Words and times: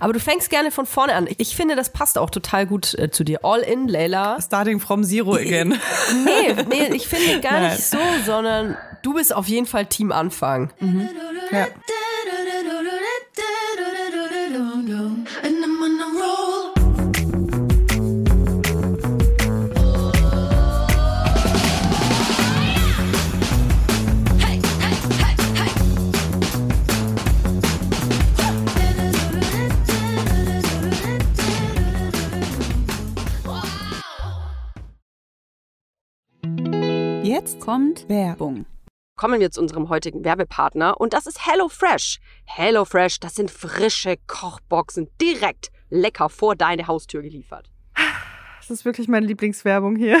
Aber 0.00 0.12
du 0.12 0.20
fängst 0.20 0.50
gerne 0.50 0.70
von 0.70 0.86
vorne 0.86 1.14
an. 1.14 1.28
Ich 1.38 1.56
finde, 1.56 1.76
das 1.76 1.90
passt 1.90 2.18
auch 2.18 2.30
total 2.30 2.66
gut 2.66 2.94
äh, 2.94 3.10
zu 3.10 3.24
dir. 3.24 3.44
All 3.44 3.60
in, 3.60 3.88
Leila. 3.88 4.40
Starting 4.40 4.80
from 4.80 5.04
zero 5.04 5.34
again. 5.34 5.78
nee, 6.24 6.54
nee, 6.68 6.94
ich 6.94 7.08
finde 7.08 7.40
gar 7.40 7.70
nicht 7.70 7.84
so, 7.84 7.98
sondern 8.24 8.76
du 9.02 9.14
bist 9.14 9.34
auf 9.34 9.48
jeden 9.48 9.66
Fall 9.66 9.86
Team 9.86 10.12
Anfang. 10.12 10.72
Mhm. 10.80 11.08
Ja. 11.50 11.66
Jetzt 37.48 37.60
kommt 37.60 38.06
Werbung. 38.10 38.66
Kommen 39.16 39.40
wir 39.40 39.50
zu 39.50 39.62
unserem 39.62 39.88
heutigen 39.88 40.22
Werbepartner 40.22 41.00
und 41.00 41.14
das 41.14 41.26
ist 41.26 41.46
HelloFresh. 41.46 42.18
HelloFresh, 42.44 43.20
das 43.20 43.36
sind 43.36 43.50
frische 43.50 44.16
Kochboxen 44.26 45.08
direkt 45.18 45.70
lecker 45.88 46.28
vor 46.28 46.56
deine 46.56 46.88
Haustür 46.88 47.22
geliefert. 47.22 47.70
Das 48.58 48.68
ist 48.68 48.84
wirklich 48.84 49.08
meine 49.08 49.24
Lieblingswerbung 49.24 49.96
hier. 49.96 50.20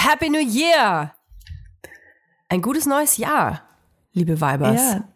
Happy 0.00 0.30
New 0.30 0.38
Year! 0.38 1.12
Ein 2.48 2.62
gutes 2.62 2.86
neues 2.86 3.16
Jahr, 3.16 3.62
liebe 4.12 4.40
Weibers. 4.40 4.80
Ja, 4.80 5.08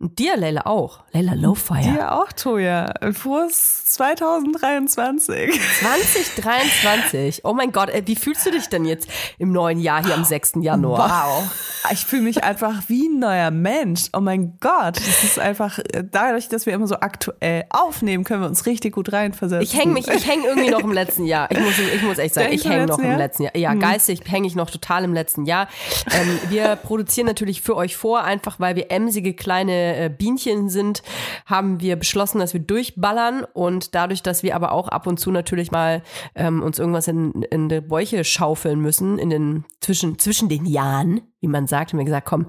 dir, 0.00 0.36
Leila, 0.36 0.62
auch. 0.64 1.00
Leila 1.12 1.34
Lowfire. 1.34 1.82
Dir 1.82 2.12
auch, 2.12 2.32
Toja. 2.32 2.92
Frohes 3.12 3.84
2023. 3.84 5.60
2023. 5.80 7.44
Oh 7.44 7.52
mein 7.52 7.70
Gott, 7.70 7.90
ey, 7.90 8.06
wie 8.06 8.16
fühlst 8.16 8.46
du 8.46 8.50
dich 8.50 8.68
denn 8.68 8.86
jetzt 8.86 9.08
im 9.38 9.52
neuen 9.52 9.78
Jahr 9.78 10.02
hier 10.02 10.14
am 10.14 10.24
6. 10.24 10.52
Januar? 10.62 11.10
Wow. 11.10 11.50
Ich 11.92 12.06
fühle 12.06 12.22
mich 12.22 12.42
einfach 12.42 12.84
wie 12.88 13.08
ein 13.08 13.18
neuer 13.18 13.50
Mensch. 13.50 14.04
Oh 14.14 14.20
mein 14.20 14.58
Gott. 14.60 14.96
Das 14.96 15.22
ist 15.24 15.38
einfach, 15.38 15.78
dadurch, 16.10 16.48
dass 16.48 16.64
wir 16.64 16.72
immer 16.72 16.86
so 16.86 16.96
aktuell 16.96 17.64
aufnehmen, 17.68 18.24
können 18.24 18.42
wir 18.42 18.48
uns 18.48 18.64
richtig 18.64 18.94
gut 18.94 19.12
reinversetzen. 19.12 19.62
Ich 19.62 19.78
hänge 19.78 19.92
mich, 19.92 20.08
ich 20.08 20.26
hänge 20.26 20.46
irgendwie 20.46 20.70
noch 20.70 20.80
im 20.80 20.92
letzten 20.92 21.26
Jahr. 21.26 21.50
Ich 21.50 21.58
muss, 21.58 21.78
ich 21.78 22.02
muss 22.02 22.18
echt 22.18 22.34
sagen, 22.34 22.52
ich 22.52 22.64
hänge 22.64 22.86
noch 22.86 22.98
im 22.98 23.18
letzten 23.18 23.44
Jahr. 23.44 23.56
Ja, 23.56 23.72
hm. 23.72 23.80
geistig 23.80 24.20
hänge 24.26 24.46
ich 24.46 24.54
noch 24.54 24.70
total 24.70 25.04
im 25.04 25.12
letzten 25.12 25.44
Jahr. 25.44 25.68
Ähm, 26.10 26.38
wir 26.48 26.76
produzieren 26.76 27.26
natürlich 27.26 27.60
für 27.60 27.76
euch 27.76 27.96
vor, 27.96 28.24
einfach 28.24 28.60
weil 28.60 28.76
wir 28.76 28.90
emsige 28.90 29.34
kleine 29.34 29.89
äh, 29.96 30.10
Bienchen 30.10 30.68
sind, 30.68 31.02
haben 31.46 31.80
wir 31.80 31.96
beschlossen, 31.96 32.38
dass 32.38 32.52
wir 32.52 32.60
durchballern 32.60 33.44
und 33.52 33.94
dadurch, 33.94 34.22
dass 34.22 34.42
wir 34.42 34.54
aber 34.54 34.72
auch 34.72 34.88
ab 34.88 35.06
und 35.06 35.18
zu 35.18 35.30
natürlich 35.30 35.70
mal 35.70 36.02
ähm, 36.34 36.62
uns 36.62 36.78
irgendwas 36.78 37.08
in, 37.08 37.42
in 37.50 37.68
die 37.68 37.80
Bäuche 37.80 38.24
schaufeln 38.24 38.80
müssen, 38.80 39.18
in 39.18 39.30
den 39.30 39.64
zwischen, 39.80 40.18
zwischen 40.18 40.48
den 40.48 40.66
Jahren, 40.66 41.20
wie 41.40 41.48
man 41.48 41.66
sagt, 41.66 41.92
haben 41.92 41.98
wir 41.98 42.04
gesagt, 42.04 42.26
komm, 42.26 42.46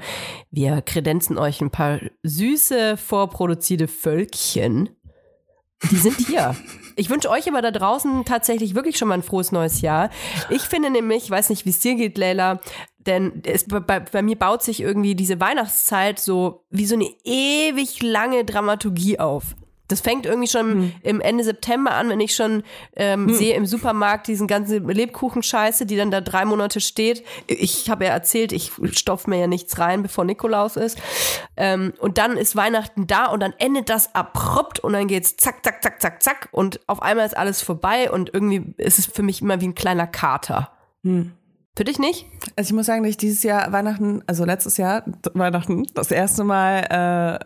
wir 0.50 0.82
kredenzen 0.82 1.38
euch 1.38 1.62
ein 1.62 1.72
paar 1.72 2.00
süße, 2.24 2.98
vorproduzierte 2.98 3.88
Völkchen. 3.88 4.90
Die 5.90 5.98
sind 5.98 6.18
hier. 6.28 6.56
Ich 6.96 7.10
wünsche 7.10 7.30
euch 7.30 7.48
aber 7.48 7.62
da 7.62 7.72
draußen 7.72 8.26
tatsächlich 8.26 8.76
wirklich 8.76 8.98
schon 8.98 9.08
mal 9.08 9.16
ein 9.16 9.24
frohes 9.24 9.52
neues 9.52 9.82
Jahr. 9.82 10.12
Ich 10.50 10.62
finde 10.62 10.92
nämlich, 10.92 11.24
ich 11.24 11.32
weiß 11.32 11.50
nicht, 11.50 11.66
wie 11.66 11.72
es 11.72 11.80
dir 11.80 11.96
geht, 11.96 12.18
Leila, 12.18 12.60
denn 13.06 13.42
es, 13.46 13.68
bei, 13.68 13.80
bei, 13.80 14.22
mir 14.22 14.38
baut 14.38 14.64
sich 14.64 14.82
irgendwie 14.82 15.16
diese 15.16 15.40
Weihnachtszeit 15.40 16.20
so 16.20 16.64
wie 16.70 16.86
so 16.86 16.96
eine 16.96 17.10
ewig 17.24 18.02
lange 18.02 18.46
Dramaturgie 18.46 19.20
auf. 19.20 19.56
Das 19.92 20.00
fängt 20.00 20.26
irgendwie 20.26 20.48
schon 20.48 20.72
hm. 20.72 20.94
im 21.04 21.20
Ende 21.22 21.44
September 21.44 21.92
an, 21.92 22.10
wenn 22.10 22.22
ich 22.22 22.34
schon 22.34 22.64
ähm, 22.96 23.28
hm. 23.28 23.36
sehe 23.36 23.56
im 23.56 23.66
Supermarkt 23.66 24.28
diesen 24.28 24.48
ganzen 24.48 24.88
Lebkuchenscheiße, 24.88 25.86
die 25.86 25.98
dann 25.98 26.12
da 26.12 26.22
drei 26.22 26.46
Monate 26.46 26.80
steht. 26.80 27.26
Ich 27.48 27.90
habe 27.90 28.06
ja 28.06 28.12
erzählt, 28.12 28.54
ich 28.54 28.72
stopfe 28.94 29.30
mir 29.30 29.40
ja 29.40 29.48
nichts 29.48 29.78
rein, 29.80 30.02
bevor 30.02 30.24
Nikolaus 30.24 30.78
ist. 30.78 30.98
Ähm, 31.58 31.94
und 32.00 32.18
dann 32.18 32.38
ist 32.38 32.56
Weihnachten 32.56 33.06
da 33.06 33.26
und 33.26 33.42
dann 33.42 33.54
endet 33.58 33.90
das 33.90 34.16
abrupt 34.16 34.80
und 34.80 34.94
dann 34.94 35.08
geht's 35.08 35.36
zack, 35.36 35.64
zack, 35.66 35.84
zack, 35.84 36.02
zack, 36.02 36.24
zack 36.24 36.50
und 36.52 36.80
auf 36.88 37.02
einmal 37.02 37.26
ist 37.26 37.36
alles 37.36 37.62
vorbei 37.62 38.10
und 38.10 38.34
irgendwie 38.34 38.74
ist 38.78 38.98
es 38.98 39.08
für 39.08 39.24
mich 39.24 39.42
immer 39.42 39.60
wie 39.60 39.68
ein 39.68 39.76
kleiner 39.76 40.08
Kater. 40.08 40.72
Hm. 41.04 41.34
Für 41.78 41.86
dich 41.86 42.00
nicht? 42.00 42.26
Also 42.56 42.70
ich 42.70 42.74
muss 42.74 42.86
sagen, 42.86 43.04
dass 43.04 43.12
ich 43.12 43.18
dieses 43.18 43.44
Jahr 43.44 43.72
Weihnachten, 43.72 44.24
also 44.28 44.44
letztes 44.44 44.78
Jahr 44.78 45.04
Weihnachten, 45.34 45.88
das 45.94 46.12
erste 46.12 46.44
Mal 46.44 47.40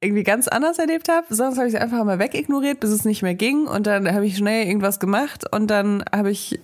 äh, 0.00 0.06
irgendwie 0.06 0.22
ganz 0.22 0.48
anders 0.48 0.78
erlebt 0.78 1.08
habe. 1.08 1.26
Sonst 1.34 1.58
habe 1.58 1.68
ich 1.68 1.74
es 1.74 1.80
einfach 1.80 2.04
mal 2.04 2.18
wegignoriert, 2.18 2.80
bis 2.80 2.90
es 2.90 3.04
nicht 3.04 3.22
mehr 3.22 3.34
ging. 3.34 3.66
Und 3.66 3.86
dann 3.86 4.12
habe 4.12 4.24
ich 4.24 4.36
schnell 4.36 4.66
irgendwas 4.66 5.00
gemacht 5.00 5.44
und 5.52 5.68
dann 5.68 6.02
habe 6.12 6.30
ich 6.30 6.60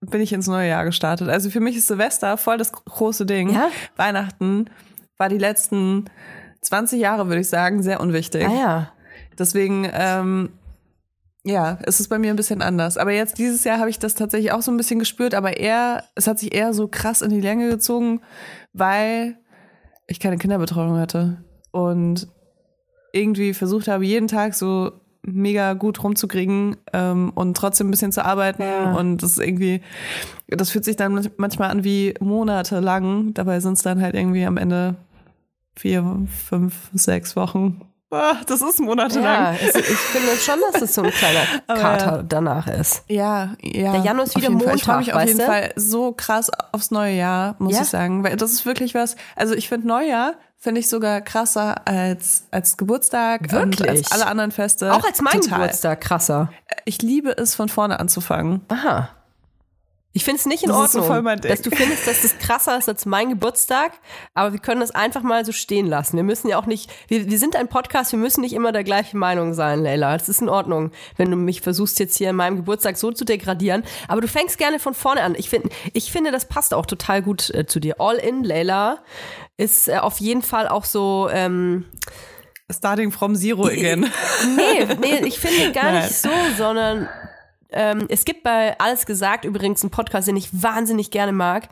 bin 0.00 0.22
ich 0.22 0.32
ins 0.32 0.46
neue 0.46 0.68
Jahr 0.68 0.84
gestartet. 0.84 1.28
Also 1.28 1.50
für 1.50 1.60
mich 1.60 1.76
ist 1.76 1.86
Silvester 1.86 2.38
voll 2.38 2.56
das 2.56 2.72
große 2.72 3.26
Ding. 3.26 3.50
Ja? 3.50 3.68
Weihnachten 3.96 4.70
war 5.18 5.28
die 5.28 5.36
letzten 5.36 6.06
20 6.62 7.00
Jahre, 7.00 7.28
würde 7.28 7.42
ich 7.42 7.48
sagen, 7.48 7.82
sehr 7.82 8.00
unwichtig. 8.00 8.46
Ah 8.46 8.54
ja. 8.54 8.92
Deswegen 9.38 9.88
ähm, 9.92 10.50
ja, 11.44 11.78
es 11.82 12.00
ist 12.00 12.08
bei 12.08 12.18
mir 12.18 12.30
ein 12.30 12.36
bisschen 12.36 12.62
anders. 12.62 12.98
Aber 12.98 13.12
jetzt 13.12 13.38
dieses 13.38 13.64
Jahr 13.64 13.78
habe 13.78 13.90
ich 13.90 13.98
das 13.98 14.14
tatsächlich 14.14 14.52
auch 14.52 14.62
so 14.62 14.70
ein 14.70 14.76
bisschen 14.76 14.98
gespürt, 14.98 15.34
aber 15.34 15.56
eher, 15.56 16.04
es 16.14 16.26
hat 16.26 16.38
sich 16.38 16.54
eher 16.54 16.74
so 16.74 16.88
krass 16.88 17.22
in 17.22 17.30
die 17.30 17.40
Länge 17.40 17.70
gezogen, 17.70 18.20
weil 18.72 19.38
ich 20.06 20.20
keine 20.20 20.38
Kinderbetreuung 20.38 20.98
hatte. 20.98 21.44
und 21.72 22.28
irgendwie 23.12 23.54
versucht 23.54 23.88
habe, 23.88 24.04
jeden 24.04 24.28
Tag 24.28 24.54
so 24.54 24.92
mega 25.22 25.74
gut 25.74 26.02
rumzukriegen 26.02 26.76
ähm, 26.92 27.30
und 27.34 27.56
trotzdem 27.56 27.88
ein 27.88 27.90
bisschen 27.90 28.12
zu 28.12 28.24
arbeiten. 28.24 28.62
Ja. 28.62 28.94
Und 28.94 29.22
das 29.22 29.32
ist 29.32 29.40
irgendwie, 29.40 29.82
das 30.48 30.70
fühlt 30.70 30.84
sich 30.84 30.96
dann 30.96 31.28
manchmal 31.36 31.70
an 31.70 31.84
wie 31.84 32.14
Monate 32.20 32.80
lang. 32.80 33.34
Dabei 33.34 33.60
sind 33.60 33.74
es 33.74 33.82
dann 33.82 34.00
halt 34.00 34.14
irgendwie 34.14 34.44
am 34.44 34.56
Ende 34.56 34.96
vier, 35.76 36.26
fünf, 36.48 36.90
sechs 36.94 37.36
Wochen. 37.36 37.82
Ah, 38.12 38.36
das 38.46 38.60
ist 38.60 38.80
monatelang. 38.80 39.24
Ja, 39.24 39.52
es, 39.52 39.74
ich 39.76 39.84
finde 39.84 40.36
schon, 40.36 40.58
dass 40.72 40.82
es 40.82 40.94
so 40.94 41.02
ein 41.02 41.10
kleiner 41.10 41.44
Kater 41.68 42.16
ja. 42.16 42.22
danach 42.22 42.66
ist. 42.66 43.04
Ja, 43.06 43.50
ja. 43.62 43.92
Der 43.92 44.00
Januar 44.02 44.26
ist 44.26 44.36
wieder 44.36 44.50
Montag, 44.50 44.74
Ich 44.74 44.82
freue 44.82 44.98
mich 44.98 45.14
auf 45.14 45.24
jeden 45.24 45.38
du? 45.38 45.44
Fall 45.46 45.72
so 45.76 46.12
krass 46.12 46.50
aufs 46.72 46.90
neue 46.90 47.14
Jahr, 47.14 47.54
muss 47.58 47.74
ja? 47.74 47.82
ich 47.82 47.88
sagen. 47.88 48.24
Weil 48.24 48.36
das 48.36 48.50
ist 48.52 48.66
wirklich 48.66 48.94
was, 48.94 49.14
also 49.36 49.54
ich 49.54 49.68
finde 49.68 49.86
Neujahr 49.86 50.34
finde 50.60 50.80
ich 50.80 50.88
sogar 50.90 51.22
krasser 51.22 51.86
als, 51.86 52.44
als 52.50 52.76
Geburtstag 52.76 53.50
Wirklich? 53.50 53.80
und 53.80 53.88
als 53.88 54.12
alle 54.12 54.26
anderen 54.26 54.50
Feste. 54.50 54.92
Auch 54.92 55.04
als 55.04 55.22
mein 55.22 55.40
Total. 55.40 55.60
Geburtstag 55.60 56.00
krasser. 56.02 56.52
Ich 56.84 57.00
liebe 57.00 57.30
es, 57.30 57.54
von 57.54 57.70
vorne 57.70 57.98
anzufangen. 57.98 58.60
Aha. 58.68 59.08
Ich 60.12 60.24
finde 60.24 60.40
es 60.40 60.46
nicht 60.46 60.64
in 60.64 60.70
das 60.70 60.96
Ordnung, 60.96 61.24
so 61.24 61.48
dass 61.48 61.62
du 61.62 61.70
findest, 61.70 62.04
dass 62.08 62.22
das 62.22 62.38
krasser 62.38 62.76
ist 62.76 62.88
als 62.88 63.06
mein 63.06 63.28
Geburtstag, 63.28 63.92
aber 64.34 64.52
wir 64.52 64.58
können 64.58 64.80
das 64.80 64.90
einfach 64.90 65.22
mal 65.22 65.44
so 65.44 65.52
stehen 65.52 65.86
lassen. 65.86 66.16
Wir 66.16 66.24
müssen 66.24 66.48
ja 66.48 66.58
auch 66.58 66.66
nicht, 66.66 66.90
wir, 67.06 67.30
wir 67.30 67.38
sind 67.38 67.54
ein 67.54 67.68
Podcast, 67.68 68.10
wir 68.10 68.18
müssen 68.18 68.40
nicht 68.40 68.52
immer 68.52 68.72
der 68.72 68.82
gleichen 68.82 69.18
Meinung 69.18 69.54
sein, 69.54 69.80
Leila. 69.84 70.18
Das 70.18 70.28
ist 70.28 70.42
in 70.42 70.48
Ordnung, 70.48 70.90
wenn 71.16 71.30
du 71.30 71.36
mich 71.36 71.60
versuchst 71.60 72.00
jetzt 72.00 72.18
hier 72.18 72.30
in 72.30 72.36
meinem 72.36 72.56
Geburtstag 72.56 72.96
so 72.96 73.12
zu 73.12 73.24
degradieren, 73.24 73.84
aber 74.08 74.20
du 74.20 74.26
fängst 74.26 74.58
gerne 74.58 74.80
von 74.80 74.94
vorne 74.94 75.22
an. 75.22 75.36
Ich, 75.36 75.48
find, 75.48 75.66
ich 75.92 76.10
finde, 76.10 76.32
das 76.32 76.46
passt 76.46 76.74
auch 76.74 76.86
total 76.86 77.22
gut 77.22 77.50
äh, 77.50 77.66
zu 77.66 77.78
dir. 77.78 78.00
All 78.00 78.16
in, 78.16 78.42
Leila, 78.42 79.04
ist 79.58 79.88
äh, 79.88 79.98
auf 79.98 80.18
jeden 80.18 80.42
Fall 80.42 80.66
auch 80.66 80.84
so... 80.84 81.28
Ähm, 81.32 81.84
Starting 82.72 83.10
from 83.10 83.34
zero 83.34 83.66
again. 83.66 84.06
nee, 84.56 84.86
nee, 85.00 85.26
ich 85.26 85.38
finde 85.40 85.72
gar 85.72 85.92
nicht 86.02 86.14
so, 86.14 86.30
sondern 86.56 87.08
ähm, 87.72 88.06
es 88.08 88.24
gibt 88.24 88.42
bei 88.42 88.78
Alles 88.78 89.06
gesagt, 89.06 89.44
übrigens 89.44 89.82
einen 89.82 89.90
Podcast, 89.90 90.28
den 90.28 90.36
ich 90.36 90.48
wahnsinnig 90.62 91.10
gerne 91.10 91.32
mag, 91.32 91.68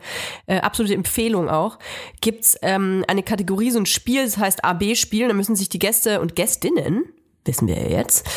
äh, 0.47 0.59
absolute 0.59 0.93
Empfehlung 0.93 1.49
auch, 1.49 1.79
gibt's 2.21 2.57
ähm, 2.61 3.03
eine 3.07 3.23
Kategorie, 3.23 3.71
so 3.71 3.79
ein 3.79 3.85
Spiel, 3.85 4.23
das 4.23 4.37
heißt 4.37 4.63
AB-Spiel, 4.63 5.27
da 5.27 5.33
müssen 5.33 5.55
sich 5.55 5.69
die 5.69 5.79
Gäste 5.79 6.21
und 6.21 6.35
Gästinnen, 6.35 7.05
wissen 7.45 7.67
wir 7.67 7.77
ja 7.77 7.89
jetzt, 7.89 8.27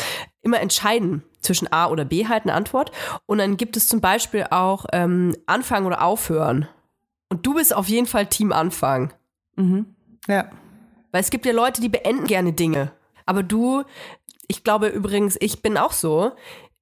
immer 0.41 0.59
entscheiden 0.59 1.23
zwischen 1.39 1.71
A 1.71 1.87
oder 1.87 2.05
B 2.05 2.27
halt 2.27 2.43
eine 2.43 2.53
Antwort. 2.53 2.91
Und 3.25 3.37
dann 3.37 3.57
gibt 3.57 3.77
es 3.77 3.87
zum 3.87 4.01
Beispiel 4.01 4.47
auch 4.49 4.85
ähm, 4.93 5.35
Anfangen 5.45 5.85
oder 5.85 6.03
Aufhören. 6.03 6.67
Und 7.29 7.45
du 7.45 7.55
bist 7.55 7.75
auf 7.75 7.87
jeden 7.87 8.07
Fall 8.07 8.27
Team 8.27 8.51
Anfang. 8.51 9.13
Mhm. 9.55 9.95
Ja. 10.27 10.49
Weil 11.11 11.21
es 11.21 11.29
gibt 11.29 11.45
ja 11.45 11.53
Leute, 11.53 11.81
die 11.81 11.89
beenden 11.89 12.25
gerne 12.25 12.53
Dinge. 12.53 12.91
Aber 13.25 13.43
du, 13.43 13.83
ich 14.47 14.63
glaube 14.63 14.87
übrigens, 14.87 15.37
ich 15.39 15.61
bin 15.61 15.77
auch 15.77 15.93
so 15.93 16.33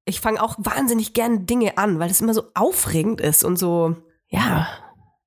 ich 0.06 0.21
fange 0.21 0.42
auch 0.42 0.56
wahnsinnig 0.57 1.13
gern 1.13 1.45
Dinge 1.45 1.77
an, 1.77 2.00
weil 2.00 2.09
es 2.09 2.21
immer 2.21 2.33
so 2.33 2.44
aufregend 2.53 3.21
ist 3.21 3.44
und 3.44 3.57
so, 3.57 3.95
ja, 4.27 4.68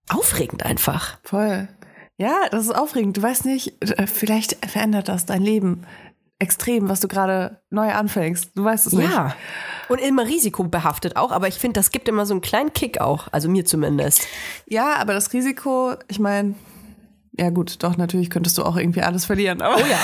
aufregend 0.09 0.65
einfach. 0.65 1.19
Voll. 1.23 1.69
Ja, 2.17 2.35
das 2.51 2.65
ist 2.65 2.75
aufregend. 2.75 3.17
Du 3.17 3.23
weißt 3.23 3.45
nicht, 3.45 3.83
äh, 3.83 4.07
vielleicht 4.07 4.65
verändert 4.67 5.09
das 5.09 5.27
dein 5.27 5.43
Leben 5.43 5.85
extrem, 6.39 6.89
was 6.89 7.01
du 7.01 7.09
gerade 7.09 7.61
neu 7.71 7.93
anfängst. 7.93 8.51
Du 8.55 8.65
weißt 8.65 8.87
es 8.87 8.93
nicht. 8.93 9.11
Ja. 9.11 9.35
Und 9.89 10.01
immer 10.01 10.27
risikobehaftet 10.27 11.17
auch, 11.17 11.31
aber 11.31 11.49
ich 11.49 11.55
finde, 11.55 11.79
das 11.79 11.91
gibt 11.91 12.09
immer 12.09 12.27
so 12.27 12.35
einen 12.35 12.41
kleinen 12.41 12.73
Kick 12.73 13.01
auch, 13.01 13.29
also 13.33 13.49
mir 13.49 13.65
zumindest. 13.65 14.27
Ja, 14.67 14.97
aber 14.97 15.13
das 15.13 15.33
Risiko, 15.33 15.95
ich 16.09 16.19
meine, 16.19 16.55
ja 17.37 17.51
gut, 17.51 17.83
doch, 17.83 17.97
natürlich 17.97 18.31
könntest 18.31 18.59
du 18.59 18.63
auch 18.63 18.77
irgendwie 18.77 19.03
alles 19.03 19.25
verlieren. 19.25 19.61
Aber 19.61 19.77
oh 19.77 19.87
ja. 19.87 19.99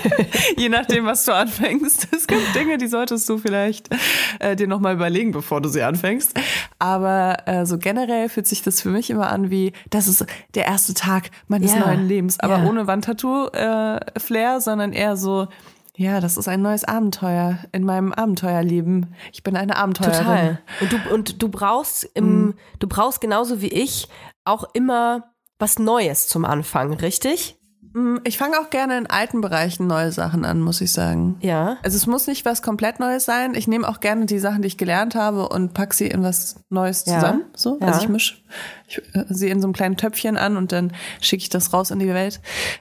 je 0.56 0.70
nachdem, 0.70 1.04
was 1.04 1.24
du 1.24 1.34
anfängst. 1.34 2.08
Es 2.14 2.26
gibt 2.26 2.54
Dinge, 2.54 2.78
die 2.78 2.86
solltest 2.86 3.28
du 3.28 3.36
vielleicht 3.36 3.90
äh, 4.38 4.56
dir 4.56 4.66
nochmal 4.66 4.94
überlegen, 4.94 5.32
bevor 5.32 5.60
du 5.60 5.68
sie 5.68 5.82
anfängst. 5.82 6.32
Aber 6.78 7.36
äh, 7.46 7.66
so 7.66 7.76
generell 7.76 8.30
fühlt 8.30 8.46
sich 8.46 8.62
das 8.62 8.80
für 8.80 8.88
mich 8.88 9.10
immer 9.10 9.30
an 9.30 9.50
wie, 9.50 9.72
das 9.90 10.08
ist 10.08 10.24
der 10.54 10.64
erste 10.64 10.94
Tag 10.94 11.30
meines 11.48 11.74
ja. 11.74 11.80
neuen 11.80 12.08
Lebens. 12.08 12.40
Aber 12.40 12.58
ja. 12.58 12.64
ohne 12.64 12.86
Wandtattoo-Flair, 12.86 14.56
äh, 14.56 14.60
sondern 14.60 14.94
eher 14.94 15.18
so, 15.18 15.48
ja, 15.96 16.20
das 16.20 16.38
ist 16.38 16.48
ein 16.48 16.62
neues 16.62 16.84
Abenteuer 16.84 17.58
in 17.72 17.84
meinem 17.84 18.12
Abenteuerleben. 18.12 19.14
Ich 19.32 19.42
bin 19.42 19.56
eine 19.56 19.76
Abenteuerin. 19.76 20.16
Total. 20.16 20.58
Und 20.80 20.92
du, 20.92 21.14
und 21.14 21.42
du 21.42 21.48
brauchst 21.50 22.04
im, 22.14 22.46
mhm. 22.46 22.54
du 22.78 22.88
brauchst 22.88 23.20
genauso 23.20 23.60
wie 23.60 23.68
ich 23.68 24.08
auch 24.44 24.64
immer 24.72 25.33
was 25.64 25.78
Neues 25.78 26.28
zum 26.28 26.44
Anfang, 26.44 26.92
richtig? 26.92 27.56
Mm, 27.94 28.16
ich 28.24 28.38
fange 28.38 28.58
auch 28.58 28.70
gerne 28.70 28.98
in 28.98 29.06
alten 29.06 29.40
Bereichen 29.40 29.86
neue 29.86 30.10
Sachen 30.10 30.44
an, 30.44 30.60
muss 30.60 30.80
ich 30.80 30.92
sagen. 30.92 31.36
Ja. 31.40 31.78
Also 31.84 31.96
es 31.96 32.08
muss 32.08 32.26
nicht 32.26 32.44
was 32.44 32.60
komplett 32.60 32.98
Neues 32.98 33.24
sein. 33.24 33.54
Ich 33.54 33.68
nehme 33.68 33.88
auch 33.88 34.00
gerne 34.00 34.26
die 34.26 34.40
Sachen, 34.40 34.62
die 34.62 34.66
ich 34.68 34.76
gelernt 34.76 35.14
habe 35.14 35.48
und 35.48 35.74
pack 35.74 35.94
sie 35.94 36.08
in 36.08 36.24
was 36.24 36.56
Neues 36.70 37.04
zusammen. 37.04 37.42
Ja. 37.42 37.46
So, 37.54 37.78
ja. 37.80 37.86
also 37.86 38.00
ich 38.00 38.08
mische 38.08 38.34
äh, 39.12 39.24
sie 39.28 39.48
in 39.48 39.60
so 39.60 39.68
einem 39.68 39.74
kleinen 39.74 39.96
Töpfchen 39.96 40.36
an 40.36 40.56
und 40.56 40.72
dann 40.72 40.92
schicke 41.20 41.42
ich 41.42 41.50
das 41.50 41.72
raus 41.72 41.92
in 41.92 42.00
die 42.00 42.08
Welt. 42.08 42.40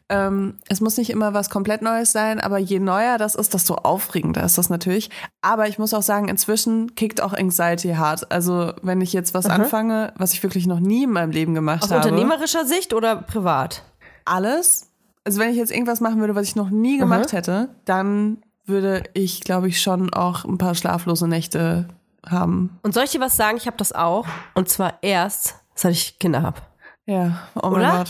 Ähm, 0.10 0.57
es 0.68 0.81
muss 0.81 0.98
nicht 0.98 1.12
immer 1.12 1.36
was 1.36 1.51
komplett 1.51 1.83
Neues 1.83 2.12
sein, 2.12 2.39
aber 2.39 2.57
je 2.57 2.80
neuer 2.80 3.19
das 3.19 3.36
ist, 3.36 3.54
desto 3.54 3.75
aufregender 3.75 4.44
ist 4.44 4.57
das 4.57 4.71
natürlich. 4.71 5.12
Aber 5.42 5.68
ich 5.68 5.77
muss 5.77 5.94
auch 5.94 6.01
sagen, 6.01 6.27
inzwischen 6.27 6.95
kickt 6.95 7.21
auch 7.21 7.33
Anxiety 7.33 7.94
hart. 7.94 8.31
Also 8.31 8.74
wenn 8.81 9.00
ich 9.00 9.13
jetzt 9.13 9.36
was 9.36 9.45
mhm. 9.45 9.51
anfange, 9.51 10.12
was 10.18 10.33
ich 10.33 10.42
wirklich 10.42 10.65
noch 10.65 10.80
nie 10.80 11.04
in 11.04 11.12
meinem 11.12 11.31
Leben 11.31 11.54
gemacht 11.54 11.83
Aus 11.83 11.92
habe. 11.92 12.00
Aus 12.00 12.06
unternehmerischer 12.07 12.65
Sicht 12.65 12.95
oder 12.95 13.15
privat? 13.15 13.83
Alles 14.25 14.93
also 15.24 15.40
wenn 15.40 15.50
ich 15.50 15.58
jetzt 15.58 15.72
irgendwas 15.72 16.02
machen 16.02 16.20
würde, 16.20 16.36
was 16.36 16.48
ich 16.48 16.56
noch 16.56 16.70
nie 16.70 16.98
gemacht 16.98 17.31
mhm. 17.31 17.38
hätte, 17.38 17.70
dann 17.86 18.44
würde 18.66 19.04
ich, 19.14 19.42
glaube 19.42 19.68
ich, 19.68 19.81
schon 19.81 20.14
auch 20.14 20.46
ein 20.46 20.58
paar 20.58 20.75
schlaflose 20.75 21.28
Nächte 21.28 21.88
haben. 22.25 22.80
Und 22.84 22.94
soll 22.94 23.04
ich 23.04 23.12
dir 23.12 23.20
was 23.20 23.36
sagen? 23.36 23.58
Ich 23.58 23.68
habe 23.68 23.78
das 23.78 23.92
auch. 23.92 24.25
Und 24.54 24.70
zwar 24.70 24.96
erst, 25.02 25.56
seit 25.75 25.92
ich 25.94 26.20
Kinder 26.20 26.42
habe. 26.42 26.62
Ja, 27.06 27.48
oh 27.56 27.70
mein 27.70 27.81
Oder? 27.81 28.06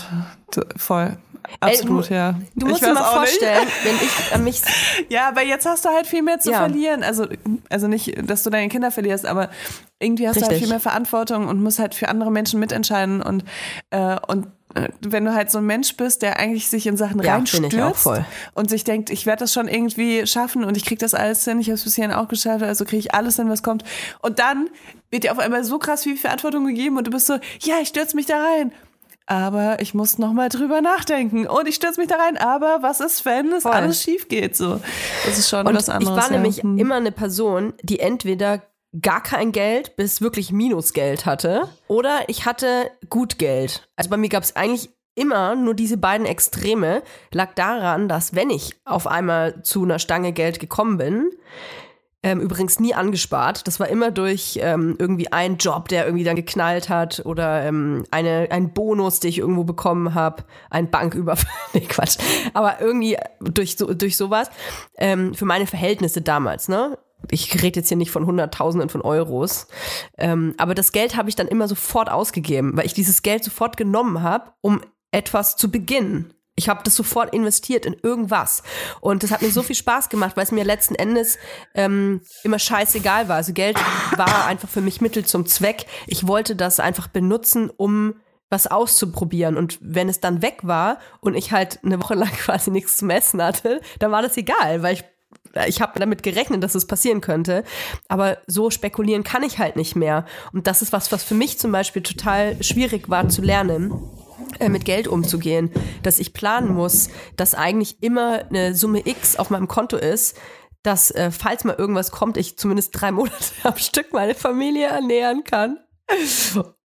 Gott. 0.50 0.66
Voll. 0.76 1.16
Absolut, 1.60 2.10
Ey, 2.10 2.16
ja. 2.16 2.34
Du 2.54 2.66
musst 2.66 2.82
dir 2.82 2.94
mal 2.94 3.02
vorstellen, 3.02 3.64
nicht. 3.64 3.84
wenn 3.84 3.96
ich 3.96 4.34
an 4.34 4.44
mich. 4.44 4.62
Ja, 5.10 5.28
aber 5.28 5.42
jetzt 5.42 5.66
hast 5.66 5.84
du 5.84 5.90
halt 5.90 6.06
viel 6.06 6.22
mehr 6.22 6.38
zu 6.38 6.50
ja. 6.50 6.58
verlieren. 6.58 7.02
Also, 7.02 7.26
also 7.68 7.88
nicht, 7.88 8.28
dass 8.28 8.42
du 8.42 8.50
deine 8.50 8.68
Kinder 8.68 8.90
verlierst, 8.90 9.26
aber 9.26 9.50
irgendwie 9.98 10.26
hast 10.26 10.36
Richtig. 10.36 10.48
du 10.48 10.52
halt 10.52 10.62
viel 10.62 10.70
mehr 10.70 10.80
Verantwortung 10.80 11.48
und 11.48 11.62
musst 11.62 11.78
halt 11.78 11.94
für 11.94 12.08
andere 12.08 12.30
Menschen 12.30 12.60
mitentscheiden 12.60 13.20
und, 13.20 13.44
äh, 13.90 14.16
und 14.26 14.46
äh, 14.46 14.48
wenn 15.00 15.24
du 15.24 15.34
halt 15.34 15.50
so 15.50 15.58
ein 15.58 15.66
Mensch 15.66 15.96
bist, 15.96 16.22
der 16.22 16.38
eigentlich 16.38 16.68
sich 16.68 16.86
in 16.86 16.96
Sachen 16.96 17.22
ja, 17.22 17.34
reinstürzt 17.34 18.08
und 18.54 18.70
sich 18.70 18.84
denkt, 18.84 19.10
ich 19.10 19.26
werde 19.26 19.40
das 19.40 19.52
schon 19.52 19.68
irgendwie 19.68 20.26
schaffen 20.26 20.64
und 20.64 20.76
ich 20.76 20.84
kriege 20.84 20.98
das 20.98 21.14
alles 21.14 21.44
hin, 21.44 21.60
ich 21.60 21.68
habe 21.68 21.74
es 21.74 21.84
bis 21.84 21.94
hierhin 21.94 22.12
auch 22.12 22.28
geschafft, 22.28 22.62
also 22.62 22.84
kriege 22.84 22.98
ich 22.98 23.14
alles 23.14 23.36
hin, 23.36 23.48
was 23.48 23.62
kommt. 23.62 23.84
Und 24.20 24.38
dann 24.38 24.68
wird 25.10 25.24
dir 25.24 25.32
auf 25.32 25.38
einmal 25.38 25.64
so 25.64 25.78
krass 25.78 26.02
viel 26.02 26.16
Verantwortung 26.16 26.66
gegeben 26.66 26.96
und 26.96 27.06
du 27.06 27.10
bist 27.10 27.26
so, 27.26 27.34
ja, 27.60 27.76
ich 27.80 27.88
stürze 27.88 28.16
mich 28.16 28.26
da 28.26 28.42
rein. 28.42 28.72
Aber 29.26 29.80
ich 29.80 29.94
muss 29.94 30.18
noch 30.18 30.34
mal 30.34 30.50
drüber 30.50 30.82
nachdenken 30.82 31.46
und 31.46 31.66
ich 31.66 31.76
stürze 31.76 31.98
mich 31.98 32.08
da 32.08 32.16
rein. 32.16 32.36
Aber 32.36 32.82
was 32.82 33.00
ist, 33.00 33.24
wenn 33.24 33.52
es 33.52 33.64
alles 33.64 34.02
schief 34.02 34.28
geht? 34.28 34.54
So, 34.54 34.80
das 35.24 35.38
ist 35.38 35.48
schon 35.48 35.66
und 35.66 35.74
was 35.74 35.88
anderes. 35.88 36.14
Ich 36.14 36.22
war 36.22 36.30
ja. 36.30 36.36
nämlich 36.36 36.62
hm. 36.62 36.76
immer 36.76 36.96
eine 36.96 37.10
Person, 37.10 37.72
die 37.82 38.00
entweder 38.00 38.60
gar 39.00 39.22
kein 39.22 39.52
Geld 39.52 39.96
bis 39.96 40.20
wirklich 40.20 40.52
Minusgeld 40.52 41.26
hatte. 41.26 41.68
Oder 41.88 42.28
ich 42.28 42.46
hatte 42.46 42.90
gut 43.10 43.38
Geld. 43.38 43.88
Also 43.96 44.10
bei 44.10 44.16
mir 44.16 44.28
gab 44.28 44.42
es 44.42 44.56
eigentlich 44.56 44.90
immer 45.14 45.54
nur 45.54 45.74
diese 45.74 45.96
beiden 45.96 46.26
Extreme. 46.26 47.02
Lag 47.32 47.54
daran, 47.54 48.08
dass 48.08 48.34
wenn 48.34 48.50
ich 48.50 48.76
auf 48.84 49.06
einmal 49.06 49.62
zu 49.62 49.84
einer 49.84 49.98
Stange 49.98 50.32
Geld 50.32 50.60
gekommen 50.60 50.98
bin, 50.98 51.30
ähm, 52.24 52.40
übrigens 52.40 52.80
nie 52.80 52.94
angespart. 52.94 53.66
Das 53.66 53.78
war 53.78 53.88
immer 53.88 54.10
durch 54.10 54.58
ähm, 54.62 54.96
irgendwie 54.98 55.30
einen 55.30 55.58
Job, 55.58 55.88
der 55.88 56.06
irgendwie 56.06 56.24
dann 56.24 56.36
geknallt 56.36 56.88
hat 56.88 57.20
oder 57.26 57.64
ähm, 57.64 58.04
eine, 58.10 58.48
ein 58.50 58.72
Bonus, 58.72 59.20
den 59.20 59.28
ich 59.28 59.38
irgendwo 59.38 59.64
bekommen 59.64 60.14
habe, 60.14 60.42
ein 60.70 60.90
Banküberfall. 60.90 61.52
nee, 61.74 61.80
Quatsch. 61.80 62.16
Aber 62.54 62.80
irgendwie 62.80 63.18
durch, 63.40 63.76
durch 63.76 64.16
sowas. 64.16 64.48
Ähm, 64.96 65.34
für 65.34 65.44
meine 65.44 65.66
Verhältnisse 65.66 66.22
damals, 66.22 66.68
ne? 66.68 66.96
Ich 67.30 67.62
rede 67.62 67.80
jetzt 67.80 67.88
hier 67.88 67.96
nicht 67.96 68.10
von 68.10 68.26
Hunderttausenden 68.26 68.88
von 68.88 69.02
Euros, 69.02 69.68
ähm, 70.18 70.54
aber 70.58 70.74
das 70.74 70.92
Geld 70.92 71.16
habe 71.16 71.28
ich 71.28 71.36
dann 71.36 71.48
immer 71.48 71.68
sofort 71.68 72.10
ausgegeben, 72.10 72.76
weil 72.76 72.86
ich 72.86 72.94
dieses 72.94 73.22
Geld 73.22 73.44
sofort 73.44 73.76
genommen 73.76 74.22
habe, 74.22 74.52
um 74.60 74.80
etwas 75.10 75.56
zu 75.56 75.70
beginnen. 75.70 76.34
Ich 76.56 76.68
habe 76.68 76.82
das 76.84 76.94
sofort 76.94 77.34
investiert 77.34 77.84
in 77.84 77.96
irgendwas. 78.00 78.62
Und 79.00 79.24
das 79.24 79.32
hat 79.32 79.42
mir 79.42 79.50
so 79.50 79.62
viel 79.62 79.74
Spaß 79.74 80.08
gemacht, 80.08 80.36
weil 80.36 80.44
es 80.44 80.52
mir 80.52 80.62
letzten 80.62 80.94
Endes 80.94 81.36
ähm, 81.74 82.20
immer 82.44 82.60
scheißegal 82.60 83.28
war. 83.28 83.36
Also 83.36 83.52
Geld 83.52 83.76
war 84.16 84.46
einfach 84.46 84.68
für 84.68 84.80
mich 84.80 85.00
Mittel 85.00 85.24
zum 85.24 85.46
Zweck. 85.46 85.86
Ich 86.06 86.28
wollte 86.28 86.54
das 86.54 86.78
einfach 86.78 87.08
benutzen, 87.08 87.70
um 87.70 88.14
was 88.50 88.68
auszuprobieren. 88.68 89.56
Und 89.56 89.78
wenn 89.80 90.08
es 90.08 90.20
dann 90.20 90.42
weg 90.42 90.60
war 90.62 90.98
und 91.20 91.34
ich 91.34 91.50
halt 91.50 91.80
eine 91.84 92.00
Woche 92.00 92.14
lang 92.14 92.30
quasi 92.36 92.70
nichts 92.70 92.96
zum 92.96 93.10
Essen 93.10 93.42
hatte, 93.42 93.80
dann 93.98 94.12
war 94.12 94.22
das 94.22 94.36
egal, 94.36 94.82
weil 94.82 94.94
ich 94.94 95.04
ich 95.66 95.80
habe 95.80 95.98
damit 95.98 96.22
gerechnet, 96.22 96.62
dass 96.62 96.74
es 96.74 96.86
passieren 96.86 97.20
könnte. 97.20 97.64
Aber 98.08 98.38
so 98.46 98.70
spekulieren 98.70 99.24
kann 99.24 99.42
ich 99.42 99.58
halt 99.58 99.76
nicht 99.76 99.96
mehr. 99.96 100.24
Und 100.52 100.66
das 100.66 100.82
ist 100.82 100.92
was, 100.92 101.12
was 101.12 101.22
für 101.22 101.34
mich 101.34 101.58
zum 101.58 101.72
Beispiel 101.72 102.02
total 102.02 102.62
schwierig 102.62 103.08
war 103.08 103.28
zu 103.28 103.42
lernen. 103.42 103.92
äh, 104.58 104.68
mit 104.68 104.84
Geld 104.84 105.08
umzugehen, 105.08 105.70
dass 106.02 106.18
ich 106.18 106.32
planen 106.32 106.74
muss, 106.74 107.08
dass 107.36 107.54
eigentlich 107.54 108.02
immer 108.02 108.44
eine 108.48 108.74
Summe 108.74 109.06
X 109.06 109.36
auf 109.36 109.50
meinem 109.50 109.68
Konto 109.68 109.96
ist, 109.96 110.36
dass 110.82 111.10
äh, 111.10 111.30
falls 111.30 111.64
mal 111.64 111.74
irgendwas 111.76 112.10
kommt, 112.10 112.36
ich 112.36 112.56
zumindest 112.58 112.90
drei 112.92 113.10
Monate 113.12 113.36
am 113.62 113.76
Stück 113.76 114.12
meine 114.12 114.34
Familie 114.34 114.86
ernähren 114.86 115.44
kann. 115.44 115.78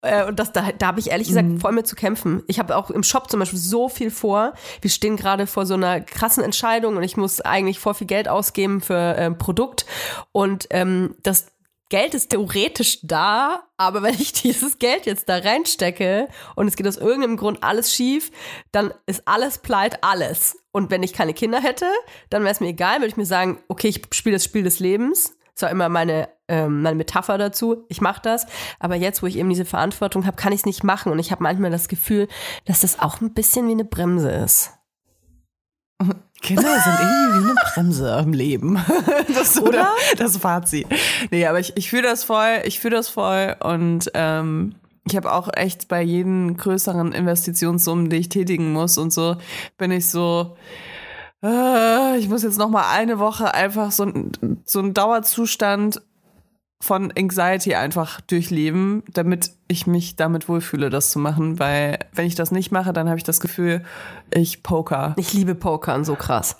Äh, 0.03 0.25
und 0.25 0.38
das, 0.38 0.51
da, 0.53 0.71
da 0.71 0.88
habe 0.88 1.00
ich 1.00 1.09
ehrlich 1.09 1.27
gesagt 1.27 1.47
mhm. 1.47 1.59
voll 1.59 1.71
mit 1.71 1.88
zu 1.88 1.95
kämpfen. 1.95 2.43
Ich 2.47 2.59
habe 2.59 2.75
auch 2.77 2.91
im 2.91 3.03
Shop 3.03 3.29
zum 3.29 3.39
Beispiel 3.39 3.59
so 3.59 3.89
viel 3.89 4.12
vor. 4.12 4.53
Wir 4.81 4.91
stehen 4.91 5.17
gerade 5.17 5.47
vor 5.47 5.65
so 5.65 5.74
einer 5.74 6.01
krassen 6.01 6.43
Entscheidung 6.43 6.97
und 6.97 7.03
ich 7.03 7.17
muss 7.17 7.41
eigentlich 7.41 7.79
voll 7.79 7.95
viel 7.95 8.07
Geld 8.07 8.27
ausgeben 8.27 8.81
für 8.81 9.17
äh, 9.17 9.31
Produkt. 9.31 9.86
Und 10.31 10.67
ähm, 10.69 11.15
das 11.24 11.47
Geld 11.89 12.13
ist 12.13 12.31
theoretisch 12.31 13.00
da, 13.03 13.63
aber 13.77 14.03
wenn 14.03 14.15
ich 14.15 14.33
dieses 14.33 14.77
Geld 14.77 15.05
jetzt 15.05 15.29
da 15.29 15.38
reinstecke 15.38 16.27
und 16.55 16.67
es 16.67 16.75
geht 16.75 16.88
aus 16.88 16.97
irgendeinem 16.97 17.38
Grund 17.38 17.63
alles 17.63 17.93
schief, 17.93 18.31
dann 18.71 18.93
ist 19.05 19.27
alles 19.27 19.59
pleit, 19.59 20.03
alles. 20.03 20.57
Und 20.71 20.91
wenn 20.91 21.03
ich 21.03 21.13
keine 21.13 21.33
Kinder 21.33 21.62
hätte, 21.62 21.88
dann 22.29 22.43
wäre 22.43 22.51
es 22.51 22.59
mir 22.59 22.67
egal, 22.67 22.97
würde 22.97 23.07
ich 23.07 23.17
mir 23.17 23.25
sagen, 23.25 23.59
okay, 23.67 23.88
ich 23.88 24.01
spiele 24.12 24.36
das 24.36 24.43
Spiel 24.43 24.63
des 24.63 24.79
Lebens. 24.79 25.37
Das 25.57 25.63
war 25.63 25.71
immer 25.71 25.89
meine, 25.89 26.29
ähm, 26.47 26.83
meine 26.83 26.97
Metapher 26.97 27.39
dazu. 27.39 27.83
Ich 27.89 27.99
mache 27.99 28.21
das. 28.21 28.45
Aber 28.77 28.93
jetzt, 28.93 29.23
wo 29.23 29.25
ich 29.25 29.37
eben 29.37 29.49
diese 29.49 29.65
Verantwortung 29.65 30.27
habe, 30.27 30.37
kann 30.37 30.53
ich 30.53 30.59
es 30.59 30.65
nicht 30.67 30.83
machen. 30.83 31.11
Und 31.11 31.17
ich 31.17 31.31
habe 31.31 31.41
manchmal 31.41 31.71
das 31.71 31.87
Gefühl, 31.87 32.27
dass 32.65 32.81
das 32.81 32.99
auch 32.99 33.21
ein 33.21 33.33
bisschen 33.33 33.67
wie 33.67 33.71
eine 33.71 33.83
Bremse 33.83 34.29
ist. 34.29 34.73
Kinder 36.43 36.61
sind 36.61 36.99
irgendwie 36.99 37.39
wie 37.39 37.49
eine 37.49 37.55
Bremse 37.73 38.19
im 38.23 38.33
Leben. 38.33 38.79
Das, 39.33 39.59
oder? 39.59 39.89
Das 40.17 40.37
Fazit. 40.37 40.85
Nee, 41.31 41.47
aber 41.47 41.59
ich, 41.59 41.75
ich 41.75 41.89
fühle 41.89 42.03
das 42.03 42.23
voll, 42.23 42.61
ich 42.63 42.79
fühle 42.79 42.95
das 42.95 43.09
voll 43.09 43.55
und 43.59 44.11
ähm, 44.13 44.75
ich 45.05 45.15
habe 45.15 45.31
auch 45.31 45.49
echt 45.53 45.87
bei 45.87 46.01
jeden 46.01 46.55
größeren 46.55 47.13
Investitionssummen, 47.13 48.09
die 48.09 48.17
ich 48.17 48.29
tätigen 48.29 48.73
muss 48.73 48.97
und 48.97 49.11
so, 49.11 49.37
bin 49.77 49.91
ich 49.91 50.07
so, 50.07 50.55
äh, 51.44 52.17
ich 52.17 52.29
muss 52.29 52.44
jetzt 52.44 52.58
noch 52.58 52.70
mal 52.70 52.91
eine 52.91 53.20
Woche 53.20 53.53
einfach 53.53 53.91
so, 53.91 54.12
so 54.65 54.79
einen 54.79 54.94
Dauerzustand 54.94 56.01
von 56.82 57.12
Anxiety 57.17 57.75
einfach 57.75 58.22
durchleben, 58.22 59.03
damit 59.12 59.51
ich 59.67 59.88
mich 59.88 60.15
damit 60.15 60.48
wohlfühle, 60.48 60.89
das 60.89 61.10
zu 61.10 61.20
machen. 61.20 61.60
Weil 61.60 62.00
wenn 62.13 62.27
ich 62.27 62.36
das 62.36 62.51
nicht 62.51 62.72
mache, 62.72 62.94
dann 62.94 63.08
habe 63.08 63.17
ich 63.17 63.24
das 63.24 63.39
Gefühl, 63.39 63.84
ich 64.32 64.63
poker. 64.63 65.15
Ich 65.17 65.34
liebe 65.34 65.56
Pokern 65.56 66.06
so 66.06 66.15
krass. 66.15 66.58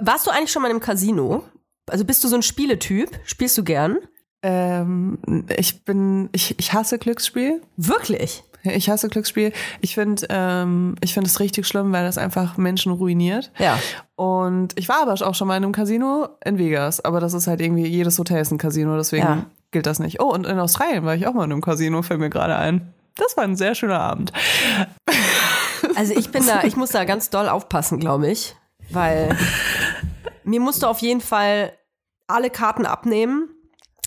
Warst 0.00 0.26
du 0.26 0.30
eigentlich 0.30 0.50
schon 0.50 0.62
mal 0.62 0.70
im 0.70 0.80
Casino? 0.80 1.44
Also 1.88 2.04
bist 2.04 2.24
du 2.24 2.28
so 2.28 2.36
ein 2.36 2.42
Spieletyp? 2.42 3.10
Spielst 3.24 3.56
du 3.58 3.64
gern? 3.64 3.98
Ähm, 4.42 5.46
ich 5.56 5.84
bin, 5.84 6.28
ich, 6.32 6.58
ich 6.58 6.72
hasse 6.72 6.98
Glücksspiel. 6.98 7.62
Wirklich? 7.76 8.42
Ich 8.74 8.88
hasse 8.88 9.08
Glücksspiel. 9.08 9.52
Ich 9.80 9.94
finde, 9.94 10.26
ähm, 10.30 10.94
ich 11.00 11.14
finde 11.14 11.28
es 11.28 11.40
richtig 11.40 11.66
schlimm, 11.66 11.92
weil 11.92 12.04
das 12.04 12.18
einfach 12.18 12.56
Menschen 12.56 12.92
ruiniert. 12.92 13.50
Ja. 13.58 13.78
Und 14.16 14.78
ich 14.78 14.88
war 14.88 15.02
aber 15.02 15.14
auch 15.26 15.34
schon 15.34 15.48
mal 15.48 15.56
in 15.56 15.64
einem 15.64 15.72
Casino 15.72 16.28
in 16.44 16.58
Vegas, 16.58 17.04
aber 17.04 17.20
das 17.20 17.34
ist 17.34 17.46
halt 17.46 17.60
irgendwie 17.60 17.86
jedes 17.86 18.18
Hotel 18.18 18.40
ist 18.40 18.52
ein 18.52 18.58
Casino, 18.58 18.96
deswegen 18.96 19.26
ja. 19.26 19.46
gilt 19.70 19.86
das 19.86 19.98
nicht. 19.98 20.20
Oh, 20.20 20.32
und 20.32 20.46
in 20.46 20.58
Australien 20.58 21.04
war 21.04 21.14
ich 21.14 21.26
auch 21.26 21.34
mal 21.34 21.44
in 21.44 21.52
einem 21.52 21.60
Casino, 21.60 22.02
fällt 22.02 22.20
mir 22.20 22.30
gerade 22.30 22.56
ein. 22.56 22.92
Das 23.16 23.36
war 23.36 23.44
ein 23.44 23.56
sehr 23.56 23.74
schöner 23.74 24.00
Abend. 24.00 24.32
Also 25.96 26.14
ich 26.14 26.30
bin 26.30 26.46
da, 26.46 26.62
ich 26.62 26.76
muss 26.76 26.90
da 26.90 27.04
ganz 27.04 27.28
doll 27.28 27.48
aufpassen, 27.48 27.98
glaube 27.98 28.30
ich, 28.30 28.54
weil 28.90 29.36
mir 30.44 30.60
musst 30.60 30.84
du 30.84 30.86
auf 30.86 31.00
jeden 31.00 31.20
Fall 31.20 31.72
alle 32.28 32.50
Karten 32.50 32.86
abnehmen, 32.86 33.50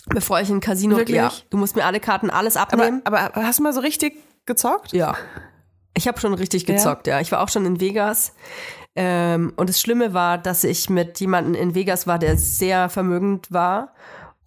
bevor 0.06 0.40
ich 0.40 0.48
in 0.48 0.56
ein 0.56 0.60
Casino 0.60 0.96
gehe. 1.04 1.30
Du 1.50 1.58
musst 1.58 1.76
mir 1.76 1.84
alle 1.84 2.00
Karten, 2.00 2.30
alles 2.30 2.56
abnehmen. 2.56 3.02
Aber, 3.04 3.20
aber 3.20 3.44
hast 3.44 3.58
du 3.58 3.62
mal 3.62 3.74
so 3.74 3.80
richtig 3.80 4.16
gezockt? 4.46 4.92
Ja. 4.92 5.16
Ich 5.94 6.06
habe 6.08 6.20
schon 6.20 6.34
richtig 6.34 6.66
gezockt, 6.66 7.06
ja. 7.06 7.14
ja. 7.14 7.20
Ich 7.20 7.32
war 7.32 7.40
auch 7.40 7.48
schon 7.48 7.64
in 7.66 7.80
Vegas. 7.80 8.32
Ähm, 8.94 9.52
und 9.56 9.68
das 9.68 9.80
Schlimme 9.80 10.14
war, 10.14 10.38
dass 10.38 10.64
ich 10.64 10.88
mit 10.88 11.20
jemandem 11.20 11.54
in 11.54 11.74
Vegas 11.74 12.06
war, 12.06 12.18
der 12.18 12.36
sehr 12.36 12.88
vermögend 12.88 13.52
war. 13.52 13.94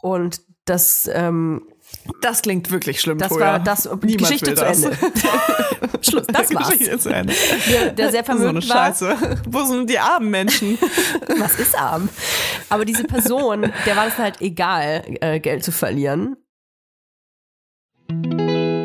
Und 0.02 0.42
das, 0.66 1.10
ähm, 1.14 1.68
das 2.22 2.42
klingt 2.42 2.72
wirklich 2.72 3.02
schlimm. 3.02 3.18
Das 3.18 3.32
war 3.32 3.60
das 3.60 3.86
Niemand 3.86 4.18
Geschichte 4.18 4.56
zu 4.56 4.66
Ende. 4.66 4.92
Schluss, 6.02 6.28
das 6.28 6.54
war's. 6.54 6.70
Geschichte 6.70 7.00
zu 7.00 7.10
Ende. 7.10 7.34
Der, 7.70 7.92
der 7.92 8.12
sehr 8.12 8.24
vermögend 8.24 8.64
so 8.64 8.74
eine 8.74 8.86
Scheiße. 8.86 9.08
War. 9.08 9.38
Wo 9.48 9.66
sind 9.66 9.90
die 9.90 10.00
armen 10.00 10.30
Menschen? 10.30 10.78
Was 11.40 11.60
ist 11.60 11.78
arm? 11.78 12.10
Aber 12.70 12.86
diese 12.86 13.04
Person, 13.04 13.72
der 13.86 13.96
war 13.96 14.08
es 14.08 14.18
halt 14.18 14.42
egal, 14.42 15.04
äh, 15.22 15.40
Geld 15.40 15.64
zu 15.64 15.72
verlieren. 15.72 16.38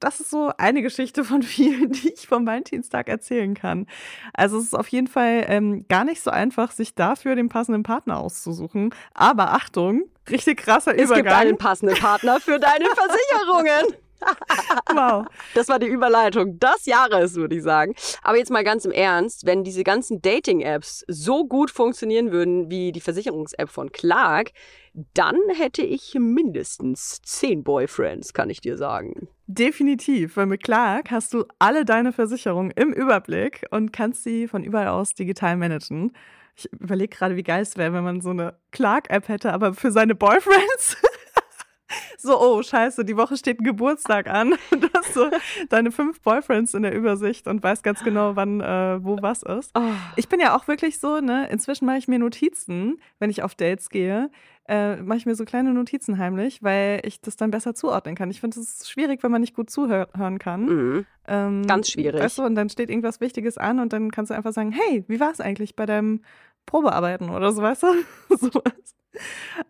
das 0.00 0.20
ist 0.20 0.30
so 0.30 0.50
eine 0.58 0.82
Geschichte 0.82 1.24
von 1.24 1.42
vielen, 1.42 1.92
die 1.92 2.12
ich 2.12 2.26
vom 2.26 2.46
Valentinstag 2.46 3.08
erzählen 3.08 3.54
kann. 3.54 3.86
Also 4.32 4.58
es 4.58 4.64
ist 4.64 4.74
auf 4.74 4.88
jeden 4.88 5.06
Fall 5.06 5.44
ähm, 5.48 5.86
gar 5.88 6.04
nicht 6.04 6.22
so 6.22 6.30
einfach, 6.30 6.72
sich 6.72 6.94
dafür 6.94 7.36
den 7.36 7.48
passenden 7.48 7.82
Partner 7.82 8.18
auszusuchen. 8.18 8.94
Aber 9.14 9.52
Achtung, 9.52 10.04
richtig 10.28 10.58
krasser 10.58 10.94
es 10.94 11.04
Übergang. 11.04 11.26
Es 11.26 11.32
gibt 11.32 11.32
einen 11.32 11.58
passenden 11.58 11.96
Partner 11.96 12.40
für 12.40 12.58
deine 12.58 12.86
Versicherungen. 12.94 13.94
wow. 14.94 15.26
Das 15.54 15.68
war 15.68 15.78
die 15.78 15.86
Überleitung 15.86 16.58
des 16.58 16.86
Jahres, 16.86 17.34
würde 17.34 17.56
ich 17.56 17.62
sagen. 17.62 17.94
Aber 18.22 18.38
jetzt 18.38 18.50
mal 18.50 18.64
ganz 18.64 18.84
im 18.86 18.90
Ernst, 18.90 19.44
wenn 19.44 19.64
diese 19.64 19.84
ganzen 19.84 20.22
Dating-Apps 20.22 21.04
so 21.08 21.44
gut 21.46 21.70
funktionieren 21.70 22.32
würden 22.32 22.70
wie 22.70 22.92
die 22.92 23.02
Versicherungs-App 23.02 23.68
von 23.68 23.92
Clark, 23.92 24.52
dann 25.12 25.36
hätte 25.54 25.82
ich 25.82 26.14
mindestens 26.18 27.20
zehn 27.22 27.64
Boyfriends, 27.64 28.32
kann 28.32 28.48
ich 28.48 28.60
dir 28.60 28.78
sagen. 28.78 29.28
Definitiv, 29.46 30.36
weil 30.36 30.46
mit 30.46 30.62
Clark 30.62 31.10
hast 31.10 31.34
du 31.34 31.44
alle 31.58 31.84
deine 31.84 32.12
Versicherungen 32.12 32.70
im 32.70 32.92
Überblick 32.92 33.66
und 33.70 33.92
kannst 33.92 34.24
sie 34.24 34.48
von 34.48 34.64
überall 34.64 34.88
aus 34.88 35.14
digital 35.14 35.56
managen. 35.56 36.12
Ich 36.56 36.72
überlege 36.72 37.14
gerade, 37.14 37.36
wie 37.36 37.42
geil 37.42 37.62
es 37.62 37.76
wäre, 37.76 37.92
wenn 37.92 38.04
man 38.04 38.20
so 38.22 38.30
eine 38.30 38.56
Clark-App 38.70 39.28
hätte, 39.28 39.52
aber 39.52 39.74
für 39.74 39.90
seine 39.90 40.14
Boyfriends. 40.14 40.96
so, 42.18 42.40
oh, 42.40 42.62
scheiße, 42.62 43.04
die 43.04 43.16
Woche 43.16 43.36
steht 43.36 43.60
ein 43.60 43.64
Geburtstag 43.64 44.28
an. 44.28 44.54
Du 44.70 44.88
hast 44.94 45.14
so 45.14 45.30
deine 45.68 45.92
fünf 45.92 46.20
Boyfriends 46.22 46.74
in 46.74 46.82
der 46.82 46.94
Übersicht 46.94 47.46
und 47.46 47.62
weißt 47.62 47.82
ganz 47.82 48.02
genau, 48.02 48.36
wann, 48.36 48.60
äh, 48.60 49.04
wo 49.04 49.18
was 49.20 49.42
ist. 49.42 49.72
Oh. 49.74 49.82
Ich 50.16 50.28
bin 50.28 50.40
ja 50.40 50.56
auch 50.56 50.68
wirklich 50.68 51.00
so, 51.00 51.20
ne, 51.20 51.48
inzwischen 51.50 51.86
mache 51.86 51.98
ich 51.98 52.08
mir 52.08 52.18
Notizen, 52.18 53.00
wenn 53.18 53.30
ich 53.30 53.42
auf 53.42 53.54
Dates 53.54 53.90
gehe. 53.90 54.30
Äh, 54.66 54.96
mache 54.96 55.18
ich 55.18 55.26
mir 55.26 55.34
so 55.34 55.44
kleine 55.44 55.74
Notizen 55.74 56.16
heimlich, 56.16 56.62
weil 56.62 57.00
ich 57.04 57.20
das 57.20 57.36
dann 57.36 57.50
besser 57.50 57.74
zuordnen 57.74 58.14
kann. 58.14 58.30
Ich 58.30 58.40
finde 58.40 58.60
es 58.60 58.88
schwierig, 58.88 59.22
wenn 59.22 59.30
man 59.30 59.42
nicht 59.42 59.54
gut 59.54 59.68
zuhören 59.68 60.38
kann. 60.38 60.64
Mhm. 60.64 61.06
Ähm, 61.26 61.66
Ganz 61.66 61.90
schwierig. 61.90 62.20
Weißt 62.20 62.38
du, 62.38 62.44
und 62.44 62.54
dann 62.54 62.70
steht 62.70 62.88
irgendwas 62.88 63.20
Wichtiges 63.20 63.58
an 63.58 63.78
und 63.78 63.92
dann 63.92 64.10
kannst 64.10 64.30
du 64.30 64.34
einfach 64.34 64.52
sagen, 64.52 64.72
hey, 64.72 65.04
wie 65.06 65.20
war 65.20 65.30
es 65.30 65.40
eigentlich 65.40 65.76
bei 65.76 65.84
deinem 65.84 66.22
Probearbeiten 66.64 67.28
oder 67.28 67.52
so, 67.52 67.60
weißt 67.60 67.82
du? 67.82 67.86
Sowas. 68.36 68.94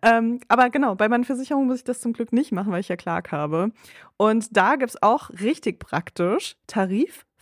Ähm, 0.01 0.39
aber 0.47 0.69
genau, 0.69 0.95
bei 0.95 1.09
meinen 1.09 1.23
Versicherungen 1.23 1.67
muss 1.67 1.79
ich 1.79 1.83
das 1.83 2.01
zum 2.01 2.13
Glück 2.13 2.33
nicht 2.33 2.51
machen, 2.51 2.71
weil 2.71 2.79
ich 2.79 2.87
ja 2.87 2.95
Clark 2.95 3.31
habe. 3.31 3.71
Und 4.17 4.55
da 4.55 4.75
gibt 4.75 4.91
es 4.91 5.03
auch 5.03 5.29
richtig 5.29 5.79
praktisch 5.79 6.55
Tarif 6.67 7.25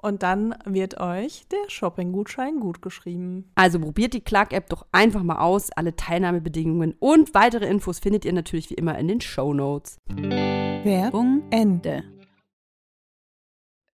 und 0.00 0.22
dann 0.22 0.54
wird 0.64 1.00
euch 1.00 1.46
der 1.50 1.68
Shopping-Gutschein 1.68 2.60
gut 2.60 2.82
geschrieben. 2.82 3.50
Also 3.54 3.80
probiert 3.80 4.14
die 4.14 4.20
Clark-App 4.20 4.68
doch 4.68 4.86
einfach 4.92 5.22
mal 5.22 5.38
aus. 5.38 5.70
Alle 5.72 5.96
Teilnahmebedingungen 5.96 6.94
und 6.98 7.34
weitere 7.34 7.66
Infos 7.66 7.98
findet 7.98 8.24
ihr 8.24 8.32
natürlich 8.32 8.70
wie 8.70 8.74
immer 8.74 8.98
in 8.98 9.08
den 9.08 9.20
Show 9.20 9.52
Notes. 9.52 9.98
Werbung 10.06 11.42
Ende. 11.50 12.04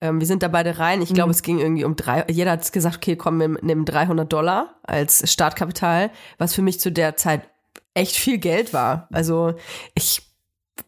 Ähm, 0.01 0.21
wir 0.21 0.27
sind 0.27 0.43
da 0.43 0.49
beide 0.49 0.79
rein. 0.79 1.01
Ich 1.01 1.15
glaube, 1.15 1.29
mhm. 1.29 1.33
es 1.33 1.43
ging 1.43 1.59
irgendwie 1.59 1.85
um 1.85 1.97
drei. 1.97 2.27
Jeder 2.29 2.51
hat 2.53 2.73
gesagt, 2.73 2.97
okay, 2.97 3.17
komm, 3.17 3.41
wir 3.41 3.49
nehmen 3.63 3.87
300 3.87 4.31
Dollar 4.31 4.75
als 4.83 5.31
Startkapital, 5.33 6.11
was 6.37 6.55
für 6.55 6.63
mich 6.63 6.81
zu 6.81 6.93
der 6.93 7.17
Zeit 7.17 7.49
echt 7.95 8.17
viel 8.17 8.39
Geld 8.39 8.75
war. 8.75 9.09
Also 9.13 9.55
ich 9.95 10.23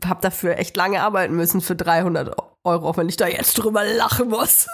habe 0.04 0.20
dafür 0.20 0.58
echt 0.58 0.76
lange 0.76 1.00
arbeiten 1.00 1.34
müssen 1.34 1.60
für 1.60 1.76
300 1.76 2.36
Euro, 2.64 2.88
auch 2.88 2.96
wenn 2.98 3.08
ich 3.08 3.16
da 3.16 3.26
jetzt 3.26 3.54
drüber 3.54 3.84
lachen 3.84 4.28
muss. 4.28 4.66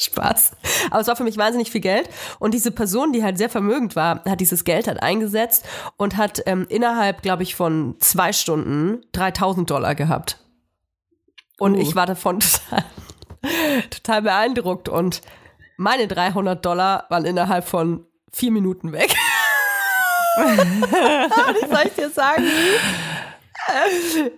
Spaß. 0.04 0.52
Aber 0.90 1.00
es 1.00 1.06
war 1.06 1.16
für 1.16 1.24
mich 1.24 1.36
wahnsinnig 1.36 1.70
viel 1.70 1.80
Geld. 1.80 2.08
Und 2.38 2.54
diese 2.54 2.70
Person, 2.70 3.12
die 3.12 3.22
halt 3.22 3.38
sehr 3.38 3.50
vermögend 3.50 3.96
war, 3.96 4.24
hat 4.24 4.40
dieses 4.40 4.64
Geld 4.64 4.86
halt 4.86 5.02
eingesetzt 5.02 5.66
und 5.96 6.16
hat 6.16 6.42
ähm, 6.46 6.66
innerhalb, 6.68 7.22
glaube 7.22 7.42
ich, 7.42 7.54
von 7.54 7.96
zwei 8.00 8.32
Stunden 8.32 9.04
3000 9.12 9.70
Dollar 9.70 9.94
gehabt. 9.94 10.38
Und 11.58 11.76
uh. 11.76 11.80
ich 11.80 11.94
war 11.94 12.06
davon 12.06 12.40
total, 12.40 12.84
total 13.90 14.22
beeindruckt. 14.22 14.88
Und 14.88 15.20
meine 15.76 16.08
300 16.08 16.64
Dollar 16.64 17.04
waren 17.10 17.26
innerhalb 17.26 17.68
von 17.68 18.06
vier 18.32 18.52
Minuten 18.52 18.92
weg. 18.92 19.14
Wie 20.36 21.68
soll 21.68 21.86
ich 21.86 21.94
dir 21.94 22.08
sagen? 22.10 22.44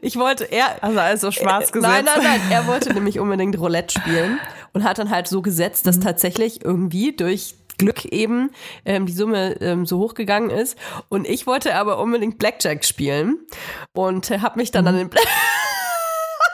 Ich 0.01 0.17
wollte, 0.17 0.45
er. 0.45 0.83
Also 0.83 0.99
also 0.99 1.31
schwarz 1.31 1.71
gesetzt. 1.71 1.93
Nein, 1.93 2.05
nein, 2.05 2.23
nein. 2.23 2.41
Er 2.51 2.67
wollte 2.67 2.93
nämlich 2.93 3.21
unbedingt 3.21 3.59
Roulette 3.59 4.01
spielen 4.01 4.41
und 4.73 4.85
hat 4.85 4.99
dann 4.99 5.11
halt 5.11 5.29
so 5.29 5.43
gesetzt, 5.43 5.87
dass 5.87 5.97
mhm. 5.97 6.03
tatsächlich 6.03 6.65
irgendwie 6.65 7.15
durch 7.15 7.57
Glück 7.79 8.05
eben 8.05 8.51
ähm, 8.85 9.07
die 9.07 9.13
Summe 9.13 9.61
ähm, 9.61 9.87
so 9.87 9.99
hochgegangen 9.99 10.51
ist. 10.51 10.77
Und 11.09 11.27
ich 11.27 11.47
wollte 11.47 11.75
aber 11.75 11.99
unbedingt 11.99 12.39
Blackjack 12.39 12.85
spielen 12.85 13.39
und 13.93 14.31
äh, 14.31 14.39
habe 14.41 14.59
mich 14.59 14.71
dann 14.71 14.85
mhm. 14.85 14.89
an 14.89 14.97
den 14.97 15.11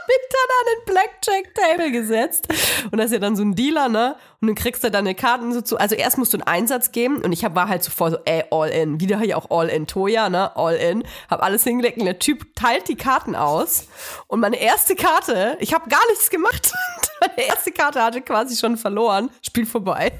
mich 0.09 0.16
dann 0.31 0.57
an 0.59 0.66
den 0.74 0.94
Blackjack-Table 0.94 1.92
gesetzt. 1.92 2.48
Und 2.90 2.98
das 2.98 3.07
ist 3.07 3.12
ja 3.12 3.18
dann 3.18 3.37
so 3.37 3.42
ein 3.42 3.54
Dealer, 3.54 3.88
ne? 3.88 4.16
Und 4.40 4.48
dann 4.48 4.54
kriegst 4.54 4.83
du 4.83 4.90
deine 4.90 5.14
Karten 5.14 5.52
so 5.52 5.61
zu. 5.61 5.76
Also 5.76 5.94
erst 5.94 6.18
musst 6.18 6.33
du 6.33 6.38
einen 6.38 6.46
Einsatz 6.46 6.92
geben 6.92 7.18
und 7.18 7.33
ich 7.33 7.44
hab, 7.44 7.54
war 7.54 7.68
halt 7.68 7.83
zuvor 7.83 8.11
so, 8.11 8.18
ey, 8.24 8.44
all 8.50 8.70
in. 8.70 9.00
Wieder 9.00 9.20
hier 9.20 9.37
auch 9.37 9.50
all 9.50 9.68
in. 9.68 9.87
Toya, 9.87 10.28
ne? 10.31 10.57
All 10.57 10.74
in. 10.74 11.04
Hab 11.28 11.42
alles 11.42 11.64
hingelegt 11.64 11.98
und 11.98 12.07
der 12.07 12.18
Typ 12.18 12.54
teilt 12.54 12.88
die 12.88 12.96
Karten 12.96 13.37
aus. 13.37 13.88
Und 14.26 14.40
meine 14.40 14.61
erste 14.61 14.96
Karte, 14.96 15.57
ich 15.61 15.74
habe 15.74 15.90
gar 15.90 16.07
nichts 16.09 16.31
gemacht. 16.31 16.72
meine 17.20 17.48
erste 17.48 17.72
Karte 17.72 18.02
hatte 18.02 18.20
quasi 18.20 18.57
schon 18.57 18.76
verloren. 18.76 19.31
Spiel 19.42 19.66
vorbei. 19.66 20.12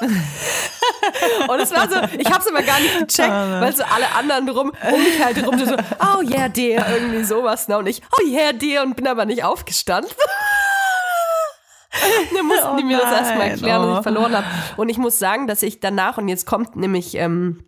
und 0.00 1.60
es 1.60 1.72
war 1.72 1.88
so, 1.88 1.96
ich 2.16 2.30
hab's 2.30 2.46
aber 2.46 2.62
gar 2.62 2.78
nicht 2.78 2.96
gecheckt, 3.00 3.30
ah, 3.30 3.60
weil 3.60 3.74
so 3.74 3.82
alle 3.82 4.08
anderen 4.12 4.46
drum, 4.46 4.70
um 4.92 5.02
mich 5.02 5.20
halt 5.22 5.44
rum, 5.44 5.58
so, 5.58 5.74
oh 5.74 6.22
yeah, 6.22 6.48
der, 6.48 6.88
irgendwie 6.88 7.24
sowas, 7.24 7.66
ne? 7.66 7.78
Und 7.78 7.88
ich, 7.88 8.00
oh 8.16 8.24
yeah, 8.24 8.52
der, 8.52 8.84
und 8.84 8.94
bin 8.94 9.08
aber 9.08 9.24
nicht 9.24 9.42
aufgestanden. 9.42 10.12
Dann 12.34 12.46
mussten 12.46 12.68
oh 12.74 12.76
die 12.76 12.84
mir 12.84 12.98
das 12.98 13.12
erstmal 13.12 13.48
erklären, 13.48 13.82
oh. 13.82 13.88
dass 13.88 13.98
ich 13.98 14.02
verloren 14.04 14.36
habe. 14.36 14.46
Und 14.76 14.88
ich 14.88 14.98
muss 14.98 15.18
sagen, 15.18 15.48
dass 15.48 15.64
ich 15.64 15.80
danach, 15.80 16.18
und 16.18 16.28
jetzt 16.28 16.46
kommt 16.46 16.76
nämlich 16.76 17.16
ähm, 17.16 17.64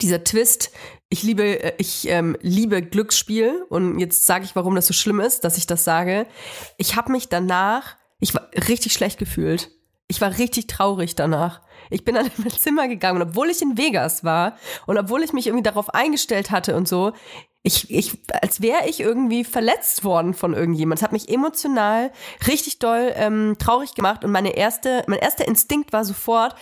dieser 0.00 0.22
Twist, 0.22 0.70
ich 1.14 1.22
liebe, 1.22 1.62
äh, 1.62 1.72
ich 1.78 2.08
ähm, 2.08 2.36
liebe 2.42 2.82
Glücksspiel 2.82 3.64
und 3.68 4.00
jetzt 4.00 4.26
sage 4.26 4.44
ich, 4.44 4.56
warum 4.56 4.74
das 4.74 4.88
so 4.88 4.92
schlimm 4.92 5.20
ist, 5.20 5.44
dass 5.44 5.56
ich 5.56 5.66
das 5.66 5.84
sage. 5.84 6.26
Ich 6.76 6.96
habe 6.96 7.12
mich 7.12 7.28
danach, 7.28 7.96
ich 8.18 8.34
war 8.34 8.48
richtig 8.68 8.92
schlecht 8.92 9.20
gefühlt. 9.20 9.70
Ich 10.08 10.20
war 10.20 10.36
richtig 10.38 10.66
traurig 10.66 11.14
danach. 11.14 11.62
Ich 11.88 12.04
bin 12.04 12.16
dann 12.16 12.26
in 12.36 12.42
mein 12.42 12.50
Zimmer 12.50 12.88
gegangen 12.88 13.22
und 13.22 13.28
obwohl 13.28 13.48
ich 13.48 13.62
in 13.62 13.78
Vegas 13.78 14.24
war 14.24 14.56
und 14.86 14.98
obwohl 14.98 15.22
ich 15.22 15.32
mich 15.32 15.46
irgendwie 15.46 15.62
darauf 15.62 15.94
eingestellt 15.94 16.50
hatte 16.50 16.74
und 16.74 16.88
so, 16.88 17.12
ich, 17.62 17.90
ich, 17.92 18.18
als 18.42 18.60
wäre 18.60 18.88
ich 18.88 18.98
irgendwie 18.98 19.44
verletzt 19.44 20.02
worden 20.02 20.34
von 20.34 20.52
irgendjemand. 20.52 20.98
Es 20.98 21.04
hat 21.04 21.12
mich 21.12 21.28
emotional 21.28 22.10
richtig 22.48 22.80
doll 22.80 23.12
ähm, 23.14 23.54
traurig 23.60 23.94
gemacht 23.94 24.24
und 24.24 24.32
meine 24.32 24.56
erste, 24.56 25.04
mein 25.06 25.20
erster 25.20 25.46
Instinkt 25.46 25.92
war 25.92 26.04
sofort, 26.04 26.56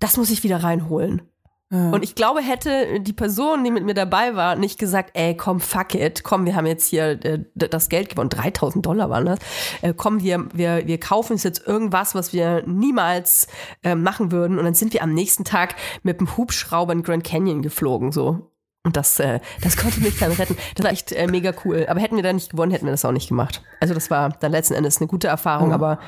das 0.00 0.16
muss 0.16 0.30
ich 0.30 0.42
wieder 0.42 0.62
reinholen. 0.62 1.30
Und 1.74 2.04
ich 2.04 2.14
glaube, 2.14 2.40
hätte 2.40 3.00
die 3.00 3.12
Person, 3.12 3.64
die 3.64 3.70
mit 3.70 3.84
mir 3.84 3.94
dabei 3.94 4.36
war, 4.36 4.54
nicht 4.54 4.78
gesagt, 4.78 5.10
ey, 5.14 5.36
komm, 5.36 5.60
fuck 5.60 5.94
it, 5.94 6.22
komm, 6.22 6.46
wir 6.46 6.54
haben 6.54 6.66
jetzt 6.66 6.86
hier 6.86 7.24
äh, 7.24 7.40
das 7.54 7.88
Geld 7.88 8.10
gewonnen, 8.10 8.30
3000 8.30 8.84
Dollar 8.84 9.10
waren 9.10 9.26
das, 9.26 9.38
äh, 9.82 9.92
komm, 9.96 10.22
wir, 10.22 10.46
wir, 10.52 10.86
wir 10.86 10.98
kaufen 11.00 11.32
uns 11.32 11.42
jetzt 11.42 11.66
irgendwas, 11.66 12.14
was 12.14 12.32
wir 12.32 12.62
niemals 12.66 13.48
äh, 13.82 13.94
machen 13.94 14.30
würden. 14.30 14.58
Und 14.58 14.64
dann 14.64 14.74
sind 14.74 14.92
wir 14.92 15.02
am 15.02 15.12
nächsten 15.12 15.44
Tag 15.44 15.74
mit 16.02 16.20
dem 16.20 16.36
Hubschrauber 16.36 16.92
in 16.92 17.02
Grand 17.02 17.24
Canyon 17.24 17.62
geflogen, 17.62 18.12
so. 18.12 18.50
Und 18.84 18.96
das, 18.96 19.18
äh, 19.18 19.40
das 19.62 19.76
konnte 19.76 20.00
mich 20.00 20.18
dann 20.18 20.32
retten. 20.32 20.56
Das 20.74 20.84
war 20.84 20.92
echt 20.92 21.10
äh, 21.10 21.26
mega 21.26 21.52
cool. 21.64 21.86
Aber 21.88 22.00
hätten 22.00 22.16
wir 22.16 22.22
da 22.22 22.32
nicht 22.32 22.50
gewonnen, 22.50 22.70
hätten 22.70 22.84
wir 22.84 22.92
das 22.92 23.04
auch 23.04 23.12
nicht 23.12 23.28
gemacht. 23.28 23.62
Also 23.80 23.94
das 23.94 24.10
war 24.10 24.28
dann 24.28 24.52
letzten 24.52 24.74
Endes 24.74 24.98
eine 24.98 25.06
gute 25.06 25.26
Erfahrung, 25.26 25.68
mhm. 25.68 25.74
aber 25.74 25.98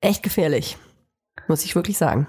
echt 0.00 0.22
gefährlich. 0.22 0.76
Muss 1.46 1.64
ich 1.64 1.76
wirklich 1.76 1.96
sagen. 1.96 2.26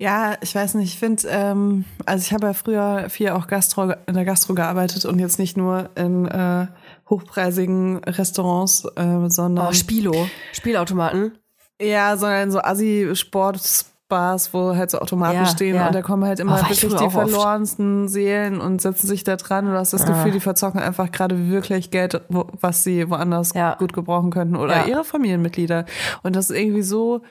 Ja, 0.00 0.36
ich 0.42 0.54
weiß 0.54 0.74
nicht, 0.74 0.94
ich 0.94 0.98
finde, 0.98 1.24
ähm, 1.28 1.84
also 2.06 2.22
ich 2.22 2.32
habe 2.32 2.46
ja 2.46 2.52
früher 2.52 3.10
viel 3.10 3.30
auch 3.30 3.48
Gastro, 3.48 3.94
in 4.06 4.14
der 4.14 4.24
Gastro 4.24 4.54
gearbeitet 4.54 5.04
und 5.04 5.18
jetzt 5.18 5.40
nicht 5.40 5.56
nur 5.56 5.90
in 5.96 6.26
äh, 6.26 6.68
hochpreisigen 7.10 8.04
Restaurants, 8.04 8.84
äh, 8.94 9.28
sondern. 9.28 9.66
Oh, 9.66 9.72
Spielo, 9.72 10.28
Spielautomaten. 10.52 11.36
Ja, 11.80 12.16
sondern 12.16 12.52
so 12.52 12.60
Assi-Sportbars, 12.60 14.54
wo 14.54 14.76
halt 14.76 14.92
so 14.92 15.00
Automaten 15.00 15.38
ja, 15.38 15.46
stehen 15.46 15.74
ja. 15.74 15.88
und 15.88 15.94
da 15.96 16.02
kommen 16.02 16.24
halt 16.24 16.38
immer 16.38 16.60
oh, 16.62 16.68
wirklich 16.68 16.80
die 16.80 17.10
verlorensten 17.10 18.04
oft. 18.04 18.12
Seelen 18.12 18.60
und 18.60 18.80
setzen 18.80 19.08
sich 19.08 19.24
da 19.24 19.34
dran 19.34 19.66
und 19.66 19.72
du 19.72 19.78
hast 19.78 19.92
das 19.92 20.02
ja. 20.02 20.10
Gefühl, 20.10 20.30
die 20.30 20.40
verzocken 20.40 20.78
einfach 20.78 21.10
gerade 21.10 21.50
wirklich 21.50 21.90
Geld, 21.90 22.20
wo, 22.28 22.46
was 22.60 22.84
sie 22.84 23.10
woanders 23.10 23.52
gut 23.80 23.92
gebrauchen 23.92 24.30
könnten 24.30 24.54
oder 24.54 24.86
ihre 24.86 25.02
Familienmitglieder. 25.02 25.86
Und 26.22 26.36
das 26.36 26.50
ist 26.50 26.56
irgendwie 26.56 26.82
so, 26.82 27.22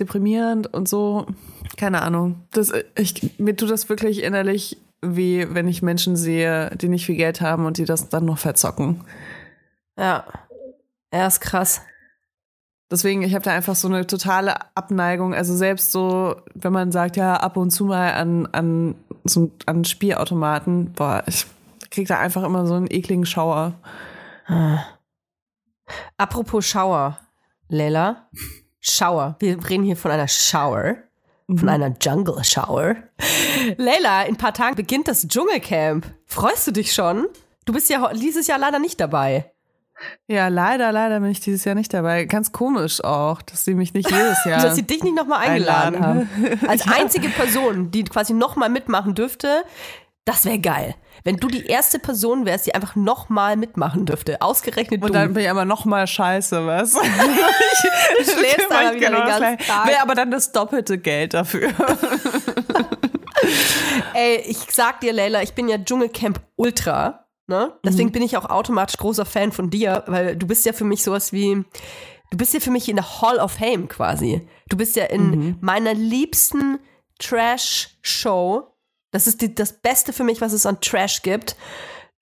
deprimierend 0.00 0.72
und 0.72 0.88
so. 0.88 1.26
Keine 1.76 2.02
Ahnung. 2.02 2.42
Das, 2.52 2.72
ich, 2.96 3.38
mir 3.38 3.56
tut 3.56 3.70
das 3.70 3.88
wirklich 3.88 4.22
innerlich 4.22 4.78
weh, 5.02 5.46
wenn 5.50 5.68
ich 5.68 5.82
Menschen 5.82 6.16
sehe, 6.16 6.70
die 6.76 6.88
nicht 6.88 7.06
viel 7.06 7.16
Geld 7.16 7.40
haben 7.40 7.66
und 7.66 7.78
die 7.78 7.84
das 7.84 8.08
dann 8.08 8.24
noch 8.24 8.38
verzocken. 8.38 9.04
Ja. 9.98 10.24
Ja, 11.12 11.26
ist 11.26 11.40
krass. 11.40 11.82
Deswegen, 12.90 13.22
ich 13.22 13.34
habe 13.34 13.44
da 13.44 13.52
einfach 13.52 13.76
so 13.76 13.86
eine 13.86 14.06
totale 14.06 14.56
Abneigung. 14.76 15.32
Also 15.32 15.54
selbst 15.54 15.92
so, 15.92 16.36
wenn 16.54 16.72
man 16.72 16.90
sagt, 16.90 17.16
ja, 17.16 17.36
ab 17.36 17.56
und 17.56 17.70
zu 17.70 17.84
mal 17.84 18.14
an, 18.14 18.46
an, 18.46 18.96
so, 19.24 19.50
an 19.66 19.84
Spielautomaten, 19.84 20.92
boah, 20.92 21.22
ich 21.26 21.46
krieg 21.90 22.08
da 22.08 22.18
einfach 22.18 22.42
immer 22.42 22.66
so 22.66 22.74
einen 22.74 22.90
ekligen 22.90 23.26
Schauer. 23.26 23.74
Ah. 24.46 24.80
Apropos 26.16 26.66
Schauer, 26.66 27.18
Leila. 27.68 28.28
Schauer. 28.80 29.36
Wir 29.38 29.56
reden 29.68 29.84
hier 29.84 29.96
von 29.96 30.10
einer 30.10 30.28
Shower. 30.28 30.96
Von 31.46 31.62
mhm. 31.62 31.68
einer 31.68 31.94
Jungle 32.00 32.42
Shower. 32.44 32.96
Leila, 33.76 34.22
in 34.22 34.34
ein 34.34 34.36
paar 34.36 34.54
Tagen 34.54 34.76
beginnt 34.76 35.08
das 35.08 35.26
Dschungelcamp. 35.26 36.06
Freust 36.26 36.66
du 36.66 36.70
dich 36.70 36.92
schon? 36.92 37.26
Du 37.64 37.72
bist 37.72 37.90
ja 37.90 38.12
dieses 38.12 38.46
Jahr 38.46 38.58
leider 38.58 38.78
nicht 38.78 39.00
dabei. 39.00 39.52
Ja, 40.28 40.48
leider, 40.48 40.92
leider 40.92 41.20
bin 41.20 41.30
ich 41.30 41.40
dieses 41.40 41.64
Jahr 41.64 41.74
nicht 41.74 41.92
dabei. 41.92 42.24
Ganz 42.24 42.52
komisch 42.52 43.02
auch, 43.04 43.42
dass 43.42 43.64
sie 43.64 43.74
mich 43.74 43.92
nicht 43.92 44.10
jedes 44.10 44.44
Jahr. 44.44 44.62
dass 44.62 44.76
sie 44.76 44.82
dich 44.82 45.02
nicht 45.02 45.14
nochmal 45.14 45.46
eingeladen 45.46 46.00
haben. 46.00 46.30
Als 46.66 46.86
einzige 46.88 47.28
Person, 47.28 47.90
die 47.90 48.04
quasi 48.04 48.32
nochmal 48.32 48.70
mitmachen 48.70 49.14
dürfte, 49.14 49.64
das 50.30 50.44
wäre 50.44 50.60
geil. 50.60 50.94
Wenn 51.24 51.38
du 51.38 51.48
die 51.48 51.66
erste 51.66 51.98
Person 51.98 52.46
wärst, 52.46 52.66
die 52.66 52.74
einfach 52.74 52.94
nochmal 52.94 53.56
mitmachen 53.56 54.06
dürfte. 54.06 54.40
Ausgerechnet 54.40 55.02
Und 55.02 55.12
dann 55.12 55.34
bin 55.34 55.42
ich 55.42 55.50
aber 55.50 55.64
nochmal 55.64 56.06
scheiße, 56.06 56.64
was? 56.66 56.94
ich 58.20 58.30
schläfst 58.30 58.70
aber 58.70 58.94
wieder 58.94 59.06
genau 59.06 59.26
den 59.26 59.28
ganzen 59.28 59.58
Tag. 59.66 59.88
Wäre 59.88 60.02
aber 60.02 60.14
dann 60.14 60.30
das 60.30 60.52
doppelte 60.52 60.98
Geld 60.98 61.34
dafür. 61.34 61.72
Ey, 64.14 64.44
ich 64.46 64.58
sag 64.70 65.00
dir, 65.00 65.12
Leila, 65.12 65.42
ich 65.42 65.54
bin 65.54 65.68
ja 65.68 65.78
Dschungelcamp 65.78 66.40
Ultra. 66.54 67.26
Ne? 67.48 67.72
Deswegen 67.84 68.10
mhm. 68.10 68.12
bin 68.12 68.22
ich 68.22 68.36
auch 68.36 68.48
automatisch 68.48 68.96
großer 68.96 69.24
Fan 69.24 69.50
von 69.50 69.68
dir, 69.68 70.04
weil 70.06 70.36
du 70.36 70.46
bist 70.46 70.64
ja 70.64 70.72
für 70.72 70.84
mich 70.84 71.02
sowas 71.02 71.32
wie, 71.32 71.64
du 72.30 72.38
bist 72.38 72.54
ja 72.54 72.60
für 72.60 72.70
mich 72.70 72.88
in 72.88 72.94
der 72.94 73.20
Hall 73.20 73.38
of 73.38 73.50
Fame 73.50 73.88
quasi. 73.88 74.46
Du 74.68 74.76
bist 74.76 74.94
ja 74.94 75.06
in 75.06 75.30
mhm. 75.30 75.56
meiner 75.60 75.92
liebsten 75.92 76.78
Trash-Show. 77.18 78.69
Das 79.10 79.26
ist 79.26 79.40
die, 79.40 79.54
das 79.54 79.72
Beste 79.72 80.12
für 80.12 80.24
mich, 80.24 80.40
was 80.40 80.52
es 80.52 80.66
an 80.66 80.80
Trash 80.80 81.22
gibt. 81.22 81.56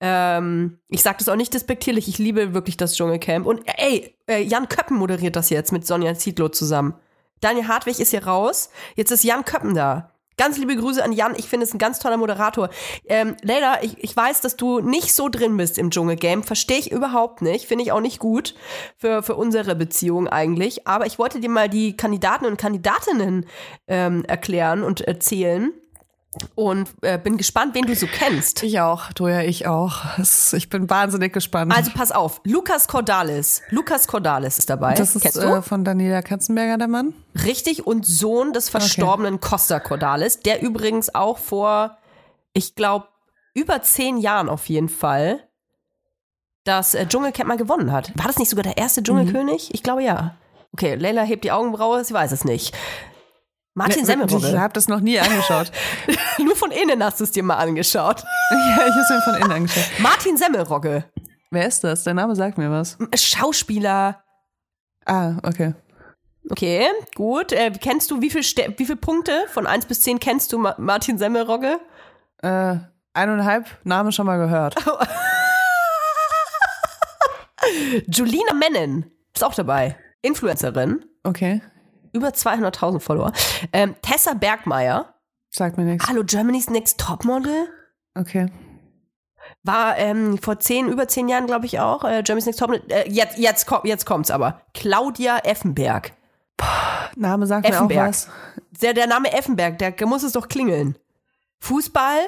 Ähm, 0.01 0.79
ich 0.89 1.03
sage 1.03 1.19
das 1.19 1.29
auch 1.29 1.37
nicht 1.37 1.55
despektierlich, 1.55 2.09
ich 2.09 2.19
liebe 2.19 2.55
wirklich 2.55 2.77
das 2.77 2.95
Dschungelcamp. 2.95 3.47
Und 3.47 3.63
ey, 3.67 4.15
äh, 4.29 4.43
Jan 4.43 4.69
Köppen 4.69 4.97
moderiert 4.97 5.37
das 5.37 5.51
jetzt 5.51 5.73
mit 5.73 5.87
Sonja 5.87 6.15
Zietlow 6.15 6.49
zusammen. 6.49 6.95
Daniel 7.41 7.69
Hartwig 7.69 8.01
ist 8.01 8.11
hier 8.11 8.25
raus. 8.25 8.71
Jetzt 8.97 9.11
ist 9.11 9.25
Jan 9.25 9.45
Köppen 9.45 9.75
da. 9.75 10.13
Ganz 10.37 10.57
liebe 10.57 10.77
Grüße 10.77 11.03
an 11.03 11.13
Jan. 11.13 11.35
Ich 11.37 11.49
finde 11.49 11.67
es 11.67 11.75
ein 11.75 11.79
ganz 11.79 11.99
toller 11.99 12.17
Moderator. 12.17 12.71
Ähm, 13.07 13.37
Leila, 13.43 13.83
ich, 13.83 14.03
ich 14.03 14.17
weiß, 14.17 14.41
dass 14.41 14.57
du 14.57 14.79
nicht 14.79 15.13
so 15.13 15.29
drin 15.29 15.57
bist 15.57 15.79
im 15.79 15.91
Dschungelgame. 15.91 16.45
Verstehe 16.45 16.79
ich 16.79 16.93
überhaupt 16.93 17.43
nicht. 17.43 17.67
Finde 17.67 17.83
ich 17.83 17.91
auch 17.91 18.01
nicht 18.01 18.21
gut 18.21 18.55
für, 18.97 19.25
für 19.25 19.35
unsere 19.35 19.75
Beziehung 19.75 20.29
eigentlich. 20.29 20.87
Aber 20.87 21.07
ich 21.07 21.19
wollte 21.19 21.41
dir 21.41 21.51
mal 21.51 21.69
die 21.69 21.97
Kandidaten 21.97 22.47
und 22.47 22.57
Kandidatinnen 22.57 23.47
ähm, 23.89 24.25
erklären 24.27 24.85
und 24.85 25.01
erzählen. 25.01 25.73
Und 26.55 26.89
äh, 27.03 27.19
bin 27.19 27.37
gespannt, 27.37 27.75
wen 27.75 27.87
du 27.87 27.95
so 27.95 28.07
kennst. 28.07 28.63
Ich 28.63 28.81
auch, 28.81 29.13
du 29.13 29.29
ja, 29.29 29.43
ich 29.43 29.67
auch. 29.67 30.19
Ich 30.53 30.69
bin 30.69 30.91
wahnsinnig 30.91 31.33
gespannt. 31.33 31.75
Also 31.75 31.91
pass 31.95 32.13
auf, 32.13 32.41
Lukas 32.45 32.89
Cordalis. 32.89 33.63
Lukas 33.71 34.07
Cordalis 34.09 34.59
ist 34.59 34.71
dabei. 34.71 34.95
Das 34.95 35.15
ist 35.15 35.23
Kennst 35.23 35.37
du? 35.37 35.47
Äh, 35.47 35.63
von 35.63 35.85
Daniela 35.85 36.23
Katzenberger, 36.23 36.79
der 36.79 36.89
Mann. 36.89 37.15
Richtig, 37.45 37.87
und 37.87 38.07
Sohn 38.07 38.53
des 38.53 38.69
verstorbenen 38.69 39.35
okay. 39.35 39.49
Costa 39.51 39.81
Cordalis, 39.81 40.41
der 40.41 40.63
übrigens 40.63 41.15
auch 41.15 41.39
vor, 41.39 41.99
ich 42.53 42.75
glaube, 42.75 43.09
über 43.55 43.83
zehn 43.83 44.19
Jahren 44.19 44.49
auf 44.49 44.69
jeden 44.69 44.89
Fall 44.89 45.41
das 46.65 46.95
äh, 46.95 47.07
Dschungelcamp 47.07 47.49
mal 47.49 47.57
gewonnen 47.57 47.93
hat. 47.93 48.13
War 48.17 48.27
das 48.27 48.39
nicht 48.39 48.51
sogar 48.51 48.63
der 48.63 48.77
erste 48.77 49.03
Dschungelkönig? 49.03 49.69
Mhm. 49.69 49.75
Ich 49.75 49.83
glaube 49.83 50.03
ja. 50.03 50.37
Okay, 50.73 50.95
Leila 50.95 51.23
hebt 51.23 51.45
die 51.45 51.51
Augenbraue, 51.51 52.05
sie 52.05 52.15
weiß 52.15 52.31
es 52.31 52.45
nicht. 52.45 52.77
Martin 53.79 54.05
Semmelrogge. 54.05 54.49
Ich 54.49 54.57
habe 54.57 54.73
das 54.73 54.89
noch 54.89 54.99
nie 54.99 55.21
angeschaut. 55.21 55.71
Nur 56.39 56.57
von 56.57 56.73
innen 56.73 57.03
hast 57.03 57.21
du 57.21 57.25
es 57.25 57.31
dir 57.31 57.45
mal 57.45 57.57
angeschaut. 57.59 58.25
ja, 58.51 58.87
ich 58.87 58.93
habe 58.93 59.01
es 59.01 59.11
mir 59.11 59.23
von 59.23 59.35
innen 59.37 59.53
angeschaut. 59.53 59.85
Martin 60.01 60.37
Semmelrogge. 60.37 61.05
Wer 61.53 61.67
ist 61.67 61.85
das? 61.85 62.03
Der 62.03 62.15
Name 62.15 62.35
sagt 62.35 62.59
mir 62.59 62.73
was. 62.73 62.99
Schauspieler. 63.15 64.21
Ah, 65.07 65.37
okay. 65.45 65.75
Okay, 66.51 66.89
gut. 67.15 67.53
Äh, 67.53 67.71
kennst 67.71 68.11
du, 68.11 68.21
wie 68.21 68.31
viele 68.31 68.43
wie 68.77 68.85
viel 68.85 68.97
Punkte 68.97 69.45
von 69.49 69.69
1 69.69 69.87
bis 69.87 70.01
10 70.01 70.19
kennst 70.19 70.53
du 70.53 70.59
Ma 70.59 70.75
Martin 70.79 71.17
Semmelrogge? 71.17 71.79
Äh, 72.43 72.79
eineinhalb 73.13 73.67
Name 73.85 74.11
schon 74.11 74.27
mal 74.27 74.39
gehört. 74.39 74.75
Julina 78.09 78.55
Mennen 78.55 79.13
ist 79.33 79.45
auch 79.45 79.55
dabei. 79.55 79.97
Influencerin. 80.23 81.05
Okay 81.23 81.63
über 82.13 82.29
200.000 82.29 83.01
Follower. 83.01 83.33
Ähm, 83.73 83.95
Tessa 84.03 84.35
Bergmeier. 84.35 85.15
Sagt 85.51 85.77
mir 85.77 85.85
nichts. 85.85 86.09
Hallo, 86.09 86.23
Germany's 86.25 86.71
Next 86.71 86.99
Topmodel. 87.01 87.69
Okay. 88.15 88.47
War 89.63 89.97
ähm, 89.99 90.39
vor 90.39 90.59
zehn, 90.61 90.89
über 90.89 91.09
zehn 91.09 91.29
Jahren, 91.29 91.47
glaube 91.47 91.67
ich 91.67 91.81
auch, 91.81 92.05
äh, 92.05 92.23
Germany's 92.23 92.47
Next 92.47 92.61
Topmodel. 92.61 92.85
Äh, 92.91 93.11
jetzt, 93.11 93.39
jetzt, 93.39 93.67
komm, 93.67 93.81
jetzt 93.85 94.07
kommt's 94.07 94.31
aber. 94.31 94.61
Claudia 94.75 95.39
Effenberg. 95.39 96.13
Boah, 96.57 97.11
Name 97.17 97.47
sagt 97.47 97.67
Effenberg. 97.67 97.91
mir 97.91 98.03
auch 98.03 98.09
was. 98.09 98.29
Der, 98.83 98.95
der 98.95 99.07
Name 99.07 99.33
Effenberg, 99.33 99.79
der 99.79 99.95
muss 100.07 100.23
es 100.23 100.33
doch 100.33 100.49
klingeln. 100.49 100.97
Fußball. 101.61 102.19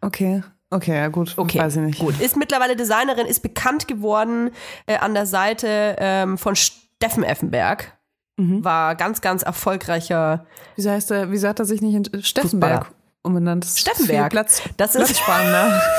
Okay. 0.00 0.42
Okay, 0.74 0.96
ja 0.96 1.06
gut, 1.06 1.34
okay, 1.36 1.60
weiß 1.60 1.76
ich 1.76 1.82
nicht. 1.82 1.98
Gut, 2.00 2.20
ist 2.20 2.36
mittlerweile 2.36 2.74
Designerin, 2.74 3.26
ist 3.26 3.40
bekannt 3.40 3.86
geworden 3.86 4.50
äh, 4.86 4.96
an 4.96 5.14
der 5.14 5.24
Seite 5.24 5.94
ähm, 5.98 6.36
von 6.36 6.56
Steffen 6.56 7.22
Effenberg. 7.22 7.96
Mhm. 8.36 8.64
War 8.64 8.96
ganz, 8.96 9.20
ganz 9.20 9.42
erfolgreicher. 9.42 10.46
Wieso 10.76 10.90
heißt 10.90 11.10
er, 11.12 11.30
wieso 11.30 11.48
hat 11.48 11.60
er 11.60 11.64
sich 11.64 11.80
nicht 11.80 11.94
in 11.94 12.22
Steffenberg 12.22 12.90
umbenannt? 13.22 13.64
Steffenberg. 13.64 14.30
Platz, 14.30 14.62
das 14.76 14.94
ist 14.96 15.18
spannender. 15.18 15.80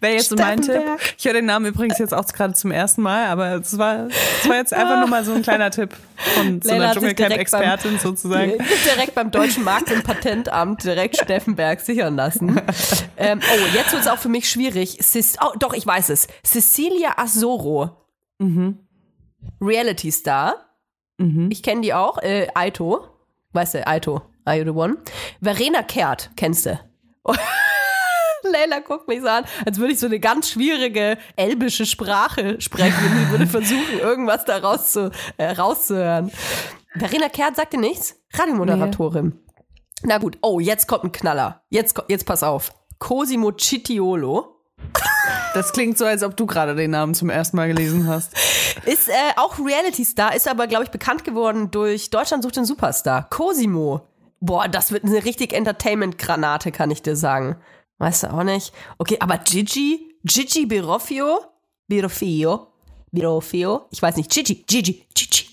Wer 0.00 0.14
jetzt 0.14 0.28
so 0.28 0.36
meinte, 0.36 0.96
ich 1.16 1.24
höre 1.24 1.32
den 1.34 1.46
Namen 1.46 1.66
übrigens 1.66 1.98
jetzt 1.98 2.12
auch 2.12 2.26
gerade 2.26 2.52
zum 2.54 2.70
ersten 2.72 3.02
Mal, 3.02 3.26
aber 3.26 3.54
es 3.54 3.78
war, 3.78 4.08
es 4.08 4.48
war 4.48 4.56
jetzt 4.56 4.74
einfach 4.74 4.98
nur 4.98 5.08
mal 5.08 5.24
so 5.24 5.32
ein 5.32 5.42
kleiner 5.42 5.70
Tipp 5.70 5.96
von 6.34 6.60
so 6.60 6.70
einer 6.70 6.92
Dschungelcamp-Expertin 6.92 7.98
sozusagen. 7.98 8.52
Direkt 8.84 9.14
beim 9.14 9.30
Deutschen 9.30 9.64
Markt- 9.64 9.90
und 9.90 10.04
Patentamt 10.04 10.84
direkt 10.84 11.16
Steffenberg 11.16 11.80
sichern 11.80 12.16
lassen. 12.16 12.60
ähm, 13.16 13.40
oh, 13.42 13.58
jetzt 13.74 13.92
wird 13.92 14.02
es 14.02 14.08
auch 14.08 14.18
für 14.18 14.28
mich 14.28 14.50
schwierig. 14.50 14.98
Cis 15.02 15.36
oh, 15.40 15.56
doch, 15.58 15.72
ich 15.72 15.86
weiß 15.86 16.10
es. 16.10 16.26
Cecilia 16.44 17.16
Asoro. 17.16 17.96
Mhm. 18.38 18.78
Reality 19.60 20.10
Star. 20.10 20.54
Mhm. 21.18 21.48
Ich 21.50 21.62
kenne 21.62 21.80
die 21.82 21.94
auch. 21.94 22.18
Äh, 22.18 22.48
Aito. 22.54 23.06
Weißt 23.52 23.74
du, 23.74 23.86
Aito. 23.86 24.22
Are 24.44 24.56
you 24.56 24.64
the 24.64 24.70
one? 24.70 24.96
Verena 25.40 25.82
Kehrt, 25.82 26.30
kennst 26.36 26.66
du? 26.66 26.78
Leila 28.42 28.80
guckt 28.80 29.06
mich 29.06 29.20
so 29.20 29.28
an, 29.28 29.44
als 29.64 29.78
würde 29.78 29.92
ich 29.92 30.00
so 30.00 30.06
eine 30.06 30.18
ganz 30.18 30.50
schwierige 30.50 31.16
elbische 31.36 31.86
Sprache 31.86 32.60
sprechen 32.60 32.98
und 33.06 33.22
ich 33.22 33.30
würde 33.30 33.46
versuchen, 33.46 33.98
irgendwas 34.00 34.44
da 34.44 34.58
rauszu, 34.58 35.10
äh, 35.36 35.52
rauszuhören. 35.52 36.32
Verena 36.96 37.28
Kehrt 37.28 37.56
sagt 37.56 37.72
dir 37.72 37.80
nichts? 37.80 38.16
Radiomoderatorin. 38.34 39.26
Nee. 39.26 39.54
Na 40.04 40.18
gut, 40.18 40.38
oh, 40.42 40.58
jetzt 40.58 40.88
kommt 40.88 41.04
ein 41.04 41.12
Knaller. 41.12 41.62
Jetzt, 41.70 42.02
jetzt 42.08 42.26
pass 42.26 42.42
auf. 42.42 42.72
Cosimo 42.98 43.52
Citiolo. 43.52 44.61
Das 45.54 45.72
klingt 45.72 45.98
so, 45.98 46.04
als 46.04 46.22
ob 46.22 46.36
du 46.36 46.46
gerade 46.46 46.74
den 46.74 46.90
Namen 46.90 47.14
zum 47.14 47.28
ersten 47.28 47.56
Mal 47.56 47.68
gelesen 47.68 48.06
hast. 48.06 48.32
Ist 48.86 49.08
äh, 49.08 49.12
auch 49.36 49.58
Reality-Star, 49.58 50.34
ist 50.34 50.48
aber, 50.48 50.66
glaube 50.66 50.84
ich, 50.84 50.90
bekannt 50.90 51.24
geworden 51.24 51.70
durch 51.70 52.10
Deutschland 52.10 52.42
sucht 52.42 52.56
den 52.56 52.64
Superstar. 52.64 53.28
Cosimo. 53.28 54.00
Boah, 54.40 54.66
das 54.66 54.92
wird 54.92 55.04
eine 55.04 55.24
richtig 55.24 55.52
Entertainment-Granate, 55.52 56.72
kann 56.72 56.90
ich 56.90 57.02
dir 57.02 57.16
sagen. 57.16 57.56
Weißt 57.98 58.24
du 58.24 58.32
auch 58.32 58.42
nicht? 58.42 58.72
Okay, 58.98 59.18
aber 59.20 59.38
Gigi? 59.38 60.16
Gigi 60.24 60.66
Birofio? 60.66 61.40
Birofio? 61.86 62.68
Birofio? 63.12 63.86
Ich 63.90 64.02
weiß 64.02 64.16
nicht. 64.16 64.30
Gigi, 64.30 64.64
Gigi, 64.66 65.06
Gigi. 65.14 65.46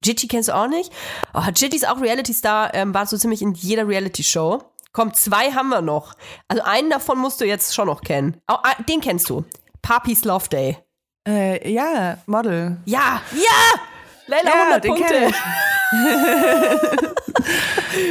Gigi 0.00 0.28
kennst 0.28 0.48
du 0.48 0.54
auch 0.54 0.68
nicht? 0.68 0.92
Oh, 1.34 1.42
Gigi 1.52 1.76
ist 1.76 1.88
auch 1.88 2.00
Reality-Star, 2.00 2.72
ähm, 2.74 2.94
war 2.94 3.06
so 3.06 3.16
ziemlich 3.16 3.42
in 3.42 3.52
jeder 3.52 3.88
Reality-Show. 3.88 4.62
Komm, 4.94 5.12
zwei 5.12 5.50
haben 5.50 5.68
wir 5.70 5.82
noch. 5.82 6.14
Also 6.46 6.62
einen 6.62 6.88
davon 6.88 7.18
musst 7.18 7.40
du 7.40 7.44
jetzt 7.44 7.74
schon 7.74 7.88
noch 7.88 8.00
kennen. 8.00 8.40
Oh, 8.48 8.56
den 8.88 9.00
kennst 9.00 9.28
du. 9.28 9.44
Papis 9.82 10.24
Love 10.24 10.48
Day. 10.48 10.78
Äh, 11.26 11.68
ja, 11.70 12.18
Model. 12.26 12.76
Ja, 12.84 13.20
ja! 13.32 13.80
Leila, 14.28 14.50
ja, 14.50 14.62
100 14.62 14.86
Punkte. 14.86 15.30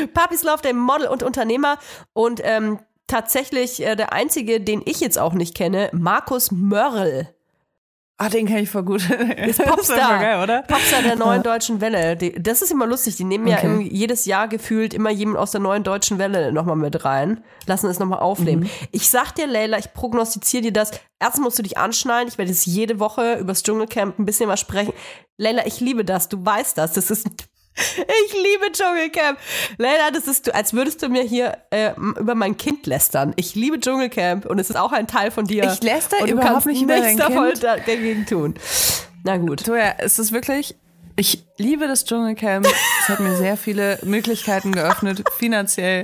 Papis 0.13 0.43
Love 0.43 0.61
Day, 0.61 0.73
Model 0.73 1.07
und 1.07 1.23
Unternehmer. 1.23 1.77
Und 2.11 2.41
ähm, 2.43 2.79
tatsächlich 3.07 3.81
äh, 3.81 3.95
der 3.95 4.11
einzige, 4.11 4.59
den 4.59 4.81
ich 4.83 4.99
jetzt 4.99 5.17
auch 5.17 5.33
nicht 5.33 5.55
kenne, 5.55 5.89
Markus 5.93 6.51
Mörl. 6.51 7.33
Ah, 8.17 8.29
den 8.29 8.45
kenne 8.45 8.61
ich 8.61 8.69
voll 8.69 8.83
gut. 8.83 9.09
Ist 9.37 9.63
Popstar, 9.63 10.19
geil, 10.19 10.43
oder? 10.43 10.61
Popstar 10.61 11.01
der 11.01 11.15
neuen 11.15 11.41
deutschen 11.41 11.81
Welle. 11.81 12.15
Das 12.15 12.61
ist 12.61 12.71
immer 12.71 12.85
lustig. 12.85 13.15
Die 13.15 13.23
nehmen 13.23 13.47
okay. 13.47 13.67
ja 13.67 13.79
jedes 13.79 14.25
Jahr 14.25 14.47
gefühlt 14.47 14.93
immer 14.93 15.09
jemand 15.09 15.39
aus 15.39 15.51
der 15.51 15.61
neuen 15.61 15.83
deutschen 15.83 16.19
Welle 16.19 16.51
nochmal 16.51 16.75
mit 16.75 17.03
rein. 17.05 17.43
Lassen 17.65 17.89
es 17.89 17.97
nochmal 17.97 18.19
aufnehmen. 18.19 18.63
Mhm. 18.63 18.69
Ich 18.91 19.09
sag 19.09 19.33
dir, 19.33 19.47
Leila, 19.47 19.79
ich 19.79 19.93
prognostiziere 19.93 20.63
dir 20.63 20.73
das. 20.73 20.91
Erstens 21.19 21.43
musst 21.43 21.57
du 21.57 21.63
dich 21.63 21.77
anschnallen. 21.77 22.27
Ich 22.27 22.37
werde 22.37 22.51
jetzt 22.51 22.67
jede 22.67 22.99
Woche 22.99 23.39
übers 23.39 23.63
Dschungelcamp 23.63 24.19
ein 24.19 24.25
bisschen 24.25 24.47
was 24.47 24.59
sprechen. 24.59 24.93
Leila, 25.37 25.65
ich 25.65 25.79
liebe 25.79 26.05
das. 26.05 26.29
Du 26.29 26.45
weißt 26.45 26.77
das. 26.77 26.93
Das 26.93 27.09
ist 27.09 27.27
ich 27.75 28.33
liebe 28.33 28.71
Dschungelcamp. 28.71 29.37
Leila, 29.77 30.11
das 30.11 30.27
ist, 30.27 30.53
als 30.53 30.73
würdest 30.73 31.01
du 31.01 31.09
mir 31.09 31.23
hier 31.23 31.57
äh, 31.71 31.91
über 31.97 32.35
mein 32.35 32.57
Kind 32.57 32.85
lästern. 32.85 33.33
Ich 33.35 33.55
liebe 33.55 33.79
Dschungelcamp 33.79 34.45
und 34.45 34.59
es 34.59 34.69
ist 34.69 34.75
auch 34.75 34.91
ein 34.91 35.07
Teil 35.07 35.31
von 35.31 35.45
dir. 35.45 35.63
Ich 35.65 35.81
läster 35.81 36.21
und 36.21 36.29
überhaupt 36.29 36.65
nicht 36.65 36.81
über 36.81 36.99
nichts 36.99 37.17
davon 37.17 37.51
dagegen 37.59 38.25
tun. 38.25 38.55
Na 39.23 39.37
gut. 39.37 39.65
Toja, 39.65 39.95
es 39.97 40.19
ist 40.19 40.31
wirklich, 40.31 40.75
ich 41.15 41.45
liebe 41.57 41.87
das 41.87 42.05
Dschungelcamp. 42.05 42.67
es 43.01 43.09
hat 43.09 43.19
mir 43.19 43.35
sehr 43.35 43.57
viele 43.57 43.99
Möglichkeiten 44.03 44.71
geöffnet, 44.71 45.23
finanziell. 45.37 46.03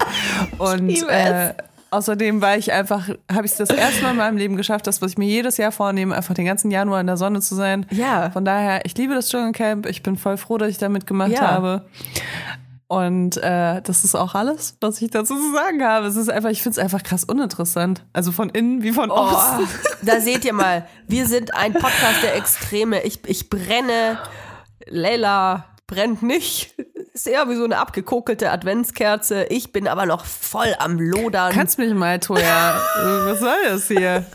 Und 0.58 0.90
äh, 0.90 1.54
Außerdem 1.92 2.42
war 2.42 2.58
ich 2.58 2.72
einfach, 2.72 3.10
habe 3.32 3.46
ich 3.46 3.52
es 3.52 3.58
das 3.58 3.70
erste 3.70 4.04
Mal 4.04 4.12
in 4.12 4.18
meinem 4.18 4.38
Leben 4.38 4.58
geschafft, 4.58 4.86
das, 4.86 5.02
was 5.02 5.12
ich 5.12 5.18
mir 5.18 5.28
jedes 5.28 5.58
Jahr 5.58 5.72
vornehme, 5.72 6.16
einfach 6.16 6.36
den 6.36 6.46
ganzen 6.46 6.70
Januar 6.70 7.02
in 7.02 7.08
der 7.08 7.18
Sonne 7.18 7.42
zu 7.42 7.56
sein. 7.56 7.86
Ja. 7.92 8.30
Von 8.30 8.46
daher, 8.46 8.86
ich 8.86 8.96
liebe 8.96 9.16
das 9.16 9.30
Dschungelcamp. 9.30 9.88
Ich 9.88 10.04
bin 10.04 10.16
voll 10.16 10.38
froh, 10.38 10.58
dass 10.58 10.70
ich 10.70 10.78
da 10.78 10.90
mitgemacht 10.90 11.32
ja. 11.32 11.42
habe. 11.42 11.86
Und 12.88 13.38
äh, 13.38 13.84
das 13.84 14.04
ist 14.04 14.16
auch 14.16 14.34
alles, 14.34 14.76
was 14.82 15.00
ich 15.00 15.12
dazu 15.12 15.36
zu 15.36 15.54
sagen 15.54 15.84
habe. 15.84 16.08
Es 16.08 16.16
ist 16.16 16.30
einfach, 16.30 16.50
ich 16.50 16.64
finde 16.64 16.80
es 16.80 16.84
einfach 16.84 17.04
krass 17.04 17.24
uninteressant. 17.24 18.04
Also 18.14 18.32
von 18.32 18.50
innen 18.50 18.82
wie 18.82 18.92
von 18.92 19.12
oh, 19.12 19.16
außen. 19.16 19.68
Da 20.02 20.20
seht 20.22 20.44
ihr 20.44 20.54
mal, 20.54 20.88
wir 21.08 21.28
sind 21.28 21.54
ein 21.54 21.74
Podcast 21.74 22.24
der 22.24 22.36
Extreme. 22.36 23.04
Ich, 23.04 23.20
ich 23.28 23.50
brenne. 23.50 24.18
Leila 24.88 25.66
brennt 25.86 26.24
nicht. 26.24 26.74
Ist 27.20 27.28
eher 27.28 27.50
wie 27.50 27.56
so 27.56 27.66
eine 27.66 27.80
abgekokelte 27.80 28.50
Adventskerze. 28.50 29.44
Ich 29.50 29.74
bin 29.74 29.90
aber 29.90 30.06
noch 30.06 30.24
voll 30.24 30.74
am 30.80 30.98
Lodern. 30.98 31.52
Kannst 31.52 31.78
mich 31.78 31.94
mal, 31.94 32.18
Toja. 32.18 32.80
Was 33.26 33.42
soll 33.42 33.58
das 33.68 33.90
hier? 33.90 34.26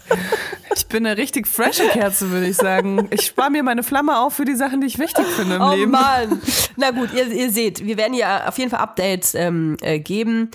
Ich 0.77 0.87
bin 0.89 1.07
eine 1.07 1.17
richtig 1.17 1.49
frische 1.49 1.89
Kerze, 1.89 2.31
würde 2.31 2.47
ich 2.47 2.59
sagen. 2.59 3.09
Ich 3.11 3.25
spare 3.25 3.51
mir 3.51 3.63
meine 3.63 3.83
Flamme 3.83 4.19
auf 4.19 4.35
für 4.35 4.45
die 4.45 4.55
Sachen, 4.55 4.83
die 4.83 4.87
ich 4.87 4.99
wichtig 4.99 5.25
finde 5.25 5.55
im 5.55 5.63
oh 5.63 5.71
Leben. 5.71 5.95
Oh 5.95 5.99
Mann. 5.99 6.43
Na 6.77 6.91
gut, 6.91 7.15
ihr, 7.15 7.27
ihr 7.29 7.51
seht, 7.51 7.87
wir 7.87 7.97
werden 7.97 8.13
ja 8.13 8.47
auf 8.49 8.59
jeden 8.59 8.71
Fall 8.71 8.81
Updates 8.81 9.35
ähm, 9.35 9.79
äh, 9.81 9.99
geben. 9.99 10.51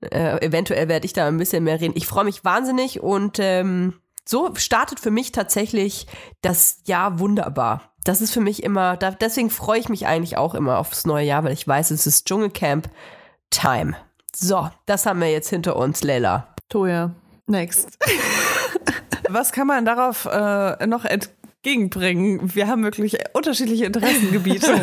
Äh, 0.00 0.46
eventuell 0.46 0.86
werde 0.86 1.06
ich 1.06 1.12
da 1.12 1.26
ein 1.26 1.38
bisschen 1.38 1.64
mehr 1.64 1.80
reden. 1.80 1.94
Ich 1.96 2.06
freue 2.06 2.24
mich 2.24 2.44
wahnsinnig 2.44 3.00
und 3.00 3.38
ähm, 3.40 3.94
so 4.24 4.54
startet 4.54 5.00
für 5.00 5.10
mich 5.10 5.32
tatsächlich 5.32 6.06
das 6.40 6.82
Jahr 6.84 7.18
wunderbar 7.18 7.93
das 8.04 8.20
ist 8.20 8.32
für 8.32 8.40
mich 8.40 8.62
immer, 8.62 8.96
da, 8.96 9.10
deswegen 9.10 9.50
freue 9.50 9.80
ich 9.80 9.88
mich 9.88 10.06
eigentlich 10.06 10.36
auch 10.36 10.54
immer 10.54 10.78
aufs 10.78 11.06
neue 11.06 11.26
Jahr, 11.26 11.42
weil 11.42 11.52
ich 11.52 11.66
weiß, 11.66 11.90
es 11.90 12.06
ist 12.06 12.26
Dschungelcamp 12.26 12.88
Time. 13.50 13.96
So, 14.34 14.68
das 14.86 15.06
haben 15.06 15.20
wir 15.20 15.30
jetzt 15.30 15.48
hinter 15.48 15.76
uns, 15.76 16.02
Leila. 16.02 16.48
Toja, 16.68 17.12
next. 17.46 17.98
Was 19.28 19.52
kann 19.52 19.66
man 19.66 19.84
darauf 19.84 20.26
äh, 20.26 20.86
noch 20.86 21.04
entgegenbringen? 21.04 22.54
Wir 22.54 22.68
haben 22.68 22.84
wirklich 22.84 23.16
unterschiedliche 23.32 23.86
Interessengebiete. 23.86 24.82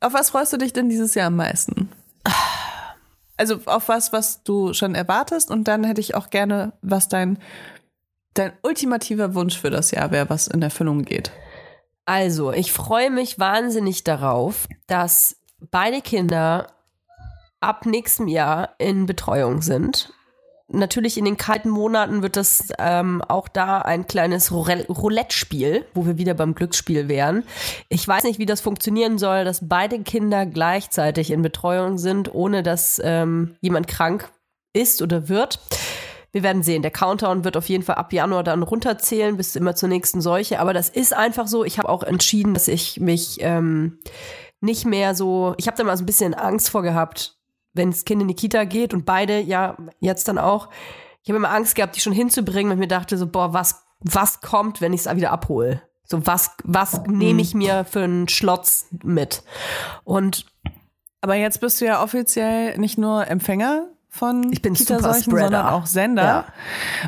auf 0.00 0.12
was 0.12 0.30
freust 0.30 0.52
du 0.52 0.56
dich 0.56 0.72
denn 0.72 0.88
dieses 0.88 1.14
Jahr 1.14 1.28
am 1.28 1.36
meisten? 1.36 1.90
Also 3.36 3.60
auf 3.66 3.88
was, 3.88 4.12
was 4.12 4.42
du 4.42 4.74
schon 4.74 4.96
erwartest 4.96 5.50
und 5.50 5.68
dann 5.68 5.84
hätte 5.84 6.00
ich 6.00 6.16
auch 6.16 6.28
gerne, 6.30 6.72
was 6.82 7.08
dein 7.08 7.38
dein 8.34 8.52
ultimativer 8.62 9.34
Wunsch 9.34 9.58
für 9.58 9.70
das 9.70 9.90
Jahr 9.90 10.10
wäre, 10.10 10.30
was 10.30 10.46
in 10.48 10.62
Erfüllung 10.62 11.04
geht? 11.04 11.32
Also, 12.04 12.52
ich 12.52 12.72
freue 12.72 13.10
mich 13.10 13.38
wahnsinnig 13.38 14.04
darauf, 14.04 14.66
dass 14.86 15.36
beide 15.70 16.00
Kinder 16.00 16.68
ab 17.60 17.86
nächstem 17.86 18.26
Jahr 18.26 18.70
in 18.78 19.06
Betreuung 19.06 19.62
sind. 19.62 20.12
Natürlich 20.72 21.18
in 21.18 21.24
den 21.24 21.36
kalten 21.36 21.68
Monaten 21.68 22.22
wird 22.22 22.36
das 22.36 22.68
ähm, 22.78 23.22
auch 23.22 23.48
da 23.48 23.78
ein 23.78 24.06
kleines 24.06 24.52
Roulette-Spiel, 24.52 25.84
wo 25.94 26.06
wir 26.06 26.16
wieder 26.16 26.34
beim 26.34 26.54
Glücksspiel 26.54 27.08
wären. 27.08 27.42
Ich 27.88 28.06
weiß 28.06 28.22
nicht, 28.22 28.38
wie 28.38 28.46
das 28.46 28.60
funktionieren 28.60 29.18
soll, 29.18 29.44
dass 29.44 29.68
beide 29.68 30.00
Kinder 30.00 30.46
gleichzeitig 30.46 31.32
in 31.32 31.42
Betreuung 31.42 31.98
sind, 31.98 32.32
ohne 32.32 32.62
dass 32.62 33.00
ähm, 33.04 33.56
jemand 33.60 33.88
krank 33.88 34.30
ist 34.72 35.02
oder 35.02 35.28
wird. 35.28 35.58
Wir 36.32 36.42
werden 36.42 36.62
sehen. 36.62 36.82
Der 36.82 36.90
Countdown 36.90 37.44
wird 37.44 37.56
auf 37.56 37.68
jeden 37.68 37.82
Fall 37.82 37.96
ab 37.96 38.12
Januar 38.12 38.44
dann 38.44 38.62
runterzählen 38.62 39.36
bis 39.36 39.56
immer 39.56 39.74
zur 39.74 39.88
nächsten 39.88 40.20
Seuche. 40.20 40.60
Aber 40.60 40.72
das 40.72 40.88
ist 40.88 41.12
einfach 41.12 41.48
so. 41.48 41.64
Ich 41.64 41.78
habe 41.78 41.88
auch 41.88 42.02
entschieden, 42.02 42.54
dass 42.54 42.68
ich 42.68 43.00
mich 43.00 43.38
ähm, 43.40 43.98
nicht 44.60 44.84
mehr 44.84 45.14
so. 45.14 45.54
Ich 45.56 45.66
habe 45.66 45.76
da 45.76 45.84
mal 45.84 45.96
so 45.96 46.04
ein 46.04 46.06
bisschen 46.06 46.34
Angst 46.34 46.70
vor 46.70 46.82
gehabt, 46.82 47.36
wenn 47.72 47.90
das 47.90 48.04
Kind 48.04 48.22
in 48.22 48.28
die 48.28 48.34
Kita 48.34 48.64
geht 48.64 48.94
und 48.94 49.04
beide 49.06 49.40
ja 49.40 49.76
jetzt 49.98 50.28
dann 50.28 50.38
auch. 50.38 50.68
Ich 51.22 51.30
habe 51.30 51.36
immer 51.36 51.50
Angst 51.50 51.74
gehabt, 51.74 51.96
die 51.96 52.00
schon 52.00 52.12
hinzubringen 52.12 52.72
und 52.72 52.78
mir 52.78 52.88
dachte 52.88 53.16
so, 53.16 53.26
boah, 53.26 53.52
was 53.52 53.86
was 54.00 54.40
kommt, 54.40 54.80
wenn 54.80 54.94
ich 54.94 55.04
es 55.04 55.16
wieder 55.16 55.30
abhole? 55.30 55.82
So 56.04 56.26
was 56.26 56.52
was 56.64 57.02
nehme 57.06 57.42
ich 57.42 57.54
mir 57.54 57.84
für 57.84 58.02
einen 58.02 58.28
Schlotz 58.28 58.86
mit? 59.02 59.42
Und 60.04 60.46
aber 61.20 61.34
jetzt 61.34 61.60
bist 61.60 61.80
du 61.80 61.84
ja 61.84 62.02
offiziell 62.02 62.78
nicht 62.78 62.98
nur 62.98 63.26
Empfänger 63.26 63.88
von 64.10 64.52
ich 64.52 64.60
bin 64.60 64.74
Kita-Seuchen, 64.74 65.30
sondern 65.30 65.66
auch 65.66 65.86
Sender, 65.86 66.22
ja. 66.22 66.44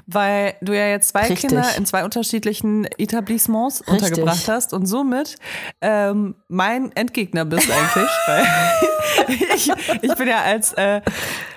weil 0.07 0.55
du 0.63 0.73
ja 0.75 0.87
jetzt 0.87 1.09
zwei 1.09 1.27
Richtig. 1.27 1.51
Kinder 1.51 1.67
in 1.77 1.85
zwei 1.85 2.05
unterschiedlichen 2.05 2.87
Etablissements 2.97 3.81
Richtig. 3.81 3.93
untergebracht 3.93 4.49
hast 4.49 4.73
und 4.73 4.87
somit 4.87 5.37
ähm, 5.81 6.37
mein 6.49 6.93
Endgegner 6.95 7.45
bist 7.45 7.69
eigentlich, 7.71 8.11
weil 8.27 8.47
ich, 9.57 9.73
ich 10.03 10.15
bin 10.15 10.29
ja 10.29 10.43
als 10.43 10.73
äh, 10.75 11.03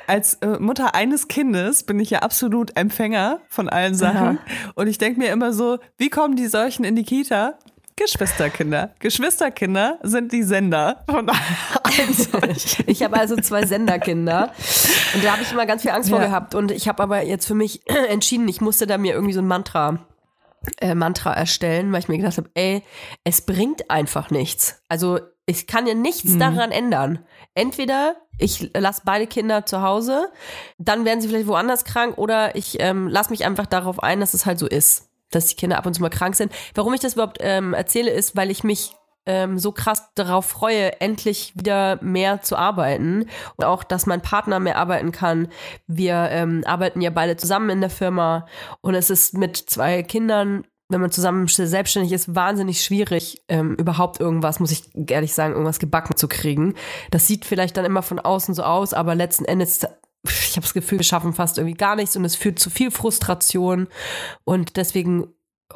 als 0.08 0.36
äh, 0.36 0.60
Mutter 0.60 0.96
eines 0.96 1.28
Kindes 1.28 1.84
bin 1.84 2.00
ich 2.00 2.10
ja 2.10 2.20
absolut 2.20 2.76
Empfänger 2.76 3.40
von 3.48 3.70
allen 3.70 3.96
Sachen 3.96 4.36
ja. 4.36 4.72
und 4.74 4.88
ich 4.88 4.98
denke 4.98 5.20
mir 5.20 5.30
immer 5.30 5.54
so, 5.54 5.78
wie 5.98 6.10
kommen 6.10 6.36
die 6.36 6.48
Seuchen 6.48 6.86
in 6.86 6.96
die 6.96 7.04
Kita? 7.04 7.58
Geschwisterkinder. 7.98 8.94
Geschwisterkinder 9.00 10.00
sind 10.04 10.34
die 10.34 10.44
Sender 10.44 11.04
von 11.10 11.32
Ich 12.88 13.04
habe 13.04 13.18
also 13.18 13.38
zwei 13.38 13.66
Senderkinder 13.66 14.52
und 15.14 15.24
da 15.24 15.32
habe 15.32 15.44
ich 15.44 15.52
immer 15.52 15.66
ganz 15.66 15.84
viel 15.84 15.92
Angst 15.92 16.10
ja. 16.10 16.18
vor 16.18 16.26
gehabt 16.26 16.56
und 16.56 16.72
ich 16.72 16.90
habe 16.90 17.02
aber 17.02 17.24
jetzt 17.24 17.46
für 17.46 17.56
mich 17.56 17.82
entschieden, 18.10 18.48
ich 18.50 18.60
musste 18.60 18.86
da 18.86 18.98
mir 18.98 19.14
irgendwie 19.14 19.34
so 19.34 19.42
ein 19.42 19.48
Mantra 19.48 20.00
äh, 20.82 20.94
Mantra 20.94 21.34
erstellen, 21.34 21.92
weil 21.94 22.00
ich 22.00 22.10
mir 22.10 22.18
gedacht 22.18 22.38
habe, 22.38 22.50
ey, 22.56 22.84
es 23.24 23.42
bringt 23.42 23.90
einfach 23.90 24.30
nichts. 24.30 24.82
Also 24.90 25.20
ich 25.46 25.68
kann 25.68 25.88
ja 25.88 25.94
nichts 25.94 26.32
mhm. 26.32 26.40
daran 26.40 26.72
ändern. 26.72 27.20
Entweder 27.54 28.16
ich 28.40 28.72
lasse 28.76 29.04
beide 29.06 29.28
Kinder 29.28 29.66
zu 29.66 29.82
Hause, 29.82 30.30
dann 30.78 31.06
werden 31.06 31.22
sie 31.22 31.30
vielleicht 31.30 31.48
woanders 31.48 31.86
krank 31.86 32.18
oder 32.18 32.56
ich 32.56 32.78
ähm, 32.80 33.08
lasse 33.08 33.30
mich 33.30 33.46
einfach 33.46 33.68
darauf 33.68 34.04
ein, 34.04 34.20
dass 34.20 34.34
es 34.34 34.46
halt 34.46 34.60
so 34.60 34.68
ist 34.68 35.10
dass 35.32 35.48
die 35.48 35.56
Kinder 35.56 35.78
ab 35.78 35.86
und 35.86 35.94
zu 35.94 36.02
mal 36.02 36.10
krank 36.10 36.36
sind. 36.36 36.52
Warum 36.74 36.94
ich 36.94 37.00
das 37.00 37.14
überhaupt 37.14 37.38
ähm, 37.42 37.74
erzähle, 37.74 38.12
ist, 38.12 38.36
weil 38.36 38.52
ich 38.52 38.64
mich 38.64 38.94
ähm, 39.26 39.58
so 39.58 39.72
krass 39.72 40.10
darauf 40.16 40.46
freue, 40.46 41.02
endlich 41.02 41.54
wieder 41.56 42.02
mehr 42.02 42.42
zu 42.42 42.56
arbeiten 42.56 43.26
und 43.56 43.66
auch, 43.66 43.84
dass 43.84 44.06
mein 44.06 44.22
Partner 44.22 44.60
mehr 44.60 44.78
arbeiten 44.78 45.12
kann. 45.12 45.48
Wir 45.88 46.30
ähm, 46.32 46.64
arbeiten 46.66 47.02
ja 47.02 47.10
beide 47.10 47.36
zusammen 47.36 47.70
in 47.72 47.82
der 47.82 47.90
Firma 47.90 48.46
und 48.82 48.94
es 48.96 49.10
ist 49.10 49.36
mit 49.36 49.58
zwei 49.58 50.04
Kindern 50.04 50.64
wenn 50.88 51.02
man 51.02 51.12
zusammen 51.12 51.48
selbstständig 51.48 52.12
ist, 52.12 52.36
wahnsinnig 52.36 52.84
schwierig, 52.84 53.42
ähm, 53.48 53.76
überhaupt 53.76 54.20
irgendwas, 54.20 54.60
muss 54.60 54.72
ich 54.72 54.84
ehrlich 55.10 55.34
sagen, 55.34 55.54
irgendwas 55.54 55.80
gebacken 55.80 56.16
zu 56.16 56.28
kriegen. 56.28 56.76
Das 57.10 57.26
sieht 57.26 57.46
vielleicht 57.46 57.76
dann 57.78 57.86
immer 57.86 58.04
von 58.04 58.20
außen 58.20 58.54
so 58.54 58.64
aus, 58.64 58.94
aber 58.94 59.16
letzten 59.16 59.46
Endes 59.46 59.88
ich 60.30 60.56
habe 60.56 60.62
das 60.62 60.74
Gefühl, 60.74 61.00
wir 61.00 61.06
schaffen 61.06 61.34
fast 61.34 61.58
irgendwie 61.58 61.78
gar 61.78 61.96
nichts 61.96 62.16
und 62.16 62.26
es 62.26 62.36
führt 62.36 62.60
zu 62.60 62.70
viel 62.70 62.92
Frustration. 62.92 63.88
Und 64.44 64.78
deswegen 64.78 65.28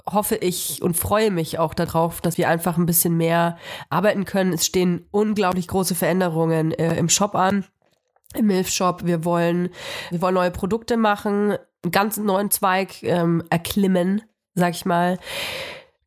hoffe 0.06 0.36
ich 0.36 0.82
und 0.82 0.96
freue 0.96 1.32
mich 1.32 1.60
auch 1.60 1.74
darauf, 1.74 2.22
dass 2.22 2.38
wir 2.38 2.50
einfach 2.50 2.78
ein 2.78 2.86
bisschen 2.86 3.18
mehr 3.18 3.58
arbeiten 3.90 4.26
können. 4.26 4.54
Es 4.54 4.66
stehen 4.66 5.08
unglaublich 5.12 5.68
große 5.68 5.96
Veränderungen 5.96 6.72
äh, 6.72 6.96
im 6.98 7.10
Shop 7.10 7.36
an. 7.36 7.66
Im 8.36 8.46
Milf-Shop. 8.46 9.06
Wir 9.06 9.26
wollen, 9.26 9.70
wir 10.12 10.22
wollen 10.22 10.36
neue 10.36 10.52
Produkte 10.52 10.98
machen, 10.98 11.58
einen 11.84 11.92
ganz 11.92 12.18
neuen 12.18 12.52
Zweig 12.52 13.02
ähm, 13.02 13.44
erklimmen, 13.50 14.22
sag 14.54 14.76
ich 14.76 14.86
mal 14.86 15.18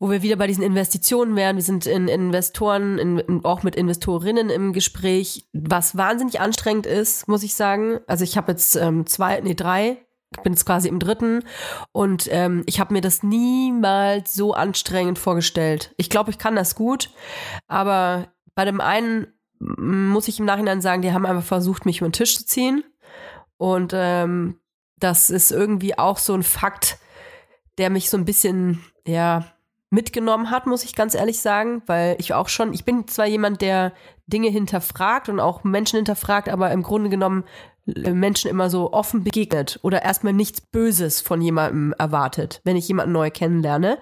wo 0.02 0.10
wir 0.10 0.22
wieder 0.22 0.34
bei 0.34 0.48
diesen 0.48 0.64
Investitionen 0.64 1.36
wären. 1.36 1.54
Wir 1.54 1.62
sind 1.62 1.86
in 1.86 2.08
Investoren, 2.08 2.98
in, 2.98 3.44
auch 3.44 3.62
mit 3.62 3.76
Investorinnen 3.76 4.50
im 4.50 4.72
Gespräch, 4.72 5.46
was 5.52 5.96
wahnsinnig 5.96 6.40
anstrengend 6.40 6.86
ist, 6.86 7.28
muss 7.28 7.44
ich 7.44 7.54
sagen. 7.54 8.00
Also 8.08 8.24
ich 8.24 8.36
habe 8.36 8.50
jetzt 8.50 8.74
ähm, 8.74 9.06
zwei, 9.06 9.40
nee, 9.40 9.54
drei 9.54 9.98
bin 10.42 10.54
jetzt 10.54 10.64
quasi 10.64 10.88
im 10.88 10.98
dritten 10.98 11.44
und 11.92 12.26
ähm, 12.32 12.64
ich 12.66 12.80
habe 12.80 12.94
mir 12.94 13.00
das 13.00 13.22
niemals 13.22 14.34
so 14.34 14.54
anstrengend 14.54 15.20
vorgestellt. 15.20 15.94
Ich 15.98 16.10
glaube, 16.10 16.32
ich 16.32 16.38
kann 16.38 16.56
das 16.56 16.74
gut, 16.74 17.10
aber 17.68 18.32
bei 18.56 18.64
dem 18.64 18.80
einen 18.80 19.28
muss 19.60 20.26
ich 20.26 20.40
im 20.40 20.46
Nachhinein 20.46 20.80
sagen, 20.80 21.02
die 21.02 21.12
haben 21.12 21.26
einfach 21.26 21.44
versucht, 21.44 21.86
mich 21.86 21.98
über 21.98 22.08
den 22.08 22.14
Tisch 22.14 22.36
zu 22.38 22.46
ziehen 22.46 22.82
und 23.56 23.92
ähm, 23.94 24.58
das 24.98 25.30
ist 25.30 25.52
irgendwie 25.52 25.96
auch 25.96 26.18
so 26.18 26.34
ein 26.34 26.42
Fakt, 26.42 26.98
der 27.78 27.88
mich 27.88 28.10
so 28.10 28.16
ein 28.16 28.24
bisschen, 28.24 28.82
ja, 29.06 29.52
mitgenommen 29.92 30.50
hat, 30.50 30.66
muss 30.66 30.84
ich 30.84 30.94
ganz 30.94 31.14
ehrlich 31.14 31.40
sagen, 31.40 31.82
weil 31.86 32.16
ich 32.18 32.32
auch 32.32 32.48
schon, 32.48 32.72
ich 32.72 32.84
bin 32.84 33.06
zwar 33.08 33.26
jemand, 33.26 33.60
der 33.60 33.92
Dinge 34.26 34.48
hinterfragt 34.48 35.28
und 35.28 35.38
auch 35.38 35.64
Menschen 35.64 35.96
hinterfragt, 35.96 36.48
aber 36.48 36.70
im 36.70 36.82
Grunde 36.82 37.10
genommen 37.10 37.44
äh, 37.86 38.12
Menschen 38.12 38.50
immer 38.50 38.70
so 38.70 38.92
offen 38.92 39.22
begegnet 39.22 39.78
oder 39.82 40.02
erstmal 40.02 40.32
nichts 40.32 40.62
Böses 40.62 41.20
von 41.20 41.42
jemandem 41.42 41.94
erwartet, 41.98 42.62
wenn 42.64 42.76
ich 42.76 42.88
jemanden 42.88 43.12
neu 43.12 43.30
kennenlerne. 43.30 43.98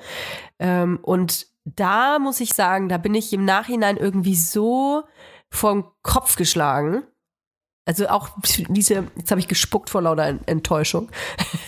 Ähm, 0.61 1.00
und 1.03 1.48
da 1.64 2.20
muss 2.20 2.40
ich 2.40 2.55
sagen, 2.55 2.88
da 2.88 2.96
bin 2.96 3.14
ich 3.14 3.33
im 3.33 3.44
Nachhinein 3.44 3.96
irgendwie 3.96 4.37
so 4.37 5.03
vom 5.50 5.90
Kopf 6.03 6.37
geschlagen, 6.37 7.03
also 7.90 8.09
auch 8.09 8.29
diese, 8.68 9.07
jetzt 9.16 9.33
habe 9.33 9.40
ich 9.40 9.48
gespuckt 9.48 9.90
vor 9.90 10.03
lauter 10.03 10.38
Enttäuschung. 10.46 11.11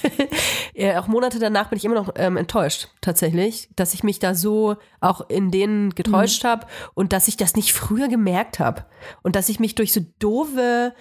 ja, 0.74 1.00
auch 1.00 1.06
Monate 1.06 1.38
danach 1.38 1.68
bin 1.68 1.76
ich 1.76 1.84
immer 1.84 1.96
noch 1.96 2.12
ähm, 2.16 2.36
enttäuscht, 2.36 2.88
tatsächlich, 3.00 3.68
dass 3.76 3.92
ich 3.92 4.02
mich 4.02 4.18
da 4.18 4.34
so 4.34 4.76
auch 5.00 5.28
in 5.28 5.50
denen 5.50 5.94
getäuscht 5.94 6.44
mhm. 6.44 6.48
habe 6.48 6.66
und 6.94 7.12
dass 7.12 7.28
ich 7.28 7.36
das 7.36 7.54
nicht 7.56 7.72
früher 7.74 8.08
gemerkt 8.08 8.58
habe. 8.58 8.86
Und 9.22 9.36
dass 9.36 9.50
ich 9.50 9.60
mich 9.60 9.74
durch 9.74 9.92
so 9.92 10.00
doofe 10.18 10.94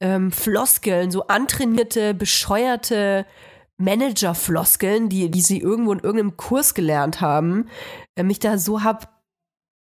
ähm, 0.00 0.32
Floskeln, 0.32 1.10
so 1.10 1.26
antrainierte, 1.28 2.14
bescheuerte 2.14 3.26
Manager-Floskeln, 3.76 5.08
die, 5.08 5.30
die 5.30 5.40
sie 5.40 5.60
irgendwo 5.60 5.92
in 5.92 6.00
irgendeinem 6.00 6.36
Kurs 6.36 6.74
gelernt 6.74 7.20
haben, 7.20 7.68
äh, 8.16 8.24
mich 8.24 8.40
da 8.40 8.58
so 8.58 8.82
hab 8.82 9.20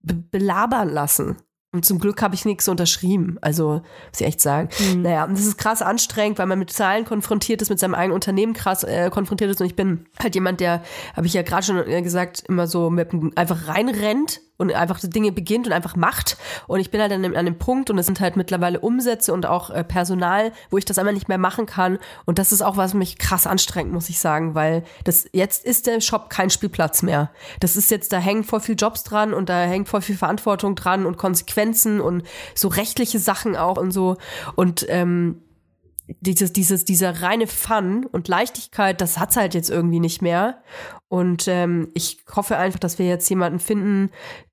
belabern 0.02 0.90
lassen. 0.90 1.38
Und 1.72 1.86
zum 1.86 2.00
Glück 2.00 2.22
habe 2.24 2.34
ich 2.34 2.46
nichts 2.46 2.68
unterschrieben. 2.68 3.38
Also, 3.42 3.82
muss 4.10 4.20
ich 4.20 4.26
echt 4.26 4.42
sagen. 4.42 4.70
Mhm. 4.80 5.04
Naja, 5.04 5.26
und 5.26 5.38
das 5.38 5.46
ist 5.46 5.58
krass 5.58 5.84
anstrengend, 5.84 6.40
weil 6.40 6.48
man 6.48 6.58
mit 6.58 6.72
Zahlen 6.72 7.06
konfrontiert 7.06 7.62
ist, 7.62 7.70
mit 7.70 7.78
seinem 7.78 7.94
eigenen 7.94 8.16
Unternehmen 8.16 8.54
krass 8.54 8.84
äh, 8.84 9.12
konfrontiert 9.12 9.52
ist. 9.52 9.62
Und 9.62 9.68
ich 9.68 9.76
bin 9.76 10.06
halt 10.22 10.34
jemand, 10.34 10.62
der, 10.62 10.82
habe 11.16 11.28
ich 11.28 11.34
ja 11.34 11.44
gerade 11.44 11.64
schon 11.64 11.78
äh, 11.78 12.02
gesagt, 12.02 12.44
immer 12.48 12.66
so 12.66 12.90
mit 12.90 13.10
einfach 13.36 13.68
reinrennt 13.68 14.42
und 14.60 14.74
einfach 14.74 15.00
Dinge 15.02 15.32
beginnt 15.32 15.66
und 15.66 15.74
einfach 15.74 15.96
macht. 15.96 16.38
Und 16.68 16.82
ich 16.82 16.92
bin 16.92 17.02
halt 17.02 17.12
an 17.14 17.24
dem, 17.24 17.36
an 17.36 17.46
dem 17.46 17.58
Punkt 17.58 17.90
und 17.90 17.98
es 17.98 18.06
sind 18.06 18.20
halt 18.20 18.36
mittlerweile 18.36 18.82
Umsätze 18.82 19.34
und 19.34 19.46
auch 19.46 19.70
äh, 19.70 19.84
Personal, 19.84 20.52
wo 20.70 20.78
ich 20.78 20.86
das 20.86 21.00
einmal 21.00 21.14
nicht 21.14 21.30
mehr 21.30 21.38
machen 21.38 21.66
kann. 21.66 21.98
Und 22.26 22.38
das 22.38 22.52
ist 22.52 22.62
auch 22.62 22.78
was 22.78 22.94
mich 22.94 23.18
krass 23.18 23.48
anstrengt, 23.48 23.92
muss 23.92 24.10
ich 24.10 24.20
sagen, 24.20 24.56
weil 24.56 24.84
das 25.06 25.28
jetzt 25.32 25.66
ist 25.66 25.88
der 25.88 26.02
Shop 26.02 26.30
kein 26.30 26.50
Spielplatz 26.50 27.02
mehr. 27.02 27.32
Das 27.62 27.78
ist 27.78 27.90
jetzt, 27.90 28.12
da 28.12 28.20
hängen 28.20 28.44
voll 28.44 28.60
viel 28.60 28.76
Jobs 28.76 29.04
dran 29.04 29.34
und 29.34 29.48
da 29.48 29.64
hängt 29.64 29.88
voll 29.88 30.02
viel 30.02 30.18
Verantwortung 30.18 30.76
dran 30.76 31.06
und 31.06 31.18
Konsequenzen 31.18 32.02
und 32.02 32.24
so 32.54 32.68
rechtliche 32.68 33.20
Sachen 33.20 33.56
auch 33.56 33.78
und 33.78 33.92
so. 33.92 34.18
Und 34.56 34.86
ähm, 34.90 35.42
dieses, 36.22 36.54
dieses, 36.54 36.86
dieser 36.86 37.22
reine 37.22 37.48
Fun 37.48 38.06
und 38.06 38.28
Leichtigkeit, 38.28 39.00
das 39.02 39.20
hat's 39.20 39.38
halt 39.38 39.54
jetzt 39.54 39.70
irgendwie 39.70 40.00
nicht 40.00 40.22
mehr. 40.22 40.62
Und 41.08 41.48
ähm, 41.48 41.90
ich 41.94 42.24
hoffe 42.36 42.58
einfach, 42.58 42.80
dass 42.80 43.00
wir 43.00 43.08
jetzt 43.08 43.30
jemanden 43.30 43.60
finden, 43.60 44.12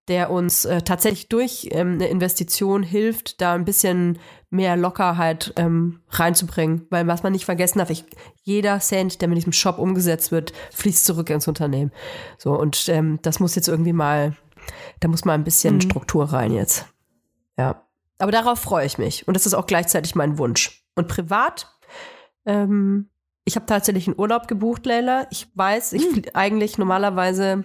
der 0.08 0.30
uns 0.30 0.64
äh, 0.64 0.82
tatsächlich 0.82 1.28
durch 1.28 1.68
ähm, 1.72 1.94
eine 1.94 2.08
Investition 2.08 2.82
hilft, 2.82 3.40
da 3.40 3.54
ein 3.54 3.64
bisschen 3.64 4.18
mehr 4.50 4.76
Lockerheit 4.76 5.52
ähm, 5.56 6.00
reinzubringen. 6.10 6.86
Weil 6.90 7.06
was 7.06 7.22
man 7.22 7.32
nicht 7.32 7.44
vergessen 7.44 7.78
darf, 7.78 7.90
ich, 7.90 8.04
jeder 8.42 8.78
Cent, 8.78 9.20
der 9.20 9.28
mit 9.28 9.38
diesem 9.38 9.52
Shop 9.52 9.78
umgesetzt 9.78 10.30
wird, 10.30 10.52
fließt 10.72 11.04
zurück 11.04 11.30
ins 11.30 11.48
Unternehmen. 11.48 11.92
So, 12.38 12.52
und 12.52 12.88
ähm, 12.88 13.18
das 13.22 13.40
muss 13.40 13.56
jetzt 13.56 13.68
irgendwie 13.68 13.92
mal, 13.92 14.36
da 15.00 15.08
muss 15.08 15.24
mal 15.24 15.34
ein 15.34 15.44
bisschen 15.44 15.76
mhm. 15.76 15.82
Struktur 15.82 16.24
rein 16.32 16.52
jetzt. 16.52 16.86
Ja. 17.58 17.82
Aber 18.18 18.32
darauf 18.32 18.60
freue 18.60 18.86
ich 18.86 18.98
mich. 18.98 19.26
Und 19.26 19.34
das 19.34 19.44
ist 19.44 19.54
auch 19.54 19.66
gleichzeitig 19.66 20.14
mein 20.14 20.38
Wunsch. 20.38 20.84
Und 20.94 21.08
privat, 21.08 21.66
ähm, 22.46 23.10
ich 23.44 23.56
habe 23.56 23.66
tatsächlich 23.66 24.06
einen 24.06 24.18
Urlaub 24.18 24.48
gebucht, 24.48 24.86
Leila. 24.86 25.26
Ich 25.30 25.48
weiß, 25.54 25.92
ich 25.94 26.16
mhm. 26.16 26.22
eigentlich 26.32 26.78
normalerweise 26.78 27.64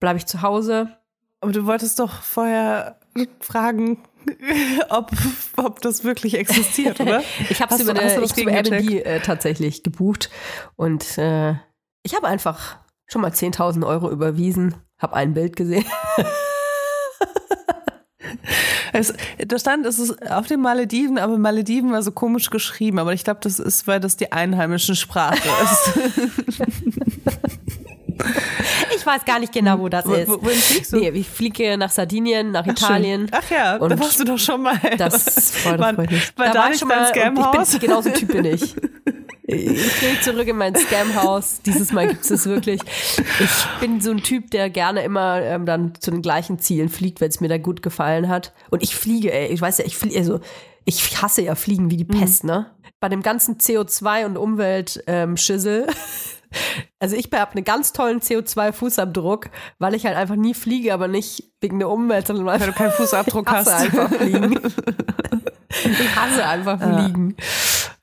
bleibe 0.00 0.18
ich 0.18 0.26
zu 0.26 0.42
Hause 0.42 0.98
aber 1.44 1.52
du 1.52 1.66
wolltest 1.66 1.98
doch 1.98 2.22
vorher 2.22 2.98
fragen, 3.40 4.02
ob, 4.88 5.10
ob 5.56 5.82
das 5.82 6.02
wirklich 6.02 6.38
existiert, 6.38 6.98
oder? 7.00 7.22
ich 7.50 7.60
habe 7.60 7.74
es 7.74 7.82
über, 7.82 7.90
eine, 7.90 8.24
ich 8.24 8.38
über 8.38 8.50
Airbnb 8.50 8.90
äh, 8.90 9.20
tatsächlich 9.20 9.82
gebucht 9.82 10.30
und 10.76 11.18
äh, 11.18 11.52
ich 12.02 12.14
habe 12.16 12.26
einfach 12.26 12.78
schon 13.06 13.20
mal 13.20 13.30
10.000 13.30 13.86
Euro 13.86 14.10
überwiesen, 14.10 14.74
habe 14.98 15.16
ein 15.16 15.34
Bild 15.34 15.54
gesehen. 15.54 15.84
Es, 18.96 19.12
da 19.44 19.58
stand, 19.58 19.86
es 19.86 19.98
ist 19.98 20.30
auf 20.30 20.46
den 20.46 20.60
Malediven, 20.60 21.18
aber 21.18 21.36
Malediven 21.36 21.90
war 21.90 22.00
so 22.00 22.12
komisch 22.12 22.50
geschrieben. 22.50 23.00
Aber 23.00 23.12
ich 23.12 23.24
glaube, 23.24 23.40
das 23.42 23.58
ist, 23.58 23.88
weil 23.88 23.98
das 23.98 24.16
die 24.16 24.30
einheimische 24.30 24.94
Sprache 24.94 25.48
ist. 25.64 25.98
Ich 29.04 29.06
weiß 29.06 29.26
gar 29.26 29.38
nicht 29.38 29.52
genau, 29.52 29.78
wo 29.80 29.90
das 29.90 30.06
ist. 30.06 30.28
Wo, 30.28 30.42
wohin 30.42 30.58
fliegst 30.58 30.94
du? 30.94 30.96
Nee, 30.96 31.10
ich 31.10 31.28
fliege 31.28 31.76
nach 31.76 31.90
Sardinien, 31.90 32.52
nach 32.52 32.64
Ach, 32.66 32.72
Italien. 32.72 33.26
Ach 33.32 33.50
ja, 33.50 33.76
und 33.76 33.90
da 33.90 33.98
warst 34.00 34.18
du 34.18 34.24
doch 34.24 34.38
schon 34.38 34.62
mal. 34.62 34.80
Das 34.96 35.50
freut 35.62 35.78
war, 35.78 35.92
mich. 35.92 36.32
War 36.38 36.46
da, 36.46 36.52
da 36.52 36.58
war 36.60 36.70
ich 36.70 36.78
schon 36.78 36.88
mal 36.88 37.06
Scam-Haus? 37.08 37.74
Ich 37.74 37.80
bin 37.80 37.90
genauso 37.90 38.08
Typ 38.10 38.32
bin 38.32 38.46
ich. 38.46 38.74
Ich 39.46 40.00
gehe 40.00 40.18
zurück 40.22 40.48
in 40.48 40.56
mein 40.56 40.74
Scam-Haus. 40.74 41.60
Dieses 41.66 41.92
Mal 41.92 42.08
gibt 42.08 42.24
es 42.24 42.30
es 42.30 42.46
wirklich. 42.46 42.80
Ich 43.40 43.66
bin 43.78 44.00
so 44.00 44.10
ein 44.10 44.22
Typ, 44.22 44.50
der 44.50 44.70
gerne 44.70 45.04
immer 45.04 45.38
ähm, 45.42 45.66
dann 45.66 45.92
zu 46.00 46.10
den 46.10 46.22
gleichen 46.22 46.58
Zielen 46.58 46.88
fliegt, 46.88 47.20
wenn 47.20 47.28
es 47.28 47.42
mir 47.42 47.48
da 47.48 47.58
gut 47.58 47.82
gefallen 47.82 48.30
hat. 48.30 48.54
Und 48.70 48.82
ich 48.82 48.96
fliege, 48.96 49.30
ey. 49.34 49.48
Ich 49.48 49.60
weiß 49.60 49.76
ja, 49.76 49.84
ich 49.84 49.98
fliege, 49.98 50.16
also 50.16 50.40
ich 50.86 51.20
hasse 51.20 51.42
ja 51.42 51.56
Fliegen 51.56 51.90
wie 51.90 51.98
die 51.98 52.04
mhm. 52.04 52.18
Pest, 52.18 52.44
mhm. 52.44 52.50
ne? 52.50 52.70
Bei 53.00 53.10
dem 53.10 53.22
ganzen 53.22 53.58
CO2 53.58 54.24
und 54.24 54.38
Umweltschissel 54.38 55.88
ähm, 55.88 55.94
also 56.98 57.16
ich 57.16 57.28
habe 57.32 57.52
einen 57.52 57.64
ganz 57.64 57.92
tollen 57.92 58.20
CO2-Fußabdruck, 58.20 59.46
weil 59.78 59.94
ich 59.94 60.06
halt 60.06 60.16
einfach 60.16 60.36
nie 60.36 60.54
fliege, 60.54 60.94
aber 60.94 61.08
nicht 61.08 61.52
wegen 61.60 61.78
der 61.78 61.88
Umwelt, 61.88 62.26
sondern 62.26 62.46
weil, 62.46 62.60
weil 62.60 62.68
du 62.68 62.72
keinen 62.72 62.92
Fußabdruck 62.96 63.50
hast. 63.50 63.68
einfach 63.68 64.10
fliegen. 64.10 64.52
ich 65.68 66.16
hasse 66.16 66.46
einfach 66.46 66.78
fliegen. 66.78 67.36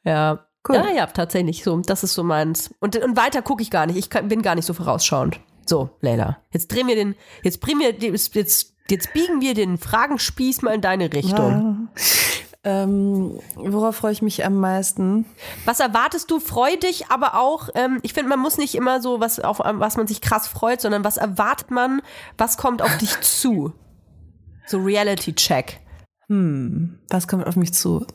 Ja. 0.03 0.11
ja. 0.11 0.45
Cool. 0.67 0.75
Ja, 0.75 0.91
ja, 0.91 1.05
tatsächlich 1.07 1.63
so. 1.63 1.77
Das 1.77 2.03
ist 2.03 2.13
so 2.13 2.23
meins. 2.23 2.71
Und, 2.79 2.95
und 2.95 3.17
weiter 3.17 3.41
gucke 3.41 3.63
ich 3.63 3.71
gar 3.71 3.87
nicht. 3.87 3.97
Ich 3.97 4.11
kann, 4.11 4.27
bin 4.27 4.43
gar 4.43 4.53
nicht 4.53 4.65
so 4.65 4.73
vorausschauend. 4.73 5.39
So, 5.65 5.89
Leila. 6.01 6.37
Jetzt 6.51 6.71
drehen 6.71 6.87
wir 6.87 6.95
den, 6.95 7.15
jetzt 7.43 7.61
bringen 7.61 7.79
wir, 7.79 7.93
jetzt, 7.93 8.35
jetzt, 8.35 8.75
jetzt 8.89 9.13
biegen 9.13 9.41
wir 9.41 9.53
den 9.53 9.77
Fragenspieß 9.77 10.61
mal 10.61 10.75
in 10.75 10.81
deine 10.81 11.11
Richtung. 11.13 11.89
Ja. 11.95 12.03
Ähm, 12.63 13.39
worauf 13.55 13.95
freue 13.95 14.11
ich 14.11 14.21
mich 14.21 14.45
am 14.45 14.55
meisten? 14.55 15.25
Was 15.65 15.79
erwartest 15.79 16.29
du? 16.29 16.39
Freu 16.39 16.75
dich, 16.77 17.07
aber 17.09 17.39
auch, 17.39 17.69
ähm, 17.73 17.99
ich 18.03 18.13
finde, 18.13 18.29
man 18.29 18.39
muss 18.39 18.57
nicht 18.57 18.75
immer 18.75 19.01
so 19.01 19.19
was, 19.19 19.39
auf 19.39 19.59
was 19.59 19.97
man 19.97 20.05
sich 20.05 20.21
krass 20.21 20.47
freut, 20.47 20.79
sondern 20.79 21.03
was 21.03 21.17
erwartet 21.17 21.71
man, 21.71 22.01
was 22.37 22.57
kommt 22.57 22.83
auf 22.83 22.97
dich 22.97 23.19
zu? 23.21 23.73
So 24.67 24.77
Reality-Check. 24.77 25.79
Hm, 26.27 26.99
was 27.09 27.27
kommt 27.27 27.47
auf 27.47 27.55
mich 27.55 27.73
zu? 27.73 28.05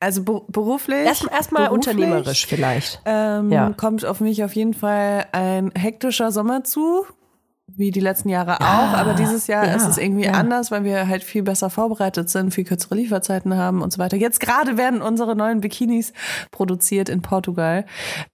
Also 0.00 0.24
beruflich? 0.24 1.06
Erstmal 1.06 1.62
erst 1.62 1.72
unternehmerisch 1.72 2.46
vielleicht. 2.46 3.00
Ähm, 3.04 3.52
ja. 3.52 3.72
Kommt 3.72 4.04
auf 4.04 4.20
mich 4.20 4.42
auf 4.42 4.56
jeden 4.56 4.74
Fall 4.74 5.26
ein 5.30 5.70
hektischer 5.76 6.32
Sommer 6.32 6.64
zu 6.64 7.06
wie 7.66 7.90
die 7.90 8.00
letzten 8.00 8.28
Jahre 8.28 8.60
auch, 8.60 8.96
aber 8.96 9.14
dieses 9.14 9.46
Jahr 9.46 9.66
ja, 9.66 9.74
ist 9.74 9.86
es 9.86 9.98
irgendwie 9.98 10.24
ja. 10.24 10.32
anders, 10.32 10.70
weil 10.70 10.84
wir 10.84 11.08
halt 11.08 11.24
viel 11.24 11.42
besser 11.42 11.70
vorbereitet 11.70 12.28
sind, 12.28 12.52
viel 12.52 12.64
kürzere 12.64 12.96
Lieferzeiten 12.96 13.56
haben 13.56 13.82
und 13.82 13.92
so 13.92 13.98
weiter. 13.98 14.16
Jetzt 14.16 14.40
gerade 14.40 14.76
werden 14.76 15.00
unsere 15.00 15.36
neuen 15.36 15.60
Bikinis 15.60 16.12
produziert 16.50 17.08
in 17.08 17.22
Portugal, 17.22 17.86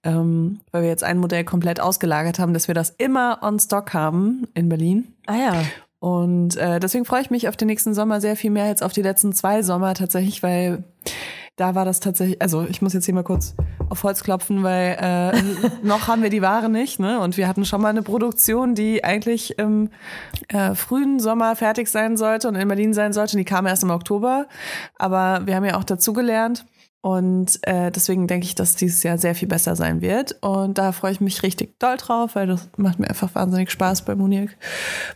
ähm, 0.03 0.59
weil 0.71 0.83
wir 0.83 0.89
jetzt 0.89 1.03
ein 1.03 1.19
Modell 1.19 1.43
komplett 1.43 1.79
ausgelagert 1.79 2.39
haben, 2.39 2.53
dass 2.53 2.67
wir 2.67 2.75
das 2.75 2.89
immer 2.97 3.39
on 3.41 3.59
Stock 3.59 3.93
haben 3.93 4.47
in 4.53 4.67
Berlin. 4.67 5.13
Ah 5.27 5.35
ja. 5.35 5.53
Und 5.99 6.55
äh, 6.55 6.79
deswegen 6.79 7.05
freue 7.05 7.21
ich 7.21 7.29
mich 7.29 7.47
auf 7.49 7.57
den 7.57 7.67
nächsten 7.67 7.93
Sommer 7.93 8.21
sehr 8.21 8.35
viel 8.35 8.51
mehr 8.51 8.65
als 8.65 8.81
auf 8.81 8.93
die 8.93 9.01
letzten 9.01 9.33
zwei 9.33 9.63
Sommer 9.63 9.93
tatsächlich, 9.93 10.41
weil 10.41 10.83
da 11.59 11.75
war 11.75 11.83
das 11.83 11.99
tatsächlich, 11.99 12.41
also 12.41 12.65
ich 12.69 12.81
muss 12.81 12.93
jetzt 12.93 13.05
hier 13.05 13.13
mal 13.13 13.23
kurz 13.23 13.53
auf 13.89 14.03
Holz 14.03 14.23
klopfen, 14.23 14.63
weil 14.63 14.97
äh, 14.99 15.41
noch 15.85 16.07
haben 16.07 16.23
wir 16.23 16.29
die 16.29 16.41
Ware 16.41 16.69
nicht, 16.69 16.99
ne? 16.99 17.19
Und 17.19 17.35
wir 17.35 17.47
hatten 17.47 17.65
schon 17.65 17.81
mal 17.81 17.89
eine 17.89 18.01
Produktion, 18.01 18.75
die 18.75 19.03
eigentlich 19.03 19.59
im 19.59 19.89
äh, 20.47 20.73
frühen 20.75 21.19
Sommer 21.19 21.55
fertig 21.55 21.89
sein 21.89 22.15
sollte 22.15 22.47
und 22.47 22.55
in 22.55 22.67
Berlin 22.67 22.93
sein 22.93 23.11
sollte. 23.11 23.33
Und 23.33 23.39
die 23.39 23.45
kam 23.45 23.65
erst 23.65 23.83
im 23.83 23.89
Oktober. 23.89 24.47
Aber 24.97 25.45
wir 25.45 25.55
haben 25.55 25.65
ja 25.65 25.77
auch 25.77 25.83
dazugelernt. 25.83 26.65
Und 27.01 27.59
äh, 27.61 27.91
deswegen 27.91 28.27
denke 28.27 28.45
ich, 28.45 28.55
dass 28.55 28.75
dieses 28.75 29.03
Jahr 29.03 29.17
sehr 29.17 29.33
viel 29.33 29.47
besser 29.47 29.77
sein 29.77 30.01
wird. 30.01 30.35
Und 30.41 30.77
da 30.77 30.91
freue 30.91 31.13
ich 31.13 31.21
mich 31.21 31.43
richtig 31.43 31.79
doll 31.79 31.95
drauf, 31.95 32.35
weil 32.35 32.47
das 32.47 32.67
macht 32.75 32.99
mir 32.99 33.07
einfach 33.07 33.33
wahnsinnig 33.35 33.71
Spaß, 33.71 34.03
bei 34.03 34.15
Munich 34.15 34.49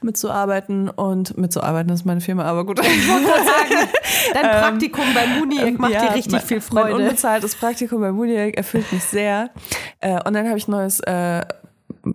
mitzuarbeiten. 0.01 0.89
Und 0.89 1.37
mitzuarbeiten 1.37 1.91
ist 1.91 2.05
meine 2.05 2.21
Firma, 2.21 2.43
aber 2.43 2.65
gut. 2.65 2.79
Ich 2.83 3.09
wollte 3.09 3.25
sagen, 3.25 3.89
dein 4.33 4.45
ähm, 4.45 4.61
Praktikum 4.61 5.05
bei 5.13 5.27
Munich 5.39 5.77
macht 5.77 5.91
ja, 5.91 6.07
dir 6.07 6.15
richtig 6.15 6.41
viel 6.43 6.61
Freude. 6.61 6.93
Mein 6.93 7.01
unbezahltes 7.01 7.55
Praktikum 7.55 7.99
bei 7.99 8.13
Munich 8.13 8.55
erfüllt 8.55 8.89
mich 8.93 9.03
sehr. 9.03 9.49
Äh, 9.99 10.23
und 10.23 10.33
dann 10.33 10.47
habe 10.47 10.57
ich 10.57 10.67
ein 10.69 10.71
neues 10.71 11.01
äh, 11.01 11.43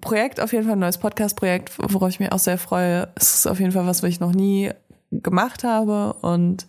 Projekt, 0.01 0.41
auf 0.41 0.53
jeden 0.53 0.65
Fall 0.65 0.75
ein 0.75 0.79
neues 0.79 0.99
Podcast-Projekt, 0.99 1.73
worauf 1.79 2.09
ich 2.09 2.21
mich 2.21 2.33
auch 2.33 2.39
sehr 2.39 2.57
freue. 2.57 3.09
Es 3.17 3.35
ist 3.35 3.47
auf 3.47 3.61
jeden 3.61 3.73
Fall 3.73 3.87
was, 3.87 4.03
was 4.03 4.09
ich 4.09 4.21
noch 4.21 4.33
nie 4.33 4.71
gemacht 5.11 5.65
habe 5.65 6.15
und 6.21 6.67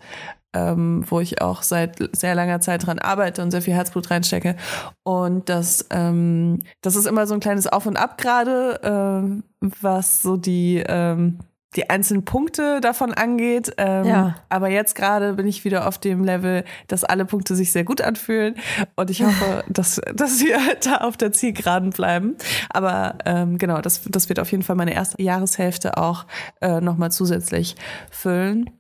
ähm, 0.54 1.04
wo 1.08 1.20
ich 1.20 1.42
auch 1.42 1.62
seit 1.62 1.98
sehr 2.16 2.36
langer 2.36 2.60
Zeit 2.62 2.86
dran 2.86 3.00
arbeite 3.00 3.42
und 3.42 3.52
sehr 3.52 3.62
viel 3.62 3.74
Herzblut 3.74 4.10
reinstecke. 4.10 4.56
Und 5.04 5.50
das, 5.50 5.86
ähm, 5.92 6.64
das 6.82 6.96
ist 6.96 7.06
immer 7.06 7.28
so 7.28 7.34
ein 7.34 7.40
kleines 7.40 7.68
Auf 7.68 7.86
und 7.86 7.98
Ab 7.98 8.18
gerade, 8.18 8.80
ähm, 8.84 9.44
was 9.60 10.22
so 10.22 10.38
die 10.38 10.84
ähm, 10.88 11.40
die 11.76 11.90
einzelnen 11.90 12.26
Punkte 12.26 12.82
davon 12.82 13.14
angeht. 13.14 13.74
Ähm, 13.78 14.06
ja. 14.06 14.36
Aber 14.50 14.70
jetzt 14.70 14.96
gerade 14.96 15.34
bin 15.34 15.48
ich 15.48 15.66
wieder 15.66 15.88
auf 15.88 16.00
dem 16.00 16.24
Level, 16.24 16.64
dass 16.88 17.04
alle 17.04 17.26
Punkte 17.26 17.56
sich 17.56 17.72
sehr 17.72 17.84
gut 17.84 18.02
anfühlen. 18.02 18.56
Und 18.96 19.10
ich 19.12 19.24
hoffe, 19.24 19.64
dass, 19.70 20.02
dass 20.14 20.40
wir 20.40 20.58
da 20.84 20.98
auf 20.98 21.16
der 21.16 21.32
Zielgeraden 21.32 21.92
bleiben. 21.92 22.36
Aber 22.72 23.20
ähm, 23.26 23.58
genau, 23.60 23.82
das, 23.82 24.02
das 24.10 24.30
wird 24.30 24.40
auf 24.40 24.52
jeden 24.52 24.64
Fall 24.64 24.76
meine 24.76 24.94
erste 24.94 25.22
Jahreshälfte 25.22 25.98
auch 25.98 26.26
äh, 26.62 26.82
nochmal 26.82 27.12
zusätzlich 27.12 27.76
füllen. 28.10 28.72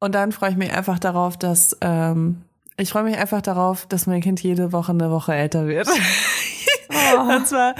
Und 0.00 0.14
dann 0.14 0.32
freue 0.32 0.50
ich 0.50 0.56
mich 0.56 0.72
einfach 0.72 0.98
darauf, 0.98 1.36
dass 1.36 1.76
ähm, 1.82 2.42
ich 2.76 2.90
freue 2.90 3.02
mich 3.04 3.18
einfach 3.18 3.42
darauf, 3.42 3.86
dass 3.86 4.06
mein 4.06 4.22
Kind 4.22 4.42
jede 4.42 4.72
Woche 4.72 4.92
eine 4.92 5.10
Woche 5.10 5.34
älter 5.34 5.66
wird. 5.66 5.88
Oh. 5.88 5.92
Und 7.20 7.46
zwar, 7.46 7.74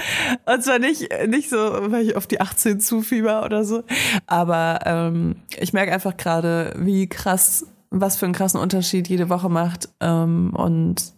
und 0.45 0.63
zwar 0.63 0.79
nicht, 0.79 1.09
nicht 1.27 1.49
so, 1.49 1.57
weil 1.57 2.01
ich 2.01 2.15
auf 2.15 2.27
die 2.27 2.41
18 2.41 2.79
zufieber 2.79 3.43
oder 3.45 3.63
so. 3.63 3.83
Aber 4.25 4.79
ähm, 4.85 5.35
ich 5.59 5.73
merke 5.73 5.93
einfach 5.93 6.17
gerade, 6.17 6.73
wie 6.77 7.07
krass, 7.07 7.65
was 7.89 8.17
für 8.17 8.25
einen 8.25 8.33
krassen 8.33 8.59
Unterschied 8.59 9.07
jede 9.09 9.29
Woche 9.29 9.49
macht. 9.49 9.89
Ähm, 9.99 10.53
und 10.55 11.13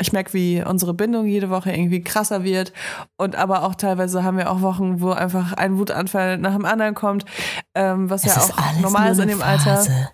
ich 0.00 0.12
merke, 0.12 0.32
wie 0.34 0.62
unsere 0.62 0.94
Bindung 0.94 1.26
jede 1.26 1.50
Woche 1.50 1.72
irgendwie 1.72 2.02
krasser 2.02 2.44
wird. 2.44 2.72
Und 3.16 3.36
aber 3.36 3.62
auch 3.62 3.74
teilweise 3.74 4.24
haben 4.24 4.36
wir 4.36 4.50
auch 4.50 4.60
Wochen, 4.60 5.00
wo 5.00 5.10
einfach 5.10 5.52
ein 5.54 5.78
Wutanfall 5.78 6.38
nach 6.38 6.54
dem 6.54 6.64
anderen 6.64 6.94
kommt, 6.94 7.24
ähm, 7.74 8.10
was 8.10 8.24
es 8.24 8.34
ja 8.34 8.42
auch 8.42 8.80
normal 8.80 9.12
ist 9.12 9.18
in 9.18 9.28
dem 9.28 9.40
Phase. 9.40 9.70
Alter. 9.70 10.12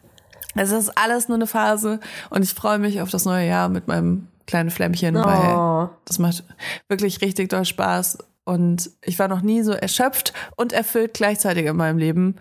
Es 0.58 0.72
ist 0.72 0.96
alles 0.96 1.28
nur 1.28 1.36
eine 1.36 1.46
Phase 1.46 2.00
und 2.30 2.42
ich 2.42 2.54
freue 2.54 2.78
mich 2.78 3.00
auf 3.00 3.10
das 3.10 3.24
neue 3.24 3.46
Jahr 3.46 3.68
mit 3.68 3.88
meinem 3.88 4.28
kleinen 4.46 4.70
Flämmchen, 4.70 5.16
oh. 5.16 5.24
weil 5.24 5.90
das 6.04 6.18
macht 6.18 6.44
wirklich 6.88 7.20
richtig 7.20 7.50
doll 7.50 7.64
Spaß. 7.64 8.18
Und 8.44 8.90
ich 9.02 9.18
war 9.18 9.28
noch 9.28 9.42
nie 9.42 9.60
so 9.60 9.72
erschöpft 9.72 10.32
und 10.56 10.72
erfüllt 10.72 11.12
gleichzeitig 11.12 11.66
in 11.66 11.76
meinem 11.76 11.98
Leben. 11.98 12.36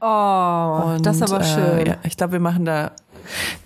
Oh, 0.00 0.94
und, 0.94 1.04
das 1.04 1.16
ist 1.16 1.30
aber 1.30 1.44
schön. 1.44 1.86
ja, 1.86 1.96
ich 2.02 2.16
glaube, 2.16 2.32
wir 2.32 2.40
machen 2.40 2.64
da 2.64 2.92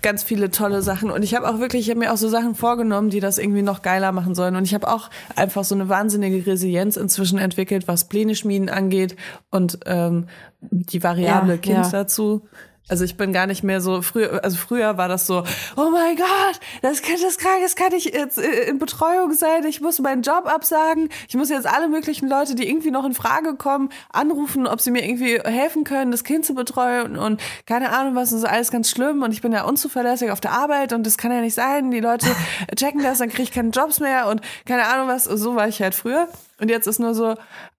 ganz 0.01 0.21
viele 0.21 0.51
tolle 0.51 0.81
Sachen. 0.81 1.09
Und 1.09 1.23
ich 1.23 1.35
habe 1.35 1.47
auch 1.47 1.59
wirklich, 1.59 1.83
ich 1.83 1.89
habe 1.89 1.99
mir 1.99 2.11
auch 2.11 2.17
so 2.17 2.27
Sachen 2.27 2.53
vorgenommen, 2.53 3.09
die 3.09 3.21
das 3.21 3.37
irgendwie 3.37 3.61
noch 3.61 3.81
geiler 3.81 4.11
machen 4.11 4.35
sollen. 4.35 4.57
Und 4.57 4.65
ich 4.65 4.73
habe 4.73 4.89
auch 4.89 5.09
einfach 5.37 5.63
so 5.63 5.73
eine 5.73 5.87
wahnsinnige 5.87 6.45
Resilienz 6.45 6.97
inzwischen 6.97 7.39
entwickelt, 7.39 7.87
was 7.87 8.09
Pläne 8.09 8.35
schmieden 8.35 8.69
angeht 8.69 9.15
und 9.49 9.79
ähm, 9.85 10.27
die 10.59 11.01
variable 11.01 11.53
ja, 11.53 11.57
Kind 11.57 11.77
ja. 11.77 11.89
dazu. 11.89 12.45
Also 12.87 13.03
ich 13.03 13.17
bin 13.17 13.33
gar 13.33 13.47
nicht 13.47 13.63
mehr 13.63 13.81
so 13.81 14.03
früher, 14.03 14.43
also 14.43 14.57
früher 14.57 14.95
war 14.95 15.07
das 15.07 15.25
so, 15.25 15.43
oh 15.75 15.89
mein 15.89 16.15
Gott, 16.15 16.59
das 16.83 17.01
Kind 17.01 17.19
ist 17.19 17.39
krank, 17.39 17.61
es 17.65 17.75
kann 17.75 17.91
ich 17.93 18.05
jetzt 18.05 18.37
äh, 18.37 18.69
in 18.69 18.77
Betreuung 18.77 19.33
sein, 19.33 19.65
ich 19.65 19.81
muss 19.81 19.97
meinen 19.97 20.21
Job 20.21 20.45
absagen, 20.45 21.09
ich 21.27 21.33
muss 21.35 21.49
jetzt 21.49 21.65
alle 21.65 21.87
möglichen 21.87 22.29
Leute, 22.29 22.53
die 22.53 22.69
irgendwie 22.69 22.91
noch 22.91 23.03
in 23.03 23.15
Frage 23.15 23.55
kommen, 23.55 23.89
anrufen, 24.11 24.67
ob 24.67 24.81
sie 24.81 24.91
mir 24.91 25.03
irgendwie 25.03 25.39
helfen 25.39 25.83
können, 25.83 26.11
das 26.11 26.23
Kind 26.23 26.45
zu 26.45 26.53
betreuen 26.53 27.17
und 27.17 27.41
keine 27.65 27.89
Ahnung 27.89 28.13
was, 28.13 28.29
das 28.29 28.39
ist 28.39 28.45
alles 28.45 28.69
ganz 28.69 28.91
schlimm 28.91 29.23
und 29.23 29.31
ich 29.31 29.41
bin 29.41 29.51
ja 29.51 29.63
unzuverlässig 29.63 30.29
auf 30.29 30.39
der 30.39 30.51
Arbeit 30.51 30.93
und 30.93 31.07
das 31.07 31.17
kann 31.17 31.31
ja 31.31 31.41
nicht 31.41 31.55
sein, 31.55 31.89
die 31.89 32.01
Leute 32.01 32.27
checken 32.75 33.01
das, 33.01 33.17
dann 33.17 33.29
kriege 33.29 33.43
ich 33.43 33.51
keine 33.51 33.69
Jobs 33.69 33.99
mehr 33.99 34.27
und 34.27 34.41
keine 34.65 34.85
Ahnung 34.85 35.07
was, 35.07 35.23
so 35.23 35.55
war 35.55 35.67
ich 35.67 35.81
halt 35.81 35.95
früher 35.95 36.27
und 36.59 36.69
jetzt 36.69 36.85
ist 36.85 36.99
nur 36.99 37.15
so, 37.15 37.29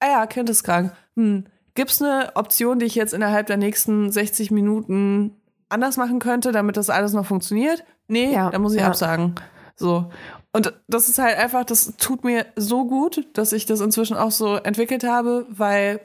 ah 0.01 0.07
ja, 0.07 0.27
Kind 0.27 0.51
ist 0.51 0.65
krank, 0.65 0.91
hm, 1.15 1.45
Gibt 1.77 1.93
es 1.93 2.03
eine 2.03 2.33
Option, 2.35 2.81
die 2.81 2.87
ich 2.87 2.97
jetzt 2.97 3.15
innerhalb 3.15 3.47
der 3.47 3.59
nächsten 3.59 4.11
60 4.11 4.51
Minuten 4.51 5.37
anders 5.69 5.97
machen 5.97 6.19
könnte, 6.19 6.51
damit 6.51 6.77
das 6.77 6.91
alles 6.91 7.13
noch 7.13 7.27
funktioniert? 7.27 7.85
Nee, 8.09 8.33
ja, 8.33 8.51
dann 8.51 8.63
muss 8.63 8.75
ich 8.75 8.81
ja. 8.81 8.89
absagen. 8.89 9.35
So. 9.77 10.11
Und 10.53 10.73
das 10.89 11.09
ist 11.09 11.19
halt 11.19 11.37
einfach, 11.37 11.65
das 11.65 11.95
tut 11.99 12.25
mir 12.25 12.47
so 12.57 12.87
gut, 12.87 13.29
dass 13.35 13.53
ich 13.53 13.67
das 13.67 13.81
inzwischen 13.81 14.17
auch 14.17 14.31
so 14.31 14.57
entwickelt 14.57 15.05
habe, 15.05 15.47
weil 15.51 16.01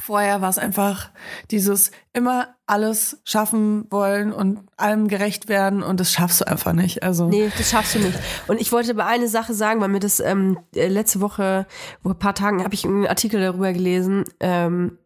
Vorher 0.00 0.40
war 0.40 0.48
es 0.48 0.58
einfach 0.58 1.10
dieses 1.50 1.90
immer 2.12 2.54
alles 2.66 3.20
schaffen 3.24 3.86
wollen 3.90 4.32
und 4.32 4.60
allem 4.76 5.08
gerecht 5.08 5.48
werden 5.48 5.82
und 5.82 6.00
das 6.00 6.12
schaffst 6.12 6.40
du 6.40 6.46
einfach 6.46 6.72
nicht. 6.72 7.02
Also 7.02 7.28
nee, 7.28 7.50
das 7.56 7.70
schaffst 7.70 7.94
du 7.94 7.98
nicht. 8.00 8.18
Und 8.46 8.60
ich 8.60 8.72
wollte 8.72 8.90
aber 8.90 9.06
eine 9.06 9.28
Sache 9.28 9.54
sagen, 9.54 9.80
weil 9.80 9.88
mir 9.88 10.00
das 10.00 10.20
ähm, 10.20 10.58
letzte 10.74 11.20
Woche, 11.20 11.66
vor 12.02 12.12
ein 12.12 12.18
paar 12.18 12.34
Tagen, 12.34 12.64
habe 12.64 12.74
ich 12.74 12.84
einen 12.84 13.06
Artikel 13.06 13.40
darüber 13.40 13.72
gelesen. 13.72 14.24
Ähm, 14.40 14.98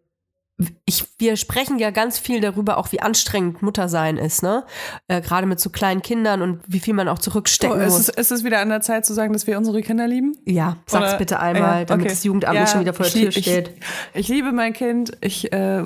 ich, 0.84 1.04
wir 1.18 1.36
sprechen 1.36 1.78
ja 1.78 1.90
ganz 1.90 2.18
viel 2.18 2.40
darüber, 2.40 2.78
auch 2.78 2.92
wie 2.92 3.00
anstrengend 3.00 3.62
Muttersein 3.62 4.16
ist, 4.16 4.42
ne? 4.42 4.64
Äh, 5.08 5.20
Gerade 5.20 5.46
mit 5.46 5.60
so 5.60 5.70
kleinen 5.70 6.02
Kindern 6.02 6.42
und 6.42 6.60
wie 6.66 6.80
viel 6.80 6.94
man 6.94 7.08
auch 7.08 7.18
zurückstecken 7.18 7.76
oh, 7.76 7.80
ist 7.80 7.92
muss. 7.92 8.08
Es, 8.08 8.16
ist 8.16 8.32
es 8.32 8.44
wieder 8.44 8.60
an 8.60 8.68
der 8.68 8.80
Zeit 8.80 9.06
zu 9.06 9.14
sagen, 9.14 9.32
dass 9.32 9.46
wir 9.46 9.56
unsere 9.58 9.82
Kinder 9.82 10.06
lieben? 10.06 10.36
Ja, 10.44 10.76
sag's 10.86 11.08
Oder, 11.08 11.18
bitte 11.18 11.40
einmal, 11.40 11.80
ja, 11.80 11.84
damit 11.84 12.10
das 12.10 12.24
Jugendamt 12.24 12.54
ja, 12.54 12.66
schon 12.66 12.80
wieder 12.80 12.94
vor 12.94 13.06
der 13.06 13.12
Tür 13.12 13.32
steht. 13.32 13.70
Ich, 14.14 14.20
ich, 14.20 14.28
liebe 14.28 14.52
mein 14.52 14.72
Kind. 14.72 15.12
Ich, 15.20 15.52
äh, 15.52 15.84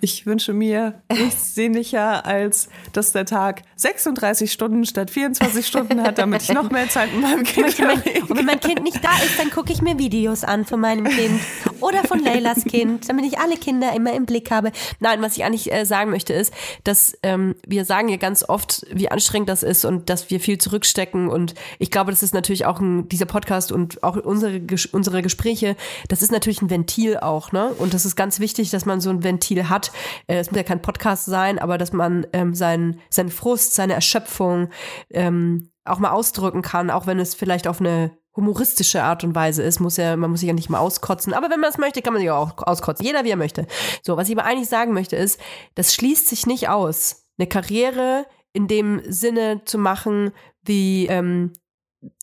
ich 0.00 0.26
wünsche 0.26 0.52
mir 0.52 1.02
nichts 1.10 1.54
sehnlicher, 1.54 2.24
als 2.24 2.68
dass 2.92 3.12
der 3.12 3.26
Tag 3.26 3.62
36 3.76 4.52
Stunden 4.52 4.84
statt 4.84 5.10
24 5.10 5.66
Stunden 5.66 6.02
hat, 6.02 6.18
damit 6.18 6.42
ich 6.42 6.52
noch 6.52 6.70
mehr 6.70 6.88
Zeit 6.88 7.12
mit 7.12 7.22
meinem 7.22 7.44
Kind 7.44 7.78
habe. 7.80 8.02
Und 8.28 8.38
wenn 8.38 8.44
mein 8.44 8.60
Kind 8.60 8.82
nicht 8.82 9.04
da 9.04 9.16
ist, 9.24 9.38
dann 9.38 9.50
gucke 9.50 9.72
ich 9.72 9.82
mir 9.82 9.98
Videos 9.98 10.44
an 10.44 10.64
von 10.64 10.80
meinem 10.80 11.04
Kind 11.04 11.40
oder 11.80 12.04
von 12.04 12.18
Leylas 12.18 12.64
Kind, 12.64 13.08
damit 13.08 13.26
ich 13.26 13.38
alle 13.38 13.56
Kinder 13.56 13.92
immer 13.94 14.13
im 14.14 14.26
Blick 14.26 14.50
habe. 14.50 14.72
Nein, 15.00 15.22
was 15.22 15.36
ich 15.36 15.44
eigentlich 15.44 15.72
äh, 15.72 15.84
sagen 15.84 16.10
möchte 16.10 16.32
ist, 16.32 16.52
dass 16.84 17.16
ähm, 17.22 17.54
wir 17.66 17.84
sagen 17.84 18.08
ja 18.08 18.16
ganz 18.16 18.48
oft, 18.48 18.86
wie 18.90 19.10
anstrengend 19.10 19.48
das 19.48 19.62
ist 19.62 19.84
und 19.84 20.10
dass 20.10 20.30
wir 20.30 20.40
viel 20.40 20.58
zurückstecken 20.58 21.28
und 21.28 21.54
ich 21.78 21.90
glaube, 21.90 22.10
das 22.10 22.22
ist 22.22 22.34
natürlich 22.34 22.66
auch 22.66 22.80
ein, 22.80 23.08
dieser 23.08 23.26
Podcast 23.26 23.72
und 23.72 24.02
auch 24.02 24.16
unsere, 24.16 24.60
unsere 24.92 25.22
Gespräche, 25.22 25.76
das 26.08 26.22
ist 26.22 26.32
natürlich 26.32 26.62
ein 26.62 26.70
Ventil 26.70 27.18
auch, 27.18 27.52
ne? 27.52 27.68
Und 27.78 27.94
das 27.94 28.04
ist 28.04 28.16
ganz 28.16 28.40
wichtig, 28.40 28.70
dass 28.70 28.86
man 28.86 29.00
so 29.00 29.10
ein 29.10 29.22
Ventil 29.22 29.68
hat. 29.68 29.92
Äh, 30.26 30.36
es 30.36 30.50
muss 30.50 30.58
ja 30.58 30.62
kein 30.62 30.82
Podcast 30.82 31.26
sein, 31.26 31.58
aber 31.58 31.78
dass 31.78 31.92
man 31.92 32.26
ähm, 32.32 32.54
seinen, 32.54 33.00
seinen 33.10 33.30
Frust, 33.30 33.74
seine 33.74 33.94
Erschöpfung 33.94 34.70
ähm, 35.10 35.70
auch 35.84 35.98
mal 35.98 36.10
ausdrücken 36.10 36.62
kann, 36.62 36.90
auch 36.90 37.06
wenn 37.06 37.18
es 37.18 37.34
vielleicht 37.34 37.68
auf 37.68 37.80
eine 37.80 38.16
humoristische 38.36 39.02
Art 39.02 39.24
und 39.24 39.34
Weise 39.34 39.62
ist, 39.62 39.80
muss 39.80 39.96
ja, 39.96 40.16
man 40.16 40.30
muss 40.30 40.40
sich 40.40 40.48
ja 40.48 40.54
nicht 40.54 40.70
mal 40.70 40.78
auskotzen. 40.78 41.34
Aber 41.34 41.50
wenn 41.50 41.60
man 41.60 41.70
es 41.70 41.78
möchte, 41.78 42.02
kann 42.02 42.12
man 42.12 42.20
sich 42.20 42.30
auch 42.30 42.56
auskotzen. 42.58 43.06
Jeder, 43.06 43.24
wie 43.24 43.30
er 43.30 43.36
möchte. 43.36 43.66
So, 44.02 44.16
was 44.16 44.28
ich 44.28 44.36
aber 44.36 44.46
eigentlich 44.46 44.68
sagen 44.68 44.92
möchte, 44.92 45.16
ist, 45.16 45.40
das 45.74 45.94
schließt 45.94 46.28
sich 46.28 46.46
nicht 46.46 46.68
aus. 46.68 47.26
Eine 47.38 47.48
Karriere 47.48 48.26
in 48.52 48.68
dem 48.68 49.00
Sinne 49.06 49.62
zu 49.64 49.78
machen, 49.78 50.32
wie 50.62 51.06
ähm, 51.06 51.52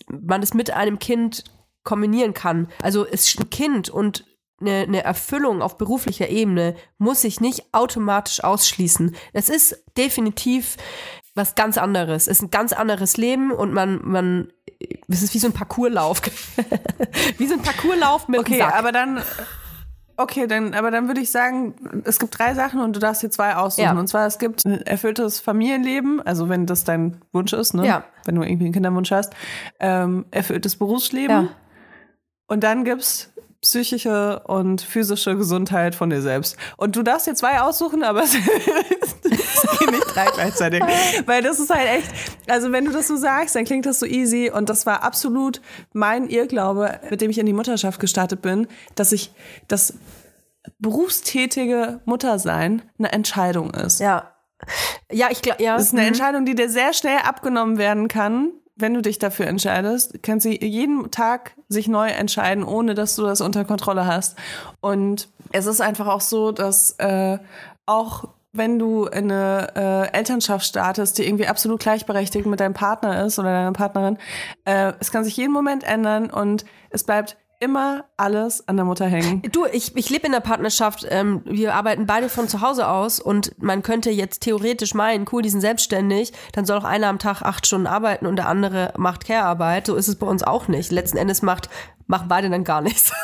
man 0.09 0.41
es 0.41 0.53
mit 0.53 0.71
einem 0.71 0.99
Kind 0.99 1.43
kombinieren 1.83 2.33
kann. 2.33 2.67
Also 2.81 3.05
es 3.05 3.37
ein 3.39 3.49
Kind 3.49 3.89
und 3.89 4.25
eine, 4.59 4.81
eine 4.81 5.03
Erfüllung 5.03 5.61
auf 5.61 5.77
beruflicher 5.77 6.29
Ebene 6.29 6.75
muss 6.97 7.21
sich 7.21 7.41
nicht 7.41 7.73
automatisch 7.73 8.43
ausschließen. 8.43 9.15
Es 9.33 9.49
ist 9.49 9.83
definitiv 9.97 10.77
was 11.33 11.55
ganz 11.55 11.77
anderes. 11.77 12.27
Es 12.27 12.37
ist 12.37 12.43
ein 12.43 12.51
ganz 12.51 12.73
anderes 12.73 13.17
Leben 13.17 13.51
und 13.51 13.73
man, 13.73 14.01
man, 14.03 14.51
es 15.07 15.23
ist 15.23 15.33
wie 15.33 15.39
so 15.39 15.47
ein 15.47 15.53
Parcourslauf. 15.53 16.21
wie 17.37 17.47
so 17.47 17.53
ein 17.53 17.61
Parcourslauf 17.61 18.27
mit 18.27 18.39
Okay, 18.39 18.59
Sack. 18.59 18.75
aber 18.75 18.91
dann, 18.91 19.21
okay, 20.17 20.47
dann, 20.47 20.73
aber 20.73 20.91
dann 20.91 21.07
würde 21.07 21.21
ich 21.21 21.31
sagen, 21.31 22.03
es 22.05 22.19
gibt 22.19 22.37
drei 22.37 22.53
Sachen 22.53 22.79
und 22.79 22.95
du 22.95 22.99
darfst 22.99 23.21
hier 23.21 23.31
zwei 23.31 23.55
aussuchen. 23.55 23.85
Ja. 23.85 23.99
Und 23.99 24.07
zwar, 24.07 24.25
es 24.27 24.39
gibt 24.39 24.65
ein 24.65 24.81
erfülltes 24.81 25.39
Familienleben, 25.39 26.21
also 26.21 26.49
wenn 26.49 26.65
das 26.65 26.83
dein 26.83 27.21
Wunsch 27.31 27.53
ist, 27.53 27.73
ne? 27.73 27.85
Ja. 27.85 28.03
Wenn 28.25 28.35
du 28.35 28.43
irgendwie 28.43 28.65
einen 28.65 28.73
Kinderwunsch 28.73 29.11
hast, 29.11 29.33
ähm, 29.79 30.25
erfülltes 30.31 30.75
Berufsleben. 30.75 31.45
Ja. 31.45 31.49
Und 32.47 32.63
dann 32.63 32.83
gibt's 32.83 33.31
psychische 33.61 34.41
und 34.45 34.81
physische 34.81 35.35
Gesundheit 35.37 35.93
von 35.93 36.09
dir 36.09 36.21
selbst. 36.21 36.57
Und 36.77 36.95
du 36.95 37.03
darfst 37.03 37.27
dir 37.27 37.35
zwei 37.35 37.61
aussuchen, 37.61 38.03
aber 38.03 38.23
es 38.23 38.31
gehen 38.31 39.91
nicht 39.91 40.15
drei 40.15 40.25
gleichzeitig. 40.33 40.81
Weil 41.27 41.43
das 41.43 41.59
ist 41.59 41.69
halt 41.69 41.87
echt, 41.87 42.11
also 42.47 42.71
wenn 42.71 42.85
du 42.85 42.91
das 42.91 43.07
so 43.07 43.15
sagst, 43.15 43.55
dann 43.55 43.65
klingt 43.65 43.85
das 43.85 43.99
so 43.99 44.05
easy. 44.05 44.51
Und 44.53 44.69
das 44.69 44.85
war 44.85 45.03
absolut 45.03 45.61
mein 45.93 46.27
Irrglaube, 46.27 46.99
mit 47.09 47.21
dem 47.21 47.29
ich 47.29 47.37
in 47.37 47.45
die 47.45 47.53
Mutterschaft 47.53 47.99
gestartet 47.99 48.41
bin, 48.41 48.67
dass 48.95 49.11
ich 49.11 49.31
das 49.67 49.93
berufstätige 50.79 52.01
Muttersein 52.05 52.81
eine 52.97 53.11
Entscheidung 53.11 53.71
ist. 53.71 53.99
Ja. 53.99 54.31
Ja, 55.11 55.27
ich 55.31 55.41
glaube, 55.41 55.61
ja. 55.61 55.75
Das 55.75 55.87
ist 55.87 55.93
eine 55.93 56.01
mhm. 56.01 56.07
Entscheidung, 56.09 56.45
die 56.45 56.55
dir 56.55 56.69
sehr 56.69 56.93
schnell 56.93 57.17
abgenommen 57.17 57.77
werden 57.77 58.07
kann, 58.07 58.51
wenn 58.81 58.93
du 58.93 59.01
dich 59.01 59.19
dafür 59.19 59.47
entscheidest, 59.47 60.21
kannst 60.23 60.45
du 60.45 60.49
jeden 60.49 61.11
Tag 61.11 61.53
sich 61.69 61.87
neu 61.87 62.09
entscheiden, 62.09 62.63
ohne 62.63 62.95
dass 62.95 63.15
du 63.15 63.23
das 63.23 63.41
unter 63.41 63.65
Kontrolle 63.65 64.05
hast. 64.05 64.37
Und 64.81 65.29
es 65.51 65.65
ist 65.65 65.81
einfach 65.81 66.07
auch 66.07 66.21
so, 66.21 66.51
dass 66.51 66.91
äh, 66.99 67.37
auch 67.85 68.25
wenn 68.53 68.79
du 68.79 69.05
in 69.05 69.31
eine 69.31 69.69
äh, 69.75 70.17
Elternschaft 70.17 70.65
startest, 70.65 71.17
die 71.17 71.25
irgendwie 71.25 71.47
absolut 71.47 71.79
gleichberechtigt 71.79 72.45
mit 72.45 72.59
deinem 72.59 72.73
Partner 72.73 73.25
ist 73.25 73.39
oder 73.39 73.49
deiner 73.49 73.71
Partnerin, 73.71 74.17
äh, 74.65 74.91
es 74.99 75.11
kann 75.11 75.23
sich 75.23 75.37
jeden 75.37 75.53
Moment 75.53 75.83
ändern 75.83 76.29
und 76.29 76.65
es 76.89 77.03
bleibt 77.03 77.37
immer 77.61 78.05
alles 78.17 78.67
an 78.67 78.75
der 78.75 78.85
Mutter 78.85 79.05
hängen. 79.05 79.43
Du, 79.51 79.65
ich, 79.71 79.95
ich 79.95 80.09
lebe 80.09 80.25
in 80.25 80.31
der 80.31 80.39
Partnerschaft. 80.39 81.05
Ähm, 81.09 81.41
wir 81.45 81.75
arbeiten 81.75 82.07
beide 82.07 82.27
von 82.27 82.47
zu 82.47 82.61
Hause 82.61 82.87
aus 82.87 83.19
und 83.19 83.53
man 83.61 83.83
könnte 83.83 84.09
jetzt 84.09 84.41
theoretisch 84.41 84.95
meinen, 84.95 85.25
cool, 85.31 85.43
die 85.43 85.49
sind 85.49 85.61
selbstständig, 85.61 86.33
dann 86.53 86.65
soll 86.65 86.79
auch 86.79 86.83
einer 86.83 87.07
am 87.07 87.19
Tag 87.19 87.43
acht 87.43 87.67
Stunden 87.67 87.87
arbeiten 87.87 88.25
und 88.25 88.35
der 88.35 88.47
andere 88.47 88.93
macht 88.97 89.25
Care-Arbeit. 89.25 89.85
So 89.85 89.95
ist 89.95 90.07
es 90.07 90.15
bei 90.15 90.25
uns 90.25 90.41
auch 90.41 90.67
nicht. 90.67 90.91
Letzten 90.91 91.17
Endes 91.17 91.43
macht, 91.43 91.69
machen 92.07 92.27
beide 92.27 92.49
dann 92.49 92.63
gar 92.63 92.81
nichts. 92.81 93.13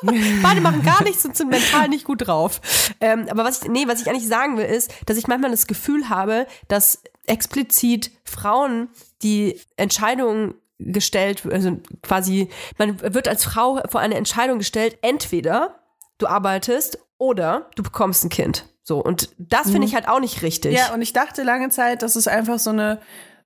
Beide 0.00 0.60
machen 0.60 0.84
gar 0.84 1.02
nichts 1.02 1.24
und 1.24 1.36
sind 1.36 1.50
mental 1.50 1.88
nicht 1.88 2.04
gut 2.04 2.26
drauf. 2.26 2.60
Ähm, 3.00 3.26
aber 3.28 3.42
was 3.42 3.62
ich, 3.62 3.68
nee, 3.68 3.88
was 3.88 4.00
ich 4.00 4.08
eigentlich 4.08 4.28
sagen 4.28 4.56
will, 4.56 4.64
ist, 4.64 4.92
dass 5.06 5.16
ich 5.16 5.26
manchmal 5.26 5.50
das 5.50 5.66
Gefühl 5.66 6.08
habe, 6.08 6.46
dass 6.68 7.02
explizit 7.26 8.12
Frauen 8.22 8.90
die 9.22 9.60
Entscheidungen 9.76 10.54
gestellt, 10.78 11.44
also 11.50 11.78
quasi, 12.02 12.48
man 12.78 13.00
wird 13.00 13.28
als 13.28 13.44
Frau 13.44 13.80
vor 13.88 14.00
eine 14.00 14.14
Entscheidung 14.14 14.58
gestellt, 14.58 14.98
entweder 15.02 15.80
du 16.18 16.26
arbeitest 16.26 16.98
oder 17.18 17.68
du 17.74 17.82
bekommst 17.82 18.24
ein 18.24 18.30
Kind. 18.30 18.66
So, 18.82 19.02
und 19.02 19.30
das 19.38 19.70
finde 19.70 19.86
ich 19.86 19.94
halt 19.94 20.08
auch 20.08 20.20
nicht 20.20 20.42
richtig. 20.42 20.74
Ja, 20.74 20.94
und 20.94 21.02
ich 21.02 21.12
dachte 21.12 21.42
lange 21.42 21.68
Zeit, 21.68 22.02
dass 22.02 22.16
es 22.16 22.26
einfach 22.26 22.58
so 22.58 22.70
eine 22.70 23.00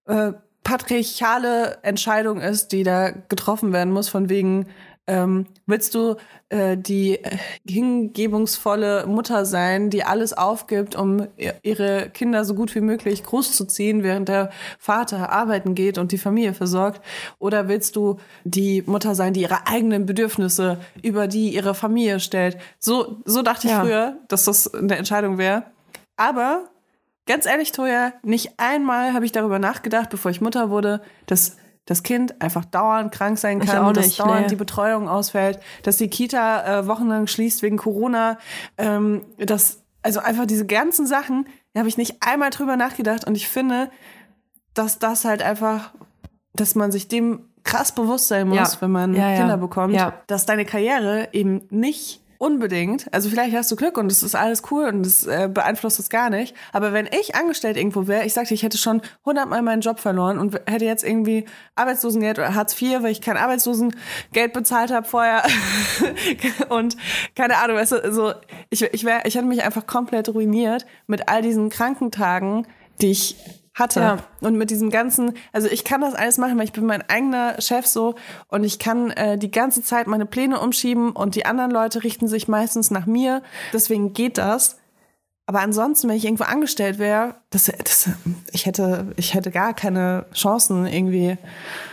äh, 0.06 0.32
patriarchale 0.62 1.78
Entscheidung 1.82 2.40
ist, 2.40 2.68
die 2.68 2.84
da 2.84 3.10
getroffen 3.10 3.72
werden 3.72 3.92
muss, 3.92 4.08
von 4.08 4.28
wegen, 4.28 4.68
ähm, 5.06 5.46
willst 5.66 5.94
du 5.94 6.16
äh, 6.48 6.76
die 6.76 7.16
äh, 7.16 7.36
hingebungsvolle 7.66 9.06
Mutter 9.06 9.44
sein, 9.44 9.90
die 9.90 10.04
alles 10.04 10.32
aufgibt, 10.32 10.94
um 10.94 11.26
ihre 11.62 12.08
Kinder 12.10 12.44
so 12.44 12.54
gut 12.54 12.74
wie 12.74 12.80
möglich 12.80 13.24
großzuziehen, 13.24 14.04
während 14.04 14.28
der 14.28 14.50
Vater 14.78 15.30
arbeiten 15.30 15.74
geht 15.74 15.98
und 15.98 16.12
die 16.12 16.18
Familie 16.18 16.54
versorgt? 16.54 17.02
Oder 17.38 17.66
willst 17.66 17.96
du 17.96 18.18
die 18.44 18.82
Mutter 18.86 19.14
sein, 19.16 19.32
die 19.32 19.42
ihre 19.42 19.66
eigenen 19.66 20.06
Bedürfnisse 20.06 20.78
über 21.02 21.26
die 21.26 21.52
ihre 21.52 21.74
Familie 21.74 22.20
stellt? 22.20 22.58
So, 22.78 23.22
so 23.24 23.42
dachte 23.42 23.66
ich 23.66 23.72
ja. 23.72 23.80
früher, 23.80 24.16
dass 24.28 24.44
das 24.44 24.72
eine 24.72 24.96
Entscheidung 24.96 25.36
wäre. 25.36 25.64
Aber 26.16 26.70
ganz 27.26 27.46
ehrlich, 27.46 27.72
Toja, 27.72 28.12
nicht 28.22 28.52
einmal 28.58 29.14
habe 29.14 29.24
ich 29.24 29.32
darüber 29.32 29.58
nachgedacht, 29.58 30.10
bevor 30.10 30.30
ich 30.30 30.40
Mutter 30.40 30.70
wurde, 30.70 31.02
dass 31.26 31.56
das 31.84 32.02
Kind 32.02 32.40
einfach 32.40 32.64
dauernd 32.64 33.12
krank 33.12 33.38
sein 33.38 33.60
kann, 33.60 33.92
dass 33.94 34.16
dauernd 34.16 34.42
nee. 34.42 34.46
die 34.48 34.56
Betreuung 34.56 35.08
ausfällt, 35.08 35.58
dass 35.82 35.96
die 35.96 36.08
Kita 36.08 36.80
äh, 36.80 36.86
wochenlang 36.86 37.26
schließt 37.26 37.62
wegen 37.62 37.76
Corona, 37.76 38.38
ähm, 38.78 39.22
dass 39.38 39.82
also 40.02 40.20
einfach 40.20 40.46
diese 40.46 40.66
ganzen 40.66 41.06
Sachen, 41.06 41.46
da 41.72 41.80
habe 41.80 41.88
ich 41.88 41.96
nicht 41.96 42.16
einmal 42.20 42.50
drüber 42.50 42.76
nachgedacht 42.76 43.24
und 43.24 43.36
ich 43.36 43.48
finde, 43.48 43.90
dass 44.74 44.98
das 44.98 45.24
halt 45.24 45.42
einfach, 45.42 45.92
dass 46.54 46.74
man 46.74 46.92
sich 46.92 47.08
dem 47.08 47.48
krass 47.64 47.92
bewusst 47.92 48.28
sein 48.28 48.48
muss, 48.48 48.74
ja. 48.74 48.80
wenn 48.80 48.90
man 48.90 49.14
ja, 49.14 49.36
Kinder 49.36 49.48
ja. 49.50 49.56
bekommt, 49.56 49.96
dass 50.26 50.46
deine 50.46 50.64
Karriere 50.64 51.28
eben 51.32 51.62
nicht 51.70 52.21
Unbedingt. 52.42 53.06
Also 53.14 53.30
vielleicht 53.30 53.54
hast 53.54 53.70
du 53.70 53.76
Glück 53.76 53.96
und 53.96 54.10
es 54.10 54.24
ist 54.24 54.34
alles 54.34 54.64
cool 54.72 54.86
und 54.86 55.06
es 55.06 55.24
äh, 55.28 55.48
beeinflusst 55.48 56.00
es 56.00 56.10
gar 56.10 56.28
nicht. 56.28 56.56
Aber 56.72 56.92
wenn 56.92 57.06
ich 57.06 57.36
angestellt 57.36 57.76
irgendwo 57.76 58.08
wäre, 58.08 58.24
ich 58.24 58.32
sagte, 58.32 58.52
ich 58.52 58.64
hätte 58.64 58.78
schon 58.78 59.00
hundertmal 59.24 59.62
meinen 59.62 59.80
Job 59.80 60.00
verloren 60.00 60.40
und 60.40 60.60
hätte 60.68 60.84
jetzt 60.84 61.04
irgendwie 61.04 61.44
Arbeitslosengeld 61.76 62.40
oder 62.40 62.56
Hartz 62.56 62.82
IV, 62.82 63.04
weil 63.04 63.12
ich 63.12 63.20
kein 63.20 63.36
Arbeitslosengeld 63.36 64.52
bezahlt 64.52 64.90
habe 64.90 65.06
vorher 65.06 65.44
und 66.68 66.96
keine 67.36 67.58
Ahnung, 67.58 67.76
weißt 67.76 67.92
du, 67.92 68.12
so 68.12 68.32
ich 68.70 68.82
ich 68.82 69.04
wäre, 69.04 69.20
ich 69.24 69.36
hätte 69.36 69.46
mich 69.46 69.62
einfach 69.62 69.86
komplett 69.86 70.28
ruiniert 70.28 70.84
mit 71.06 71.28
all 71.28 71.42
diesen 71.42 71.70
Krankentagen, 71.70 72.66
die 73.00 73.12
ich 73.12 73.36
hatte. 73.74 74.00
Ja. 74.00 74.18
Und 74.40 74.56
mit 74.56 74.70
diesem 74.70 74.90
ganzen, 74.90 75.34
also 75.52 75.68
ich 75.68 75.84
kann 75.84 76.00
das 76.00 76.14
alles 76.14 76.38
machen, 76.38 76.58
weil 76.58 76.64
ich 76.64 76.72
bin 76.72 76.84
mein 76.84 77.08
eigener 77.08 77.60
Chef 77.60 77.86
so 77.86 78.14
und 78.48 78.64
ich 78.64 78.78
kann 78.78 79.10
äh, 79.10 79.38
die 79.38 79.50
ganze 79.50 79.82
Zeit 79.82 80.06
meine 80.06 80.26
Pläne 80.26 80.60
umschieben 80.60 81.12
und 81.12 81.34
die 81.34 81.46
anderen 81.46 81.70
Leute 81.70 82.04
richten 82.04 82.28
sich 82.28 82.48
meistens 82.48 82.90
nach 82.90 83.06
mir. 83.06 83.42
Deswegen 83.72 84.12
geht 84.12 84.38
das. 84.38 84.76
Aber 85.46 85.60
ansonsten, 85.60 86.08
wenn 86.08 86.16
ich 86.16 86.24
irgendwo 86.24 86.44
angestellt 86.44 86.98
wäre, 86.98 87.34
das, 87.50 87.70
das, 87.84 88.10
ich 88.52 88.64
hätte, 88.64 89.12
ich 89.16 89.34
hätte 89.34 89.50
gar 89.50 89.74
keine 89.74 90.26
Chancen 90.32 90.86
irgendwie. 90.86 91.36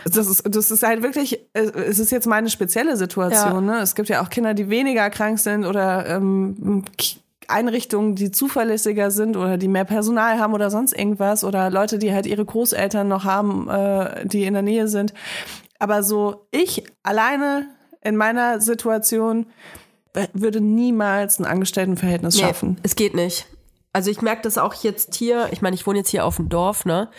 Das 0.04 0.28
ist, 0.28 0.44
das 0.48 0.70
ist 0.70 0.82
halt 0.84 1.02
wirklich, 1.02 1.40
es 1.52 1.98
ist 1.98 2.12
jetzt 2.12 2.26
meine 2.26 2.48
spezielle 2.48 2.96
Situation. 2.96 3.66
Ja. 3.66 3.72
Ne? 3.72 3.78
Es 3.80 3.96
gibt 3.96 4.08
ja 4.08 4.22
auch 4.22 4.30
Kinder, 4.30 4.54
die 4.54 4.70
weniger 4.70 5.10
krank 5.10 5.40
sind 5.40 5.66
oder 5.66 6.06
ähm, 6.06 6.84
Einrichtungen, 7.50 8.14
die 8.14 8.30
zuverlässiger 8.30 9.10
sind 9.10 9.36
oder 9.36 9.58
die 9.58 9.68
mehr 9.68 9.84
Personal 9.84 10.38
haben 10.38 10.54
oder 10.54 10.70
sonst 10.70 10.92
irgendwas 10.92 11.44
oder 11.44 11.70
Leute, 11.70 11.98
die 11.98 12.12
halt 12.12 12.26
ihre 12.26 12.44
Großeltern 12.44 13.08
noch 13.08 13.24
haben, 13.24 13.68
äh, 13.68 14.26
die 14.26 14.44
in 14.44 14.54
der 14.54 14.62
Nähe 14.62 14.88
sind. 14.88 15.14
Aber 15.78 16.02
so 16.02 16.46
ich 16.50 16.84
alleine 17.02 17.68
in 18.02 18.16
meiner 18.16 18.60
Situation 18.60 19.46
würde 20.32 20.60
niemals 20.60 21.38
ein 21.38 21.44
Angestelltenverhältnis 21.44 22.36
nee, 22.36 22.42
schaffen. 22.42 22.78
Es 22.82 22.96
geht 22.96 23.14
nicht. 23.14 23.46
Also 23.92 24.08
ich 24.08 24.22
merke 24.22 24.42
das 24.42 24.56
auch 24.56 24.74
jetzt 24.74 25.16
hier, 25.16 25.48
ich 25.50 25.62
meine, 25.62 25.74
ich 25.74 25.84
wohne 25.84 25.98
jetzt 25.98 26.10
hier 26.10 26.24
auf 26.24 26.36
dem 26.36 26.48
Dorf, 26.48 26.84
ne? 26.84 27.10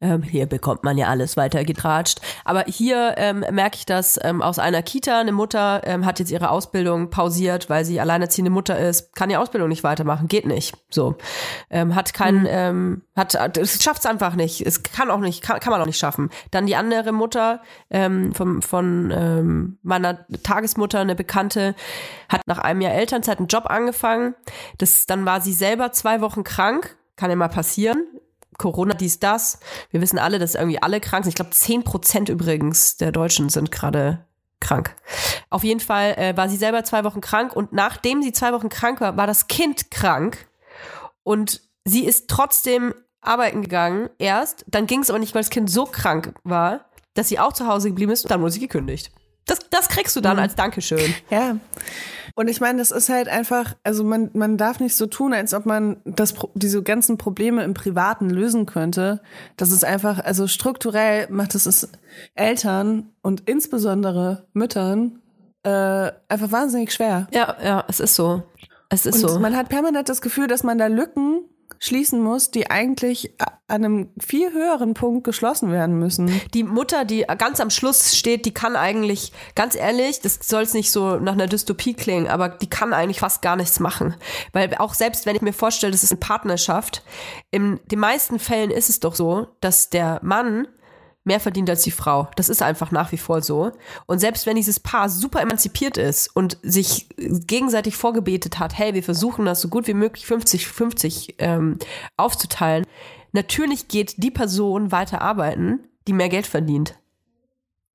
Ähm, 0.00 0.22
hier 0.22 0.46
bekommt 0.46 0.84
man 0.84 0.96
ja 0.96 1.08
alles 1.08 1.36
weiter 1.36 1.64
getratscht. 1.64 2.20
Aber 2.44 2.64
hier 2.68 3.14
ähm, 3.16 3.44
merke 3.50 3.78
ich 3.78 3.84
das 3.84 4.16
ähm, 4.22 4.40
aus 4.40 4.60
einer 4.60 4.82
Kita. 4.82 5.18
Eine 5.18 5.32
Mutter 5.32 5.82
ähm, 5.84 6.06
hat 6.06 6.20
jetzt 6.20 6.30
ihre 6.30 6.50
Ausbildung 6.50 7.10
pausiert, 7.10 7.68
weil 7.68 7.84
sie 7.84 7.98
alleinerziehende 7.98 8.52
Mutter 8.52 8.78
ist, 8.78 9.16
kann 9.16 9.28
die 9.28 9.36
Ausbildung 9.36 9.68
nicht 9.68 9.82
weitermachen, 9.82 10.28
geht 10.28 10.46
nicht. 10.46 10.76
So. 10.88 11.16
Ähm, 11.68 11.96
hat 11.96 12.14
keinen, 12.14 12.42
mhm. 12.42 12.48
ähm, 12.48 13.02
hat, 13.16 13.56
es 13.58 13.82
schafft 13.82 14.04
es 14.04 14.06
einfach 14.06 14.36
nicht. 14.36 14.60
Es 14.64 14.84
kann 14.84 15.10
auch 15.10 15.18
nicht, 15.18 15.42
kann, 15.42 15.58
kann 15.58 15.72
man 15.72 15.82
auch 15.82 15.86
nicht 15.86 15.98
schaffen. 15.98 16.30
Dann 16.52 16.66
die 16.66 16.76
andere 16.76 17.10
Mutter 17.10 17.60
von 17.90 19.10
ähm, 19.10 19.78
meiner 19.82 20.26
Tagesmutter, 20.44 21.00
eine 21.00 21.16
Bekannte, 21.16 21.74
hat 22.28 22.42
nach 22.46 22.58
einem 22.58 22.80
Jahr 22.80 22.92
Elternzeit 22.92 23.38
einen 23.38 23.48
Job 23.48 23.66
angefangen. 23.66 24.34
Das, 24.78 25.06
dann 25.06 25.26
war 25.26 25.40
sie 25.40 25.52
selber 25.52 25.90
zwei 25.90 26.19
Wochen 26.20 26.44
krank, 26.44 26.96
kann 27.16 27.30
immer 27.30 27.48
passieren. 27.48 28.06
Corona, 28.58 28.94
dies, 28.94 29.18
das. 29.20 29.58
Wir 29.90 30.00
wissen 30.00 30.18
alle, 30.18 30.38
dass 30.38 30.54
irgendwie 30.54 30.82
alle 30.82 31.00
krank 31.00 31.24
sind. 31.24 31.30
Ich 31.30 31.36
glaube, 31.36 31.52
zehn 31.52 31.82
Prozent 31.82 32.28
übrigens 32.28 32.96
der 32.96 33.10
Deutschen 33.10 33.48
sind 33.48 33.70
gerade 33.70 34.26
krank. 34.60 34.94
Auf 35.48 35.64
jeden 35.64 35.80
Fall 35.80 36.14
äh, 36.18 36.36
war 36.36 36.48
sie 36.48 36.56
selber 36.56 36.84
zwei 36.84 37.04
Wochen 37.04 37.20
krank 37.20 37.56
und 37.56 37.72
nachdem 37.72 38.22
sie 38.22 38.32
zwei 38.32 38.52
Wochen 38.52 38.68
krank 38.68 39.00
war, 39.00 39.16
war 39.16 39.26
das 39.26 39.48
Kind 39.48 39.90
krank 39.90 40.46
und 41.22 41.62
sie 41.84 42.04
ist 42.04 42.28
trotzdem 42.28 42.94
arbeiten 43.22 43.62
gegangen 43.62 44.10
erst. 44.18 44.64
Dann 44.68 44.86
ging 44.86 45.00
es 45.00 45.10
aber 45.10 45.18
nicht, 45.18 45.34
weil 45.34 45.42
das 45.42 45.50
Kind 45.50 45.70
so 45.70 45.86
krank 45.86 46.34
war, 46.44 46.86
dass 47.14 47.28
sie 47.28 47.38
auch 47.38 47.52
zu 47.52 47.66
Hause 47.66 47.88
geblieben 47.88 48.12
ist 48.12 48.24
und 48.24 48.30
dann 48.30 48.40
wurde 48.40 48.52
sie 48.52 48.60
gekündigt. 48.60 49.10
Das, 49.46 49.58
das 49.70 49.88
kriegst 49.88 50.14
du 50.14 50.20
dann 50.20 50.36
mhm. 50.36 50.42
als 50.42 50.54
Dankeschön. 50.54 51.14
Ja. 51.30 51.56
Und 52.34 52.48
ich 52.48 52.60
meine, 52.60 52.78
das 52.78 52.90
ist 52.90 53.08
halt 53.08 53.28
einfach, 53.28 53.76
also 53.84 54.04
man, 54.04 54.30
man 54.34 54.56
darf 54.56 54.80
nicht 54.80 54.96
so 54.96 55.06
tun, 55.06 55.32
als 55.32 55.54
ob 55.54 55.66
man 55.66 55.96
das, 56.04 56.34
diese 56.54 56.82
ganzen 56.82 57.18
Probleme 57.18 57.64
im 57.64 57.74
Privaten 57.74 58.30
lösen 58.30 58.66
könnte. 58.66 59.20
Das 59.56 59.72
ist 59.72 59.84
einfach, 59.84 60.18
also 60.24 60.46
strukturell 60.46 61.26
macht 61.30 61.54
es 61.54 61.66
es 61.66 61.90
Eltern 62.34 63.10
und 63.22 63.48
insbesondere 63.48 64.46
Müttern 64.52 65.20
äh, 65.62 66.12
einfach 66.28 66.52
wahnsinnig 66.52 66.92
schwer. 66.92 67.28
Ja, 67.32 67.56
ja, 67.62 67.84
es 67.88 68.00
ist 68.00 68.14
so. 68.14 68.42
Es 68.88 69.06
ist 69.06 69.22
und 69.22 69.30
so. 69.30 69.38
Man 69.38 69.56
hat 69.56 69.68
permanent 69.68 70.08
das 70.08 70.20
Gefühl, 70.20 70.46
dass 70.46 70.62
man 70.64 70.78
da 70.78 70.86
Lücken 70.86 71.44
schließen 71.80 72.22
muss, 72.22 72.50
die 72.50 72.70
eigentlich 72.70 73.34
an 73.38 73.84
einem 73.84 74.08
viel 74.20 74.52
höheren 74.52 74.92
Punkt 74.92 75.24
geschlossen 75.24 75.72
werden 75.72 75.98
müssen. 75.98 76.30
Die 76.52 76.62
Mutter, 76.62 77.06
die 77.06 77.24
ganz 77.38 77.58
am 77.58 77.70
Schluss 77.70 78.14
steht, 78.16 78.44
die 78.44 78.52
kann 78.52 78.76
eigentlich, 78.76 79.32
ganz 79.54 79.74
ehrlich, 79.74 80.20
das 80.20 80.38
soll 80.42 80.62
es 80.62 80.74
nicht 80.74 80.92
so 80.92 81.16
nach 81.16 81.32
einer 81.32 81.46
Dystopie 81.46 81.94
klingen, 81.94 82.28
aber 82.28 82.50
die 82.50 82.68
kann 82.68 82.92
eigentlich 82.92 83.20
fast 83.20 83.40
gar 83.40 83.56
nichts 83.56 83.80
machen. 83.80 84.14
Weil 84.52 84.74
auch 84.74 84.92
selbst 84.92 85.24
wenn 85.24 85.36
ich 85.36 85.42
mir 85.42 85.54
vorstelle, 85.54 85.92
das 85.92 86.02
ist 86.02 86.12
eine 86.12 86.20
Partnerschaft, 86.20 87.02
in 87.50 87.80
den 87.86 87.98
meisten 87.98 88.38
Fällen 88.38 88.70
ist 88.70 88.90
es 88.90 89.00
doch 89.00 89.14
so, 89.14 89.48
dass 89.60 89.88
der 89.88 90.20
Mann 90.22 90.68
mehr 91.24 91.40
verdient 91.40 91.68
als 91.68 91.82
die 91.82 91.90
Frau. 91.90 92.30
Das 92.36 92.48
ist 92.48 92.62
einfach 92.62 92.90
nach 92.90 93.12
wie 93.12 93.18
vor 93.18 93.42
so. 93.42 93.72
Und 94.06 94.20
selbst 94.20 94.46
wenn 94.46 94.56
dieses 94.56 94.80
Paar 94.80 95.08
super 95.08 95.40
emanzipiert 95.40 95.96
ist 95.96 96.34
und 96.34 96.58
sich 96.62 97.08
gegenseitig 97.16 97.96
vorgebetet 97.96 98.58
hat, 98.58 98.76
hey, 98.78 98.94
wir 98.94 99.02
versuchen 99.02 99.44
das 99.44 99.60
so 99.60 99.68
gut 99.68 99.86
wie 99.86 99.94
möglich 99.94 100.24
50-50 100.24 101.34
ähm, 101.38 101.78
aufzuteilen, 102.16 102.86
natürlich 103.32 103.88
geht 103.88 104.22
die 104.22 104.30
Person 104.30 104.92
weiter 104.92 105.20
arbeiten, 105.20 105.80
die 106.08 106.12
mehr 106.12 106.28
Geld 106.28 106.46
verdient. 106.46 106.99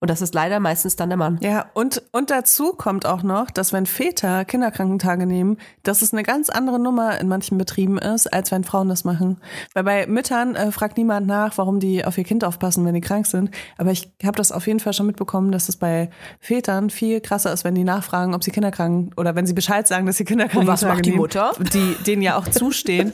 Und 0.02 0.10
das 0.10 0.22
ist 0.22 0.36
leider 0.36 0.60
meistens 0.60 0.98
dann 0.98 1.10
der 1.10 1.18
Mann. 1.18 1.40
Ja, 1.42 1.68
und, 1.74 2.04
und 2.12 2.30
dazu 2.30 2.74
kommt 2.74 3.06
auch 3.06 3.24
noch, 3.24 3.50
dass 3.50 3.72
wenn 3.72 3.86
Väter 3.86 4.44
Kinderkrankentage 4.44 5.26
nehmen, 5.26 5.58
dass 5.84 6.02
es 6.02 6.12
eine 6.12 6.24
ganz 6.24 6.50
andere 6.50 6.80
Nummer 6.80 7.20
in 7.20 7.30
manchen 7.30 7.58
Betrieben 7.58 7.98
ist, 7.98 8.32
als 8.32 8.52
wenn 8.52 8.66
Frauen 8.66 8.90
das 8.90 9.06
machen. 9.06 9.38
Weil 9.74 9.84
bei 9.84 10.06
Müttern 10.06 10.56
äh, 10.56 10.72
fragt 10.72 10.98
niemand 10.98 11.28
nach, 11.28 11.58
warum 11.58 11.80
die 11.80 12.04
auf 12.04 12.18
ihr 12.18 12.26
Kind 12.26 12.44
aufpassen, 12.44 12.86
wenn 12.86 12.94
die 12.94 13.02
krank 13.02 13.26
sind. 13.26 13.52
Aber 13.78 13.92
ich 13.92 14.12
habe 14.24 14.36
das 14.36 14.52
auf 14.52 14.68
jeden 14.68 14.82
Fall 14.82 14.92
schon 14.92 15.08
mitbekommen, 15.08 15.54
dass 15.54 15.70
es 15.70 15.78
bei 15.78 16.10
Vätern 16.40 16.90
viel 16.90 17.22
krasser 17.22 17.54
ist, 17.54 17.64
wenn 17.64 17.74
die 17.74 17.86
nachfragen, 17.86 18.36
ob 18.36 18.44
sie 18.44 18.52
kinderkrank 18.52 19.14
oder 19.16 19.34
wenn 19.36 19.48
sie 19.48 19.54
Bescheid 19.54 19.88
sagen, 19.88 20.06
dass 20.06 20.18
sie 20.18 20.26
Kinderkrankentage 20.26 20.72
Und 20.72 20.74
was 20.74 20.84
macht 20.84 21.06
die 21.06 21.12
nehmen, 21.12 21.22
Mutter? 21.22 21.54
Die 21.58 21.96
denen 22.06 22.22
ja 22.22 22.38
auch 22.38 22.48
zustehen. 22.50 23.14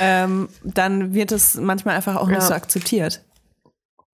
ähm, 0.00 0.48
dann 0.62 1.12
wird 1.12 1.32
es 1.32 1.56
manchmal 1.56 1.96
einfach 1.96 2.16
auch 2.16 2.28
ja. 2.28 2.36
nicht 2.36 2.46
so 2.46 2.54
akzeptiert. 2.54 3.20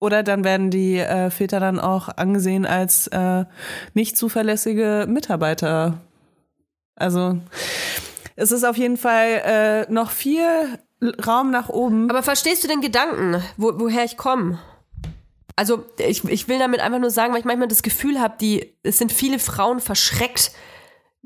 Oder 0.01 0.23
dann 0.23 0.45
werden 0.45 0.71
die 0.71 0.97
äh, 0.97 1.31
Väter 1.31 1.61
dann 1.61 1.79
auch 1.79 2.09
angesehen 2.09 2.65
als 2.65 3.07
äh, 3.09 3.45
nicht 3.93 4.17
zuverlässige 4.17 5.07
Mitarbeiter. 5.09 6.01
Also 6.97 7.39
es 8.35 8.51
ist 8.51 8.65
auf 8.65 8.79
jeden 8.79 8.97
Fall 8.97 9.87
äh, 9.89 9.93
noch 9.93 10.11
viel 10.11 10.43
Raum 11.27 11.51
nach 11.51 11.69
oben. 11.69 12.11
Aber 12.11 12.23
verstehst 12.23 12.65
du 12.65 12.69
den 12.69 12.81
Gedanken, 12.81 13.43
wo, 13.59 13.79
woher 13.79 14.05
ich 14.05 14.17
komme? 14.17 14.59
Also 15.57 15.85
ich, 15.99 16.25
ich 16.25 16.49
will 16.49 16.59
damit 16.59 16.81
einfach 16.81 16.99
nur 16.99 17.11
sagen, 17.11 17.33
weil 17.33 17.41
ich 17.41 17.47
manchmal 17.47 17.69
das 17.69 17.83
Gefühl 17.83 18.19
habe, 18.19 18.37
die 18.41 18.75
es 18.83 18.97
sind 18.97 19.13
viele 19.13 19.39
Frauen 19.39 19.81
verschreckt, 19.81 20.53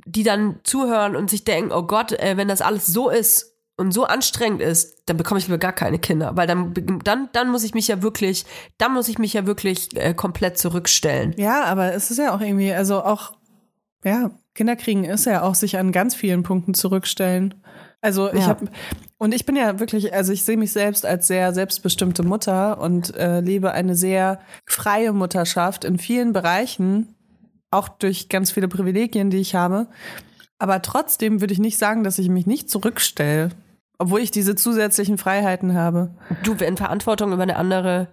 die 0.05 0.25
dann 0.25 0.59
zuhören 0.65 1.15
und 1.15 1.31
sich 1.31 1.45
denken, 1.45 1.71
oh 1.71 1.85
Gott, 1.85 2.13
äh, 2.13 2.37
wenn 2.37 2.49
das 2.49 2.61
alles 2.61 2.87
so 2.87 3.11
ist 3.11 3.54
und 3.77 3.93
so 3.93 4.05
anstrengend 4.05 4.63
ist, 4.63 5.03
dann 5.07 5.17
bekomme 5.17 5.41
ich 5.41 5.47
lieber 5.47 5.59
gar 5.59 5.73
keine 5.73 5.99
Kinder, 5.99 6.37
weil 6.37 6.47
dann 6.47 6.75
dann 7.03 7.29
dann 7.33 7.51
muss 7.51 7.65
ich 7.65 7.75
mich 7.75 7.89
ja 7.89 8.03
wirklich, 8.03 8.45
dann 8.79 8.93
muss 8.93 9.09
ich 9.09 9.19
mich 9.19 9.33
ja 9.33 9.47
wirklich 9.47 9.97
äh, 9.97 10.15
komplett 10.15 10.59
zurückstellen. 10.59 11.35
Ja, 11.37 11.65
aber 11.65 11.93
es 11.93 12.11
ist 12.11 12.19
ja 12.19 12.35
auch 12.35 12.41
irgendwie, 12.41 12.73
also 12.73 13.03
auch 13.03 13.33
ja, 14.05 14.31
Kinder 14.55 14.77
kriegen 14.77 15.05
ist 15.05 15.25
ja 15.25 15.43
auch 15.43 15.55
sich 15.55 15.79
an 15.79 15.91
ganz 15.91 16.15
vielen 16.15 16.43
Punkten 16.43 16.75
zurückstellen. 16.75 17.55
Also 18.01 18.31
ich 18.33 18.41
ja. 18.41 18.49
habe 18.49 18.69
und 19.19 19.35
ich 19.35 19.47
bin 19.47 19.57
ja 19.57 19.81
wirklich, 19.81 20.13
also 20.13 20.33
ich 20.33 20.45
sehe 20.45 20.59
mich 20.59 20.73
selbst 20.73 21.07
als 21.07 21.27
sehr 21.27 21.53
selbstbestimmte 21.55 22.23
Mutter 22.23 22.79
und 22.79 23.17
äh, 23.17 23.41
lebe 23.41 23.73
eine 23.73 23.97
sehr 23.97 24.41
freie 24.67 25.13
Mutterschaft 25.13 25.85
in 25.85 25.99
vielen 25.99 26.33
Bereichen, 26.33 27.15
auch 27.71 27.89
durch 27.89 28.29
ganz 28.29 28.51
viele 28.51 28.69
Privilegien, 28.69 29.31
die 29.31 29.39
ich 29.39 29.55
habe. 29.55 29.89
Aber 30.59 30.83
trotzdem 30.83 31.41
würde 31.41 31.53
ich 31.53 31.59
nicht 31.59 31.79
sagen, 31.79 32.05
dass 32.05 32.19
ich 32.19 32.29
mich 32.29 32.47
nicht 32.47 32.71
zurückstelle. 32.71 33.51
Obwohl 33.99 34.21
ich 34.21 34.31
diese 34.31 34.55
zusätzlichen 34.55 35.19
Freiheiten 35.19 35.75
habe. 35.75 36.15
Du, 36.43 36.59
wenn 36.59 36.77
Verantwortung 36.77 37.33
über 37.33 37.43
eine 37.43 37.57
andere 37.57 38.09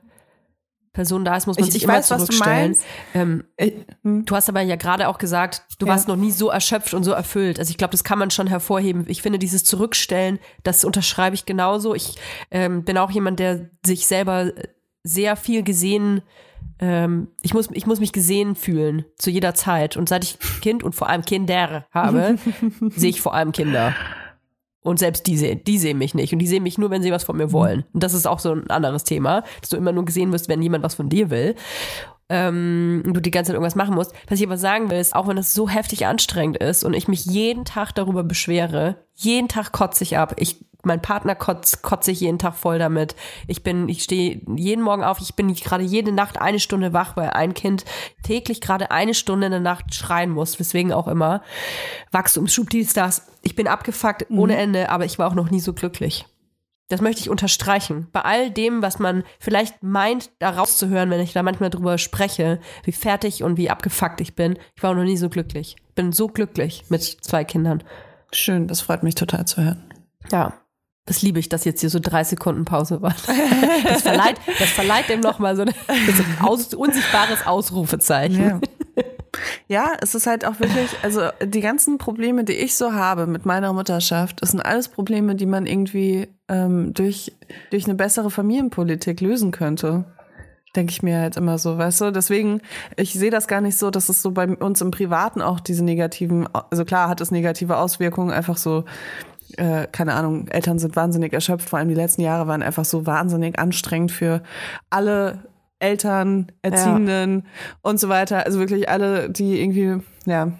Person 0.93 1.23
da 1.23 1.37
ist, 1.37 1.47
muss 1.47 1.57
man 1.57 1.67
ich, 1.67 1.73
sich 1.73 1.83
ich 1.83 1.85
immer 1.85 1.97
weiß, 1.97 2.07
zurückstellen. 2.07 2.73
Du, 3.13 3.19
ähm, 3.19 3.43
ich, 3.57 3.73
hm. 4.03 4.25
du 4.25 4.35
hast 4.35 4.49
aber 4.49 4.61
ja 4.61 4.75
gerade 4.75 5.07
auch 5.07 5.17
gesagt, 5.17 5.63
du 5.79 5.85
ja. 5.85 5.93
warst 5.93 6.07
noch 6.07 6.17
nie 6.17 6.31
so 6.31 6.49
erschöpft 6.49 6.93
und 6.93 7.03
so 7.03 7.11
erfüllt. 7.11 7.59
Also 7.59 7.71
ich 7.71 7.77
glaube, 7.77 7.91
das 7.91 8.03
kann 8.03 8.19
man 8.19 8.29
schon 8.29 8.47
hervorheben. 8.47 9.05
Ich 9.07 9.21
finde 9.21 9.39
dieses 9.39 9.63
Zurückstellen, 9.63 10.39
das 10.63 10.83
unterschreibe 10.83 11.33
ich 11.33 11.45
genauso. 11.45 11.95
Ich 11.95 12.15
ähm, 12.51 12.83
bin 12.83 12.97
auch 12.97 13.11
jemand, 13.11 13.39
der 13.39 13.69
sich 13.85 14.05
selber 14.05 14.51
sehr 15.03 15.35
viel 15.35 15.63
gesehen 15.63 16.21
ähm, 16.79 17.27
ich, 17.41 17.53
muss, 17.53 17.69
ich 17.71 17.85
muss 17.85 17.99
mich 17.99 18.11
gesehen 18.11 18.55
fühlen 18.55 19.05
zu 19.17 19.29
jeder 19.29 19.53
Zeit. 19.53 19.97
Und 19.97 20.09
seit 20.09 20.23
ich 20.23 20.39
Kind 20.61 20.83
und 20.83 20.95
vor 20.95 21.09
allem 21.09 21.23
Kinder 21.23 21.85
habe, 21.91 22.37
sehe 22.89 23.11
ich 23.11 23.21
vor 23.21 23.33
allem 23.33 23.51
Kinder. 23.51 23.95
Und 24.83 24.97
selbst 24.97 25.27
die 25.27 25.37
sehen, 25.37 25.61
die 25.65 25.77
sehen 25.77 25.97
mich 25.97 26.15
nicht. 26.15 26.33
Und 26.33 26.39
die 26.39 26.47
sehen 26.47 26.63
mich 26.63 26.77
nur, 26.77 26.89
wenn 26.89 27.03
sie 27.03 27.11
was 27.11 27.23
von 27.23 27.37
mir 27.37 27.47
mhm. 27.47 27.51
wollen. 27.51 27.85
Und 27.93 28.03
das 28.03 28.13
ist 28.13 28.27
auch 28.27 28.39
so 28.39 28.53
ein 28.53 28.69
anderes 28.69 29.03
Thema, 29.03 29.43
dass 29.61 29.69
du 29.69 29.77
immer 29.77 29.91
nur 29.91 30.05
gesehen 30.05 30.31
wirst, 30.31 30.49
wenn 30.49 30.61
jemand 30.61 30.83
was 30.83 30.95
von 30.95 31.09
dir 31.09 31.29
will. 31.29 31.55
Ähm, 32.29 33.03
und 33.05 33.13
du 33.13 33.21
die 33.21 33.29
ganze 33.29 33.49
Zeit 33.49 33.55
irgendwas 33.55 33.75
machen 33.75 33.93
musst. 33.93 34.13
Was 34.27 34.39
ich 34.39 34.45
aber 34.45 34.57
sagen 34.57 34.89
will, 34.89 34.97
ist, 34.97 35.15
auch 35.15 35.27
wenn 35.27 35.35
das 35.35 35.53
so 35.53 35.69
heftig 35.69 36.07
anstrengend 36.07 36.57
ist 36.57 36.83
und 36.83 36.93
ich 36.93 37.07
mich 37.07 37.25
jeden 37.25 37.65
Tag 37.65 37.91
darüber 37.93 38.23
beschwere, 38.23 38.95
jeden 39.15 39.49
Tag 39.49 39.71
kotze 39.71 40.03
ich 40.03 40.17
ab. 40.17 40.33
Ich 40.37 40.65
mein 40.83 41.01
Partner 41.01 41.35
kotzt, 41.35 41.81
kotze 41.81 42.11
ich 42.11 42.21
jeden 42.21 42.39
Tag 42.39 42.55
voll 42.55 42.79
damit. 42.79 43.15
Ich 43.47 43.63
bin, 43.63 43.89
ich 43.89 44.03
stehe 44.03 44.41
jeden 44.55 44.83
Morgen 44.83 45.03
auf, 45.03 45.19
ich 45.19 45.35
bin 45.35 45.53
gerade 45.53 45.83
jede 45.83 46.11
Nacht 46.11 46.39
eine 46.39 46.59
Stunde 46.59 46.93
wach, 46.93 47.15
weil 47.15 47.31
ein 47.31 47.53
Kind 47.53 47.85
täglich 48.23 48.61
gerade 48.61 48.91
eine 48.91 49.13
Stunde 49.13 49.47
in 49.47 49.51
der 49.51 49.61
Nacht 49.61 49.93
schreien 49.93 50.31
muss, 50.31 50.59
weswegen 50.59 50.93
auch 50.93 51.07
immer. 51.07 51.41
Wachstumsschub, 52.11 52.69
dies, 52.69 52.93
das. 52.93 53.27
Ich 53.41 53.55
bin 53.55 53.67
abgefuckt 53.67 54.29
mhm. 54.29 54.39
ohne 54.39 54.57
Ende, 54.57 54.89
aber 54.89 55.05
ich 55.05 55.19
war 55.19 55.27
auch 55.27 55.35
noch 55.35 55.51
nie 55.51 55.59
so 55.59 55.73
glücklich. 55.73 56.25
Das 56.91 56.99
möchte 56.99 57.21
ich 57.21 57.29
unterstreichen. 57.29 58.09
Bei 58.11 58.21
all 58.23 58.51
dem, 58.51 58.81
was 58.81 58.99
man 58.99 59.23
vielleicht 59.39 59.81
meint, 59.81 60.29
da 60.39 60.49
rauszuhören, 60.49 61.09
wenn 61.09 61.21
ich 61.21 61.31
da 61.31 61.41
manchmal 61.41 61.69
drüber 61.69 61.97
spreche, 61.97 62.59
wie 62.83 62.91
fertig 62.91 63.43
und 63.43 63.55
wie 63.55 63.69
abgefuckt 63.69 64.19
ich 64.19 64.35
bin. 64.35 64.59
Ich 64.75 64.83
war 64.83 64.91
auch 64.91 64.95
noch 64.95 65.05
nie 65.05 65.15
so 65.15 65.29
glücklich. 65.29 65.77
Bin 65.95 66.11
so 66.11 66.27
glücklich 66.27 66.83
mit 66.89 67.01
zwei 67.01 67.45
Kindern. 67.45 67.81
Schön, 68.33 68.67
das 68.67 68.81
freut 68.81 69.03
mich 69.03 69.15
total 69.15 69.45
zu 69.45 69.63
hören. 69.63 69.83
Ja. 70.33 70.53
Das 71.11 71.21
liebe 71.21 71.39
ich, 71.39 71.49
dass 71.49 71.65
jetzt 71.65 71.81
hier 71.81 71.89
so 71.89 71.99
drei 72.01 72.23
Sekunden 72.23 72.63
Pause 72.63 73.01
war. 73.01 73.13
Das 73.83 74.03
verleiht, 74.03 74.37
das 74.59 74.69
verleiht 74.69 75.09
dem 75.09 75.19
nochmal 75.19 75.57
so, 75.57 75.63
ein, 75.63 75.73
so 76.15 76.23
ein 76.23 76.37
aus, 76.39 76.73
unsichtbares 76.73 77.45
Ausrufezeichen. 77.45 78.41
Ja. 78.41 78.61
ja, 79.67 79.91
es 79.99 80.15
ist 80.15 80.25
halt 80.25 80.45
auch 80.45 80.61
wirklich, 80.61 80.89
also 81.03 81.23
die 81.43 81.59
ganzen 81.59 81.97
Probleme, 81.97 82.45
die 82.45 82.53
ich 82.53 82.77
so 82.77 82.93
habe 82.93 83.27
mit 83.27 83.45
meiner 83.45 83.73
Mutterschaft, 83.73 84.41
das 84.41 84.51
sind 84.51 84.61
alles 84.61 84.87
Probleme, 84.87 85.35
die 85.35 85.47
man 85.47 85.65
irgendwie 85.65 86.29
ähm, 86.47 86.93
durch, 86.93 87.33
durch 87.71 87.83
eine 87.83 87.95
bessere 87.95 88.31
Familienpolitik 88.31 89.19
lösen 89.19 89.51
könnte 89.51 90.05
denke 90.75 90.91
ich 90.91 91.03
mir 91.03 91.19
halt 91.19 91.35
immer 91.35 91.57
so, 91.57 91.77
weißt 91.77 92.01
du? 92.01 92.11
Deswegen, 92.11 92.61
ich 92.95 93.13
sehe 93.13 93.29
das 93.29 93.47
gar 93.47 93.61
nicht 93.61 93.77
so, 93.77 93.91
dass 93.91 94.07
es 94.07 94.21
so 94.21 94.31
bei 94.31 94.47
uns 94.47 94.79
im 94.79 94.91
Privaten 94.91 95.41
auch 95.41 95.59
diese 95.59 95.83
negativen, 95.83 96.47
also 96.69 96.85
klar 96.85 97.09
hat 97.09 97.19
es 97.19 97.31
negative 97.31 97.77
Auswirkungen, 97.77 98.31
einfach 98.31 98.57
so 98.57 98.85
äh, 99.57 99.87
keine 99.91 100.13
Ahnung, 100.13 100.47
Eltern 100.47 100.79
sind 100.79 100.95
wahnsinnig 100.95 101.33
erschöpft. 101.33 101.69
Vor 101.69 101.79
allem 101.79 101.89
die 101.89 101.95
letzten 101.95 102.21
Jahre 102.21 102.47
waren 102.47 102.61
einfach 102.61 102.85
so 102.85 103.05
wahnsinnig 103.05 103.59
anstrengend 103.59 104.11
für 104.11 104.41
alle 104.89 105.39
Eltern, 105.79 106.51
Erziehenden 106.61 107.43
ja. 107.43 107.75
und 107.81 107.99
so 107.99 108.09
weiter. 108.09 108.45
Also 108.45 108.59
wirklich 108.59 108.89
alle, 108.89 109.29
die 109.29 109.61
irgendwie, 109.61 110.03
ja, 110.25 110.51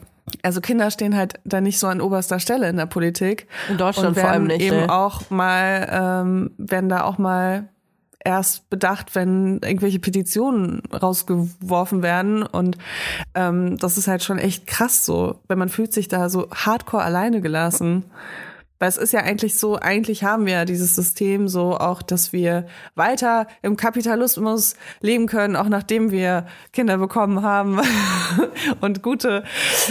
also 0.44 0.62
Kinder 0.62 0.92
stehen 0.92 1.16
halt 1.16 1.36
da 1.44 1.62
nicht 1.62 1.80
so 1.80 1.88
an 1.88 2.02
oberster 2.02 2.40
Stelle 2.40 2.70
in 2.70 2.78
der 2.78 2.86
Politik. 2.86 3.48
In 3.70 3.78
Deutschland 3.78 4.10
und 4.10 4.20
vor 4.20 4.30
allem 4.30 4.46
nicht. 4.46 4.62
Eben 4.62 4.82
ne? 4.82 4.90
auch 4.90 5.30
mal, 5.30 5.88
ähm, 5.92 6.52
werden 6.58 6.90
da 6.90 7.04
auch 7.04 7.18
mal 7.18 7.70
erst 8.24 8.70
bedacht, 8.70 9.16
wenn 9.16 9.60
irgendwelche 9.64 10.00
Petitionen 10.00 10.82
rausgeworfen 10.92 12.04
werden. 12.04 12.44
Und 12.44 12.78
ähm, 13.36 13.78
das 13.78 13.98
ist 13.98 14.08
halt 14.08 14.24
schon 14.24 14.38
echt 14.38 14.68
krass 14.68 15.06
so, 15.06 15.40
wenn 15.48 15.58
man 15.58 15.70
fühlt 15.70 15.94
sich 15.94 16.08
da 16.08 16.30
so 16.30 16.50
hardcore 16.52 17.04
alleine 17.04 17.42
gelassen. 17.42 18.06
Weil 18.82 18.90
es 18.90 18.98
ist 18.98 19.14
ja 19.14 19.20
eigentlich 19.20 19.60
so, 19.60 19.76
eigentlich 19.76 20.24
haben 20.24 20.48
wir 20.48 20.54
ja 20.54 20.66
dieses 20.66 20.96
System 20.96 21.48
so 21.48 21.78
auch, 21.78 22.02
dass 22.02 22.34
wir 22.34 22.66
weiter 22.96 23.46
im 23.62 23.78
Kapitalismus 23.78 24.74
leben 25.02 25.28
können, 25.28 25.56
auch 25.56 25.70
nachdem 25.70 26.10
wir 26.10 26.48
Kinder 26.74 26.98
bekommen 26.98 27.44
haben 27.44 27.80
und 28.82 29.04
gute, 29.04 29.44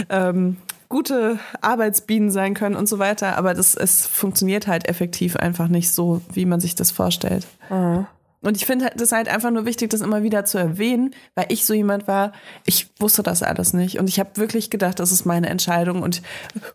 ähm, 0.09 0.57
gute 0.89 1.39
Arbeitsbienen 1.61 2.33
sein 2.33 2.55
können 2.55 2.75
und 2.75 2.89
so 2.89 2.99
weiter. 2.99 3.39
Aber 3.39 3.55
das, 3.55 3.77
es 3.77 4.09
funktioniert 4.09 4.67
halt 4.67 4.89
effektiv 4.89 5.37
einfach 5.37 5.69
nicht 5.69 5.93
so, 5.93 6.21
wie 6.33 6.45
man 6.45 6.59
sich 6.59 6.75
das 6.75 6.91
vorstellt. 6.91 7.47
Mhm. 7.71 8.09
Und 8.43 8.57
ich 8.57 8.65
finde 8.65 8.91
das 8.97 9.13
halt 9.13 9.29
einfach 9.29 9.51
nur 9.51 9.67
wichtig, 9.67 9.91
das 9.91 10.01
immer 10.01 10.23
wieder 10.23 10.47
zu 10.47 10.57
erwähnen, 10.57 11.15
weil 11.35 11.47
ich 11.51 11.67
so 11.67 11.75
jemand 11.75 12.09
war, 12.09 12.33
ich 12.65 12.89
wusste 12.99 13.23
das 13.23 13.43
alles 13.43 13.75
nicht. 13.75 13.99
Und 13.99 14.09
ich 14.09 14.19
habe 14.19 14.31
wirklich 14.37 14.71
gedacht, 14.71 14.99
das 14.99 15.13
ist 15.13 15.27
meine 15.27 15.49
Entscheidung. 15.49 16.03
Und 16.03 16.23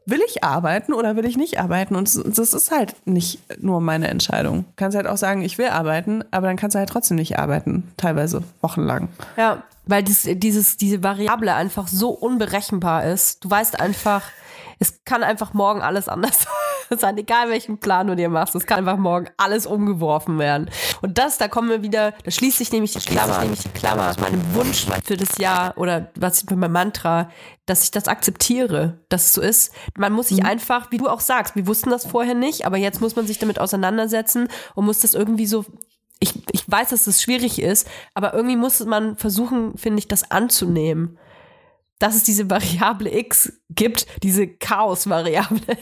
will 0.06 0.22
ich 0.28 0.44
arbeiten 0.44 0.94
oder 0.94 1.16
will 1.16 1.26
ich 1.26 1.38
nicht 1.38 1.60
arbeiten? 1.60 1.96
Und 1.96 2.14
das 2.38 2.54
ist 2.54 2.72
halt 2.72 2.96
nicht 3.06 3.40
nur 3.62 3.82
meine 3.82 4.10
Entscheidung. 4.10 4.66
Du 4.66 4.74
kannst 4.76 4.96
halt 4.96 5.08
auch 5.08 5.18
sagen, 5.18 5.42
ich 5.42 5.58
will 5.58 5.68
arbeiten, 5.68 6.24
aber 6.30 6.48
dann 6.48 6.56
kannst 6.56 6.76
du 6.76 6.80
halt 6.80 6.90
trotzdem 6.90 7.18
nicht 7.18 7.40
arbeiten, 7.40 7.92
teilweise 7.98 8.44
wochenlang. 8.62 9.10
Ja, 9.36 9.64
weil 9.88 10.04
das, 10.04 10.28
dieses, 10.28 10.78
diese 10.78 11.04
Variable 11.04 11.54
einfach 11.54 11.88
so 11.88 12.10
unberechenbar 12.10 13.06
ist. 13.06 13.44
Du 13.44 13.50
weißt 13.50 13.80
einfach, 13.80 14.24
es 14.80 15.04
kann 15.06 15.24
einfach 15.24 15.54
morgen 15.54 15.82
alles 15.82 16.10
anders 16.10 16.40
sein, 16.44 16.54
egal 17.18 17.50
welchen 17.50 17.78
Plan 17.80 18.08
du 18.08 18.16
dir 18.16 18.30
machst. 18.30 18.56
Es 18.56 18.66
kann 18.66 18.80
einfach 18.80 18.98
morgen 18.98 19.28
alles 19.38 19.66
umgeworfen 19.66 20.40
werden. 20.40 20.70
Und 21.02 21.18
das, 21.18 21.38
da 21.38 21.48
kommen 21.48 21.70
wir 21.70 21.82
wieder, 21.82 22.14
da 22.24 22.32
schließt 22.32 22.58
sich 22.58 22.72
nämlich 22.72 22.94
die 22.94 23.00
Klammer, 23.00 23.40
nämlich 23.40 23.62
die 23.62 23.70
Klammer 23.70 24.10
aus 24.10 24.20
meinem 24.20 24.42
Wunsch 24.54 24.86
für 25.04 25.18
das 25.18 25.38
Jahr 25.38 25.78
oder 25.78 26.12
was 26.16 26.46
für 26.48 26.56
mein 26.56 26.72
Mantra, 26.72 27.30
dass 27.66 27.84
ich 27.84 27.92
das 27.92 28.08
akzeptiere, 28.08 29.00
dass 29.10 29.26
es 29.26 29.34
so 29.34 29.42
ist. 29.42 29.74
Man 29.98 30.14
muss 30.14 30.30
sich 30.30 30.42
mhm. 30.42 30.48
einfach, 30.48 30.92
wie 30.92 30.98
du 30.98 31.08
auch 31.08 31.20
sagst, 31.22 31.56
wir 31.56 31.68
wussten 31.68 31.90
das 31.90 32.06
vorher 32.06 32.36
nicht, 32.36 32.66
aber 32.66 32.78
jetzt 32.78 33.02
muss 33.02 33.16
man 33.16 33.28
sich 33.28 33.40
damit 33.40 33.60
auseinandersetzen 33.60 34.48
und 34.76 34.86
muss 34.86 35.00
das 35.00 35.14
irgendwie 35.14 35.46
so 35.46 35.66
ich, 36.22 36.34
ich 36.54 36.64
weiß, 36.72 36.90
dass 36.90 37.04
das 37.04 37.22
schwierig 37.22 37.62
ist, 37.62 37.90
aber 38.14 38.34
irgendwie 38.34 38.56
muss 38.56 38.80
man 38.86 39.18
versuchen, 39.18 39.78
finde 39.78 40.00
ich, 40.00 40.08
das 40.08 40.32
anzunehmen 40.32 41.20
dass 42.00 42.16
es 42.16 42.24
diese 42.24 42.50
Variable 42.50 43.16
X 43.18 43.54
gibt, 43.70 44.06
diese 44.24 44.48
Chaos-Variable. 44.48 45.62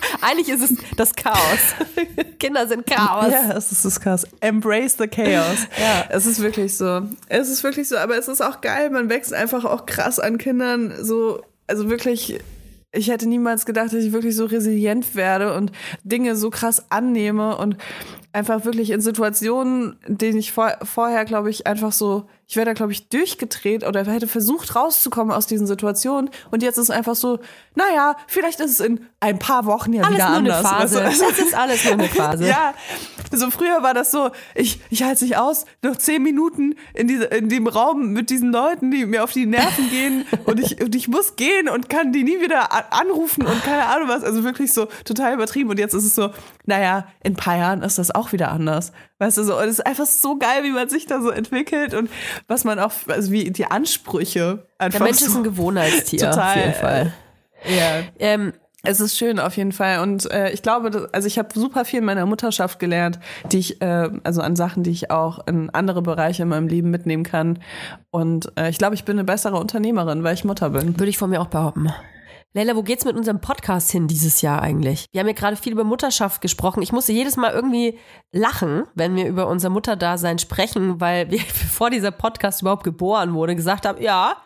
Eigentlich 0.20 0.48
ist 0.48 0.70
es 0.70 0.78
das 0.96 1.14
Chaos. 1.14 1.74
Kinder 2.38 2.66
sind 2.66 2.86
Chaos. 2.86 3.32
Ja, 3.32 3.52
es 3.56 3.72
ist 3.72 3.84
das 3.84 4.00
Chaos. 4.00 4.26
Embrace 4.40 4.96
the 4.98 5.06
Chaos. 5.06 5.66
ja, 5.78 6.06
es 6.08 6.26
ist 6.26 6.40
wirklich 6.40 6.76
so. 6.76 7.02
Es 7.28 7.48
ist 7.48 7.62
wirklich 7.64 7.88
so, 7.88 7.96
aber 7.96 8.16
es 8.16 8.28
ist 8.28 8.40
auch 8.40 8.60
geil. 8.60 8.90
Man 8.90 9.08
wächst 9.08 9.32
einfach 9.32 9.64
auch 9.64 9.86
krass 9.86 10.18
an 10.18 10.38
Kindern 10.38 10.94
so, 11.02 11.42
also 11.66 11.88
wirklich 11.88 12.40
ich 12.92 13.08
hätte 13.08 13.28
niemals 13.28 13.66
gedacht, 13.66 13.92
dass 13.92 14.02
ich 14.04 14.12
wirklich 14.12 14.34
so 14.34 14.46
resilient 14.46 15.14
werde 15.14 15.54
und 15.54 15.70
Dinge 16.02 16.34
so 16.34 16.50
krass 16.50 16.90
annehme 16.90 17.56
und 17.56 17.76
einfach 18.32 18.64
wirklich 18.64 18.90
in 18.90 19.00
Situationen, 19.00 19.96
denen 20.06 20.38
ich 20.38 20.52
vor, 20.52 20.76
vorher, 20.82 21.24
glaube 21.24 21.50
ich, 21.50 21.66
einfach 21.66 21.92
so, 21.92 22.28
ich 22.50 22.56
wäre 22.56 22.66
da, 22.66 22.72
glaube 22.72 22.90
ich, 22.90 23.08
durchgedreht 23.08 23.86
oder 23.86 24.04
hätte 24.04 24.26
versucht 24.26 24.74
rauszukommen 24.74 25.32
aus 25.32 25.46
diesen 25.46 25.68
Situationen. 25.68 26.30
Und 26.50 26.64
jetzt 26.64 26.78
ist 26.78 26.90
einfach 26.90 27.14
so, 27.14 27.38
naja, 27.76 28.16
vielleicht 28.26 28.58
ist 28.58 28.72
es 28.72 28.80
in 28.80 29.06
ein 29.20 29.38
paar 29.38 29.66
Wochen 29.66 29.92
ja 29.92 30.02
alles 30.02 30.16
wieder 30.16 30.40
nur 30.40 30.54
anders. 30.56 30.66
Eine 30.66 30.68
Phase. 30.68 30.96
Du? 30.96 31.30
Das 31.30 31.38
ist 31.38 31.54
alles 31.54 31.84
nur 31.84 31.92
eine 31.92 32.08
Phase. 32.08 32.48
ja, 32.48 32.74
so 33.30 33.52
früher 33.52 33.84
war 33.84 33.94
das 33.94 34.10
so, 34.10 34.30
ich, 34.56 34.80
ich 34.90 35.04
halte 35.04 35.14
es 35.14 35.20
nicht 35.20 35.36
aus, 35.36 35.64
noch 35.82 35.94
zehn 35.94 36.24
Minuten 36.24 36.74
in, 36.92 37.06
diese, 37.06 37.26
in 37.26 37.48
dem 37.48 37.68
Raum 37.68 38.12
mit 38.12 38.30
diesen 38.30 38.50
Leuten, 38.50 38.90
die 38.90 39.06
mir 39.06 39.22
auf 39.22 39.30
die 39.30 39.46
Nerven 39.46 39.88
gehen 39.90 40.26
und 40.44 40.58
ich, 40.58 40.82
und 40.82 40.92
ich 40.96 41.06
muss 41.06 41.36
gehen 41.36 41.68
und 41.68 41.88
kann 41.88 42.12
die 42.12 42.24
nie 42.24 42.40
wieder 42.40 42.92
anrufen 42.92 43.46
und 43.46 43.62
keine 43.62 43.86
Ahnung 43.86 44.08
was. 44.08 44.24
Also 44.24 44.42
wirklich 44.42 44.72
so 44.72 44.88
total 45.04 45.34
übertrieben. 45.34 45.70
Und 45.70 45.78
jetzt 45.78 45.94
ist 45.94 46.04
es 46.04 46.16
so, 46.16 46.30
naja, 46.66 47.06
in 47.22 47.34
ein 47.34 47.36
paar 47.36 47.56
Jahren 47.56 47.82
ist 47.82 47.98
das 47.98 48.12
auch 48.12 48.32
wieder 48.32 48.50
anders. 48.50 48.90
Weißt 49.20 49.36
du 49.36 49.44
so, 49.44 49.58
und 49.58 49.64
es 49.64 49.78
ist 49.78 49.86
einfach 49.86 50.06
so 50.06 50.38
geil, 50.38 50.64
wie 50.64 50.70
man 50.70 50.88
sich 50.88 51.04
da 51.04 51.20
so 51.20 51.28
entwickelt 51.28 51.92
und 51.92 52.10
was 52.48 52.64
man 52.64 52.78
auch, 52.78 52.92
also 53.06 53.30
wie 53.30 53.50
die 53.50 53.66
Ansprüche 53.66 54.66
einfach. 54.78 54.98
Der 54.98 55.06
Mensch 55.06 55.18
so 55.18 55.26
ist 55.26 55.36
ein 55.36 55.44
Gewohnheitstier. 55.44 56.20
Total. 56.20 56.48
Auf 56.48 56.56
jeden 56.56 56.74
Fall. 56.74 57.12
Ja. 57.68 58.02
Ähm, 58.18 58.54
es 58.82 58.98
ist 58.98 59.18
schön 59.18 59.38
auf 59.38 59.58
jeden 59.58 59.72
Fall 59.72 60.00
und 60.00 60.30
äh, 60.30 60.50
ich 60.52 60.62
glaube, 60.62 60.90
dass, 60.90 61.12
also 61.12 61.26
ich 61.26 61.38
habe 61.38 61.48
super 61.52 61.84
viel 61.84 61.98
in 61.98 62.06
meiner 62.06 62.24
Mutterschaft 62.24 62.78
gelernt, 62.78 63.18
die 63.52 63.58
ich 63.58 63.82
äh, 63.82 64.08
also 64.24 64.40
an 64.40 64.56
Sachen, 64.56 64.84
die 64.84 64.90
ich 64.90 65.10
auch 65.10 65.46
in 65.46 65.68
andere 65.68 66.00
Bereiche 66.00 66.44
in 66.44 66.48
meinem 66.48 66.66
Leben 66.66 66.90
mitnehmen 66.90 67.22
kann 67.22 67.58
und 68.10 68.50
äh, 68.58 68.70
ich 68.70 68.78
glaube, 68.78 68.94
ich 68.94 69.04
bin 69.04 69.18
eine 69.18 69.24
bessere 69.24 69.58
Unternehmerin, 69.58 70.24
weil 70.24 70.32
ich 70.32 70.44
Mutter 70.44 70.70
bin. 70.70 70.98
Würde 70.98 71.10
ich 71.10 71.18
von 71.18 71.28
mir 71.28 71.42
auch 71.42 71.48
behaupten. 71.48 71.92
Leila, 72.52 72.74
wo 72.74 72.82
geht's 72.82 73.04
mit 73.04 73.16
unserem 73.16 73.40
Podcast 73.40 73.92
hin 73.92 74.08
dieses 74.08 74.42
Jahr 74.42 74.60
eigentlich? 74.60 75.06
Wir 75.12 75.20
haben 75.20 75.28
ja 75.28 75.34
gerade 75.34 75.54
viel 75.56 75.72
über 75.72 75.84
Mutterschaft 75.84 76.40
gesprochen. 76.40 76.82
Ich 76.82 76.90
musste 76.90 77.12
jedes 77.12 77.36
Mal 77.36 77.52
irgendwie 77.52 77.96
lachen, 78.32 78.88
wenn 78.96 79.14
wir 79.14 79.28
über 79.28 79.46
unser 79.46 79.70
Mutterdasein 79.70 80.40
sprechen, 80.40 81.00
weil 81.00 81.30
wir, 81.30 81.38
bevor 81.46 81.90
dieser 81.90 82.10
Podcast 82.10 82.62
überhaupt 82.62 82.82
geboren 82.82 83.34
wurde, 83.34 83.54
gesagt 83.54 83.86
haben, 83.86 84.02
ja, 84.02 84.36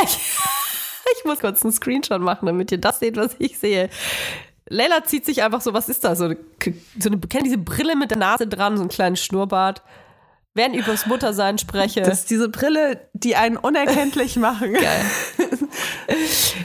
ich, 0.00 0.18
ich 1.18 1.24
muss 1.24 1.40
kurz 1.40 1.64
einen 1.64 1.72
Screenshot 1.72 2.20
machen, 2.20 2.46
damit 2.46 2.70
ihr 2.70 2.78
das 2.78 3.00
seht, 3.00 3.16
was 3.16 3.34
ich 3.40 3.58
sehe. 3.58 3.90
Leila 4.68 5.02
zieht 5.02 5.26
sich 5.26 5.42
einfach 5.42 5.62
so, 5.62 5.74
was 5.74 5.88
ist 5.88 6.04
das? 6.04 6.18
So 6.18 6.26
eine, 6.26 6.36
so 7.00 7.10
eine 7.10 7.18
kennt 7.18 7.46
diese 7.46 7.58
Brille 7.58 7.96
mit 7.96 8.12
der 8.12 8.18
Nase 8.18 8.46
dran, 8.46 8.76
so 8.76 8.82
einen 8.84 8.88
kleinen 8.88 9.16
Schnurrbart. 9.16 9.82
Ich 10.54 10.74
übers 10.76 11.06
Muttersein 11.06 11.56
spreche. 11.56 12.02
Das 12.02 12.20
ist 12.20 12.30
diese 12.30 12.48
Brille, 12.48 13.08
die 13.14 13.36
einen 13.36 13.56
unerkenntlich 13.56 14.36
machen. 14.36 14.74
Geil. 14.74 15.04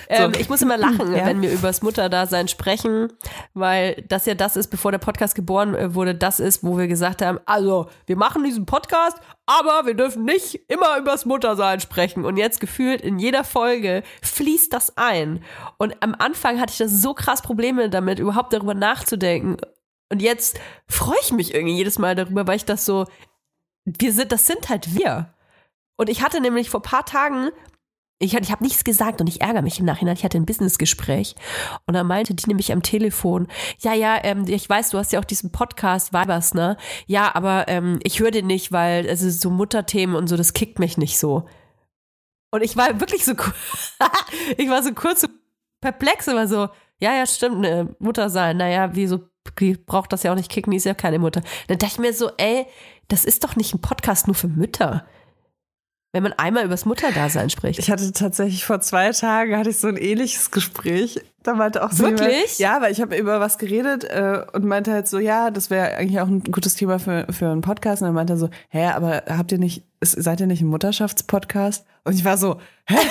ähm, 0.09 0.33
ich 0.37 0.49
muss 0.49 0.61
immer 0.61 0.77
lachen, 0.77 1.15
Ja. 1.15 1.25
wenn 1.25 1.41
wir 1.41 1.51
übers 1.51 1.81
Mutterdasein 1.81 2.47
sprechen, 2.47 3.13
weil 3.53 4.03
das 4.09 4.25
ja 4.25 4.33
das 4.35 4.57
ist, 4.57 4.67
bevor 4.67 4.91
der 4.91 4.99
Podcast 4.99 5.35
geboren 5.35 5.73
äh, 5.73 5.95
wurde, 5.95 6.15
das 6.15 6.39
ist, 6.41 6.63
wo 6.63 6.77
wir 6.77 6.87
gesagt 6.87 7.21
haben, 7.21 7.39
also 7.45 7.89
wir 8.05 8.17
machen 8.17 8.43
diesen 8.43 8.65
Podcast, 8.65 9.17
aber 9.45 9.85
wir 9.85 9.93
dürfen 9.93 10.25
nicht 10.25 10.69
immer 10.69 10.97
übers 10.97 11.25
Muttersein 11.25 11.79
sprechen. 11.79 12.25
Und 12.25 12.35
jetzt 12.37 12.59
gefühlt 12.59 12.99
in 13.01 13.19
jeder 13.19 13.45
Folge 13.45 14.03
fließt 14.21 14.73
das 14.73 14.97
ein. 14.97 15.41
Und 15.77 15.95
am 16.01 16.13
Anfang 16.17 16.59
hatte 16.59 16.71
ich 16.71 16.77
das 16.79 16.91
so 17.01 17.13
krass 17.13 17.41
Probleme 17.41 17.89
damit, 17.89 18.19
überhaupt 18.19 18.51
darüber 18.51 18.73
nachzudenken. 18.73 19.57
Und 20.09 20.21
jetzt 20.21 20.59
freue 20.87 21.17
ich 21.21 21.31
mich 21.31 21.53
irgendwie 21.53 21.75
jedes 21.77 21.99
Mal 21.99 22.15
darüber, 22.15 22.47
weil 22.47 22.57
ich 22.57 22.65
das 22.65 22.85
so, 22.85 23.05
wir 23.87 24.13
sind, 24.13 24.31
das 24.31 24.45
sind 24.45 24.69
halt 24.69 24.95
wir. 24.95 25.33
Und 25.95 26.09
ich 26.09 26.21
hatte 26.21 26.41
nämlich 26.41 26.69
vor 26.69 26.81
paar 26.81 27.05
Tagen, 27.05 27.49
ich, 28.19 28.33
ich 28.33 28.51
habe 28.51 28.63
nichts 28.63 28.83
gesagt 28.83 29.21
und 29.21 29.27
ich 29.27 29.41
ärgere 29.41 29.61
mich 29.61 29.79
im 29.79 29.85
Nachhinein. 29.85 30.15
Ich 30.15 30.23
hatte 30.23 30.37
ein 30.37 30.45
Businessgespräch 30.45 31.35
und 31.85 31.93
dann 31.93 32.07
meinte 32.07 32.33
die 32.33 32.47
nämlich 32.47 32.71
am 32.71 32.81
Telefon, 32.81 33.47
ja, 33.79 33.93
ja, 33.93 34.19
ähm, 34.23 34.45
ich 34.47 34.67
weiß, 34.67 34.89
du 34.89 34.97
hast 34.97 35.11
ja 35.11 35.19
auch 35.19 35.25
diesen 35.25 35.51
Podcast, 35.51 36.13
Weibers, 36.13 36.53
ne? 36.53 36.77
Ja, 37.05 37.33
aber 37.35 37.67
ähm, 37.67 37.99
ich 38.03 38.19
höre 38.19 38.31
den 38.31 38.47
nicht, 38.47 38.71
weil 38.71 39.07
also 39.07 39.29
so 39.29 39.49
Mutterthemen 39.49 40.15
und 40.15 40.27
so, 40.27 40.35
das 40.35 40.53
kickt 40.53 40.79
mich 40.79 40.97
nicht 40.97 41.19
so. 41.19 41.47
Und 42.51 42.63
ich 42.63 42.75
war 42.75 42.99
wirklich 42.99 43.23
so, 43.23 43.33
ich 44.57 44.69
war 44.69 44.83
so 44.83 44.93
kurz 44.93 45.21
so 45.21 45.27
perplex, 45.81 46.27
aber 46.27 46.47
so, 46.47 46.69
ja, 46.99 47.13
ja, 47.15 47.25
stimmt, 47.25 47.65
eine 47.65 47.95
Mutter 47.99 48.29
sein. 48.29 48.57
Naja, 48.57 48.89
wieso 48.93 49.29
braucht 49.85 50.11
das 50.13 50.23
ja 50.23 50.31
auch 50.31 50.35
nicht 50.35 50.51
kicken, 50.51 50.71
die 50.71 50.77
ist 50.77 50.85
ja 50.85 50.93
keine 50.93 51.19
Mutter. 51.19 51.41
Dann 51.67 51.77
dachte 51.77 51.93
ich 51.93 51.99
mir 51.99 52.13
so, 52.13 52.31
ey, 52.37 52.65
das 53.07 53.25
ist 53.25 53.43
doch 53.43 53.55
nicht 53.55 53.73
ein 53.73 53.81
Podcast 53.81 54.27
nur 54.27 54.35
für 54.35 54.47
Mütter. 54.47 55.05
Wenn 56.13 56.23
man 56.23 56.33
einmal 56.33 56.65
übers 56.65 56.85
Mutterdasein 56.85 57.49
spricht. 57.49 57.79
Ich 57.79 57.91
hatte 57.91 58.11
tatsächlich 58.13 58.65
vor 58.65 58.79
zwei 58.79 59.11
Tagen 59.11 59.57
hatte 59.57 59.69
ich 59.69 59.77
so 59.77 59.87
ein 59.87 59.97
ähnliches 59.97 60.51
Gespräch. 60.51 61.21
Da 61.43 61.53
meinte 61.53 61.83
auch 61.83 61.91
so 61.91 62.05
Wirklich? 62.05 62.57
Jemand, 62.57 62.59
ja, 62.59 62.81
weil 62.81 62.91
ich 62.91 63.01
habe 63.01 63.17
über 63.17 63.39
was 63.39 63.57
geredet 63.57 64.05
äh, 64.05 64.43
und 64.53 64.65
meinte 64.65 64.93
halt 64.93 65.07
so, 65.07 65.19
ja, 65.19 65.51
das 65.51 65.69
wäre 65.69 65.95
eigentlich 65.95 66.19
auch 66.21 66.27
ein 66.27 66.43
gutes 66.43 66.75
Thema 66.75 66.97
für, 66.99 67.27
für 67.31 67.49
einen 67.49 67.61
Podcast. 67.61 68.01
Und 68.01 68.07
dann 68.07 68.15
meinte 68.15 68.33
er 68.33 68.37
so, 68.37 68.49
hä, 68.69 68.87
aber 68.87 69.23
habt 69.29 69.51
ihr 69.51 69.59
nicht, 69.59 69.83
seid 70.01 70.39
ihr 70.39 70.47
nicht 70.47 70.61
ein 70.61 70.67
Mutterschaftspodcast? 70.67 71.85
Und 72.05 72.13
ich 72.13 72.25
war 72.25 72.37
so, 72.37 72.59
hä? 72.87 72.97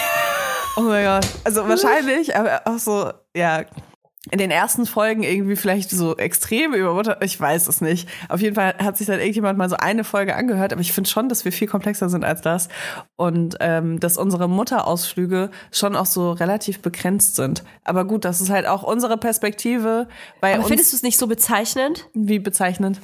Oh 0.79 0.83
mein 0.83 1.07
Gott. 1.07 1.27
Also 1.45 1.67
wahrscheinlich, 1.67 2.37
aber 2.37 2.61
auch 2.67 2.79
so, 2.79 3.11
ja, 3.35 3.65
in 4.31 4.39
den 4.39 4.51
ersten 4.51 4.87
Folgen 4.87 5.23
irgendwie 5.23 5.57
vielleicht 5.57 5.91
so 5.91 6.17
extrem 6.17 6.75
über 6.75 6.95
Mutter, 6.95 7.23
ich 7.23 7.39
weiß 7.39 7.69
es 7.69 7.81
nicht. 7.81 8.09
Auf 8.29 8.41
jeden 8.41 8.57
Fall 8.57 8.75
hat 8.79 8.97
sich 8.97 9.07
dann 9.07 9.21
irgendjemand 9.21 9.57
mal 9.57 9.69
so 9.69 9.77
eine 9.77 10.03
Folge 10.05 10.35
angehört, 10.35 10.73
aber 10.73 10.81
ich 10.81 10.93
finde 10.93 11.09
schon, 11.09 11.29
dass 11.29 11.45
wir 11.45 11.53
viel 11.53 11.69
komplexer 11.69 12.09
sind 12.09 12.25
als 12.25 12.41
das 12.41 12.69
und 13.15 13.57
ähm, 13.61 14.01
dass 14.01 14.17
unsere 14.17 14.49
Mutterausflüge 14.49 15.51
schon 15.71 15.95
auch 15.95 16.07
so 16.07 16.33
relativ 16.33 16.81
begrenzt 16.81 17.37
sind. 17.37 17.63
Aber 17.85 18.05
gut, 18.05 18.25
das 18.25 18.41
ist 18.41 18.51
halt 18.51 18.67
auch 18.67 18.83
unsere 18.83 19.17
Perspektive. 19.17 20.09
Bei 20.41 20.55
Aber 20.55 20.65
findest 20.65 20.93
du 20.93 20.97
es 20.97 21.03
nicht 21.03 21.19
so 21.19 21.27
bezeichnend? 21.27 22.09
wie 22.15 22.39
bezeichnend? 22.39 23.01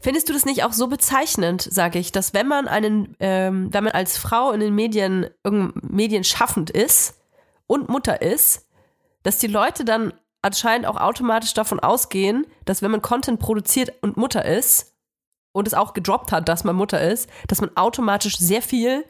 Findest 0.00 0.28
du 0.28 0.32
das 0.32 0.44
nicht 0.44 0.64
auch 0.64 0.72
so 0.72 0.88
bezeichnend, 0.88 1.62
sage 1.62 1.98
ich, 1.98 2.12
dass 2.12 2.34
wenn 2.34 2.48
man 2.48 2.68
einen, 2.68 3.16
ähm, 3.20 3.68
wenn 3.72 3.84
man 3.84 3.92
als 3.92 4.18
Frau 4.18 4.52
in 4.52 4.60
den 4.60 4.74
Medien 4.74 5.26
Medien 5.44 6.24
schaffend 6.24 6.70
ist 6.70 7.20
und 7.66 7.88
Mutter 7.88 8.22
ist, 8.22 8.66
dass 9.22 9.38
die 9.38 9.46
Leute 9.46 9.84
dann 9.84 10.12
anscheinend 10.42 10.86
auch 10.86 10.96
automatisch 10.96 11.54
davon 11.54 11.80
ausgehen, 11.80 12.46
dass 12.64 12.82
wenn 12.82 12.90
man 12.90 13.02
Content 13.02 13.40
produziert 13.40 13.92
und 14.02 14.16
Mutter 14.16 14.44
ist 14.44 14.94
und 15.52 15.66
es 15.66 15.74
auch 15.74 15.94
gedroppt 15.94 16.32
hat, 16.32 16.48
dass 16.48 16.64
man 16.64 16.76
Mutter 16.76 17.00
ist, 17.00 17.30
dass 17.48 17.60
man 17.60 17.70
automatisch 17.76 18.38
sehr 18.38 18.62
viel, 18.62 19.04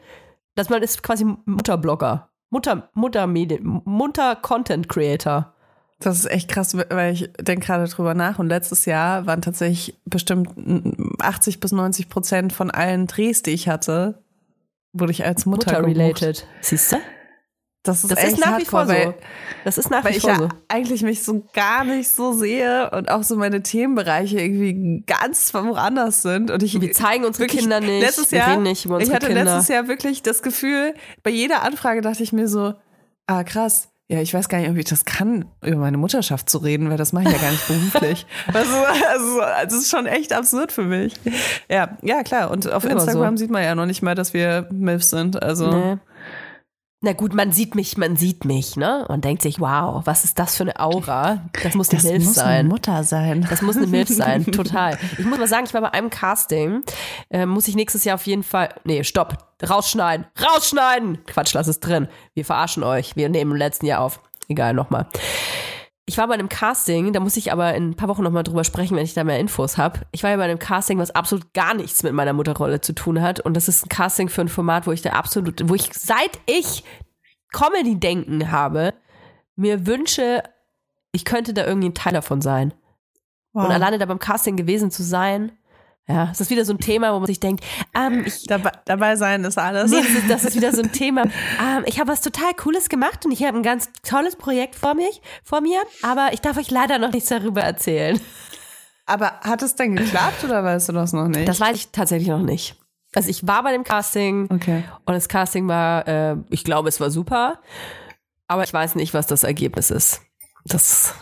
dass 0.55 0.69
man 0.69 0.83
ist 0.83 1.03
quasi 1.03 1.25
Mutterblogger, 1.45 2.29
Mutter, 2.49 2.89
Muttermedien, 2.93 3.81
Mutter-Content-Creator. 3.83 5.53
Das 5.99 6.19
ist 6.19 6.29
echt 6.29 6.49
krass, 6.49 6.75
weil 6.75 7.13
ich 7.13 7.31
denke 7.39 7.65
gerade 7.65 7.87
drüber 7.87 8.13
nach. 8.13 8.37
Und 8.37 8.47
letztes 8.47 8.85
Jahr 8.85 9.25
waren 9.25 9.41
tatsächlich 9.41 9.97
bestimmt 10.05 10.49
80 11.19 11.59
bis 11.59 11.71
90 11.71 12.09
Prozent 12.09 12.53
von 12.53 12.69
allen 12.69 13.07
Drehs, 13.07 13.41
die 13.41 13.51
ich 13.51 13.69
hatte, 13.69 14.21
wurde 14.91 15.11
ich 15.11 15.25
als 15.25 15.45
Mutter, 15.45 15.71
gebucht. 15.71 15.87
Mutter-related. 15.87 16.47
Siehst 16.61 16.91
du? 16.91 16.97
Das 17.83 18.03
ist, 18.05 18.11
Das 18.11 18.23
ist 18.23 18.39
nach 18.39 18.57
wie 18.59 18.65
vor 18.65 18.85
so. 18.85 18.93
weil, 18.93 19.13
Das 19.65 19.77
ist 19.77 19.89
nach 19.89 20.05
weil 20.05 20.13
wie 20.13 20.17
ich 20.17 20.21
vor 20.23 20.31
ja 20.31 20.37
so. 20.37 20.49
eigentlich 20.69 21.03
mich 21.03 21.21
so 21.23 21.45
gar 21.53 21.83
nicht 21.83 22.09
so 22.09 22.31
sehe 22.31 22.89
und 22.91 23.11
auch 23.11 23.23
so 23.23 23.35
meine 23.35 23.61
Themenbereiche 23.61 24.39
irgendwie 24.39 25.03
ganz 25.05 25.53
woanders 25.53 26.21
sind. 26.21 26.49
Und 26.49 26.63
ich 26.63 26.79
Wir 26.79 26.93
zeigen 26.93 27.25
unsere 27.25 27.43
wirklich 27.43 27.61
Kinder 27.61 27.81
nicht. 27.81 28.01
Letztes 28.01 28.31
wir 28.31 28.39
Jahr, 28.39 28.51
reden 28.53 28.63
nicht 28.63 28.85
über 28.85 29.01
ich 29.01 29.13
hatte 29.13 29.27
Kinder. 29.27 29.43
letztes 29.43 29.67
Jahr 29.67 29.89
wirklich 29.89 30.23
das 30.23 30.41
Gefühl, 30.41 30.93
bei 31.23 31.29
jeder 31.29 31.63
Anfrage 31.63 31.99
dachte 31.99 32.23
ich 32.23 32.31
mir 32.31 32.47
so, 32.47 32.73
ah 33.27 33.43
krass, 33.43 33.89
ja, 34.07 34.19
ich 34.21 34.33
weiß 34.33 34.47
gar 34.47 34.59
nicht, 34.59 34.69
ob 34.69 34.77
ich 34.77 34.85
das 34.85 35.03
kann, 35.05 35.45
über 35.61 35.77
meine 35.77 35.97
Mutterschaft 35.97 36.49
zu 36.49 36.59
reden, 36.59 36.89
weil 36.89 36.97
das 36.97 37.13
mache 37.13 37.25
ich 37.25 37.31
ja 37.31 37.37
gar 37.37 37.51
nicht 37.51 37.67
beruflich. 37.67 38.25
Also, 38.53 38.75
also, 39.09 39.39
das 39.63 39.73
ist 39.73 39.89
schon 39.89 40.05
echt 40.05 40.31
absurd 40.33 40.71
für 40.71 40.83
mich. 40.83 41.15
Ja, 41.69 41.97
ja, 42.01 42.23
klar. 42.23 42.51
Und 42.51 42.71
auf 42.71 42.85
Instagram 42.85 43.37
so. 43.37 43.41
sieht 43.43 43.49
man 43.51 43.63
ja 43.63 43.75
noch 43.75 43.85
nicht 43.85 44.01
mal, 44.01 44.13
dass 44.15 44.33
wir 44.33 44.67
MILFs 44.71 45.09
sind. 45.09 45.41
Also, 45.41 45.71
Nee. 45.71 45.97
Na 47.05 47.11
gut, 47.11 47.33
man 47.33 47.51
sieht 47.51 47.75
mich, 47.75 47.97
man 47.97 48.15
sieht 48.15 48.45
mich, 48.45 48.77
ne? 48.77 49.05
Und 49.09 49.25
denkt 49.25 49.41
sich, 49.41 49.59
wow, 49.59 50.01
was 50.05 50.23
ist 50.23 50.39
das 50.39 50.55
für 50.55 50.63
eine 50.63 50.79
Aura? 50.79 51.41
Das 51.61 51.75
muss 51.75 51.89
eine 51.89 52.01
das 52.01 52.09
Milf 52.09 52.23
muss 52.23 52.35
sein. 52.35 52.47
eine 52.47 52.69
Mutter 52.69 53.03
sein. 53.03 53.45
Das 53.49 53.61
muss 53.61 53.75
eine 53.75 53.87
Milf 53.87 54.07
sein, 54.07 54.45
total. 54.53 54.97
Ich 55.17 55.25
muss 55.25 55.37
mal 55.37 55.49
sagen, 55.49 55.65
ich 55.67 55.73
war 55.73 55.81
bei 55.81 55.93
einem 55.93 56.09
Casting, 56.09 56.81
äh, 57.29 57.45
muss 57.45 57.67
ich 57.67 57.75
nächstes 57.75 58.05
Jahr 58.05 58.15
auf 58.15 58.25
jeden 58.25 58.43
Fall, 58.43 58.69
nee, 58.85 59.03
stopp, 59.03 59.37
rausschneiden, 59.69 60.27
rausschneiden! 60.41 61.25
Quatsch, 61.25 61.53
lass 61.53 61.67
es 61.67 61.81
drin. 61.81 62.07
Wir 62.35 62.45
verarschen 62.45 62.83
euch, 62.83 63.17
wir 63.17 63.27
nehmen 63.27 63.51
im 63.51 63.57
letzten 63.57 63.85
Jahr 63.85 63.99
auf. 63.99 64.21
Egal, 64.47 64.73
nochmal. 64.73 65.07
Ich 66.05 66.17
war 66.17 66.27
bei 66.27 66.33
einem 66.33 66.49
Casting, 66.49 67.13
da 67.13 67.21
muss 67.21 67.37
ich 67.37 67.51
aber 67.53 67.73
in 67.75 67.91
ein 67.91 67.95
paar 67.95 68.09
Wochen 68.09 68.23
nochmal 68.23 68.43
drüber 68.43 68.65
sprechen, 68.65 68.97
wenn 68.97 69.05
ich 69.05 69.13
da 69.13 69.23
mehr 69.23 69.39
Infos 69.39 69.77
habe. 69.77 70.01
Ich 70.11 70.21
war 70.23 70.31
ja 70.31 70.37
bei 70.37 70.43
einem 70.43 70.59
Casting, 70.59 70.99
was 70.99 71.11
absolut 71.11 71.53
gar 71.53 71.73
nichts 71.73 72.03
mit 72.03 72.11
meiner 72.11 72.33
Mutterrolle 72.33 72.81
zu 72.81 72.93
tun 72.93 73.21
hat. 73.21 73.39
Und 73.39 73.55
das 73.55 73.69
ist 73.69 73.85
ein 73.85 73.89
Casting 73.89 74.27
für 74.27 74.41
ein 74.41 74.49
Format, 74.49 74.85
wo 74.85 74.91
ich 74.91 75.01
da 75.01 75.11
absolut, 75.11 75.69
wo 75.69 75.75
ich 75.75 75.89
seit 75.93 76.39
ich 76.45 76.83
Comedy-Denken 77.53 78.51
habe, 78.51 78.93
mir 79.55 79.85
wünsche, 79.85 80.43
ich 81.13 81.23
könnte 81.23 81.53
da 81.53 81.65
irgendwie 81.65 81.89
ein 81.89 81.95
Teil 81.95 82.13
davon 82.13 82.41
sein. 82.41 82.73
Und 83.53 83.71
alleine 83.71 83.99
da 83.99 84.05
beim 84.05 84.19
Casting 84.19 84.57
gewesen 84.57 84.89
zu 84.89 85.03
sein, 85.03 85.51
Ja, 86.07 86.29
es 86.31 86.41
ist 86.41 86.49
wieder 86.49 86.65
so 86.65 86.73
ein 86.73 86.79
Thema, 86.79 87.13
wo 87.13 87.19
man 87.19 87.27
sich 87.27 87.39
denkt, 87.39 87.63
ähm, 87.95 88.23
ich, 88.25 88.43
dabei, 88.45 88.71
dabei 88.85 89.15
sein 89.15 89.45
ist 89.45 89.57
alles. 89.57 89.89
Nee, 89.89 90.01
das 90.01 90.09
ist, 90.09 90.29
das 90.29 90.43
ist 90.43 90.55
wieder 90.55 90.73
so 90.73 90.81
ein 90.81 90.91
Thema. 90.91 91.23
Ähm, 91.23 91.83
ich 91.85 91.99
habe 91.99 92.11
was 92.11 92.19
total 92.19 92.53
Cooles 92.55 92.89
gemacht 92.89 93.25
und 93.25 93.31
ich 93.31 93.43
habe 93.43 93.57
ein 93.57 93.63
ganz 93.63 93.89
tolles 94.03 94.35
Projekt 94.35 94.75
vor, 94.75 94.95
mich, 94.95 95.21
vor 95.43 95.61
mir, 95.61 95.79
aber 96.01 96.31
ich 96.33 96.41
darf 96.41 96.57
euch 96.57 96.71
leider 96.71 96.99
noch 96.99 97.13
nichts 97.13 97.29
darüber 97.29 97.61
erzählen. 97.61 98.19
Aber 99.05 99.39
hat 99.41 99.61
es 99.61 99.75
denn 99.75 99.95
geklappt 99.95 100.43
oder 100.43 100.63
weißt 100.63 100.89
du 100.89 100.93
das 100.93 101.13
noch 101.13 101.27
nicht? 101.27 101.47
Das 101.47 101.59
weiß 101.59 101.75
ich 101.75 101.91
tatsächlich 101.91 102.29
noch 102.29 102.39
nicht. 102.39 102.75
Also 103.15 103.29
ich 103.29 103.45
war 103.47 103.63
bei 103.63 103.71
dem 103.71 103.83
Casting 103.83 104.49
okay. 104.51 104.83
und 105.05 105.13
das 105.13 105.29
Casting 105.29 105.67
war, 105.67 106.07
äh, 106.07 106.35
ich 106.49 106.63
glaube, 106.63 106.89
es 106.89 106.99
war 106.99 107.11
super, 107.11 107.59
aber 108.47 108.63
ich 108.63 108.73
weiß 108.73 108.95
nicht, 108.95 109.13
was 109.13 109.27
das 109.27 109.43
Ergebnis 109.43 109.89
ist. 109.89 110.21
Das 110.65 111.13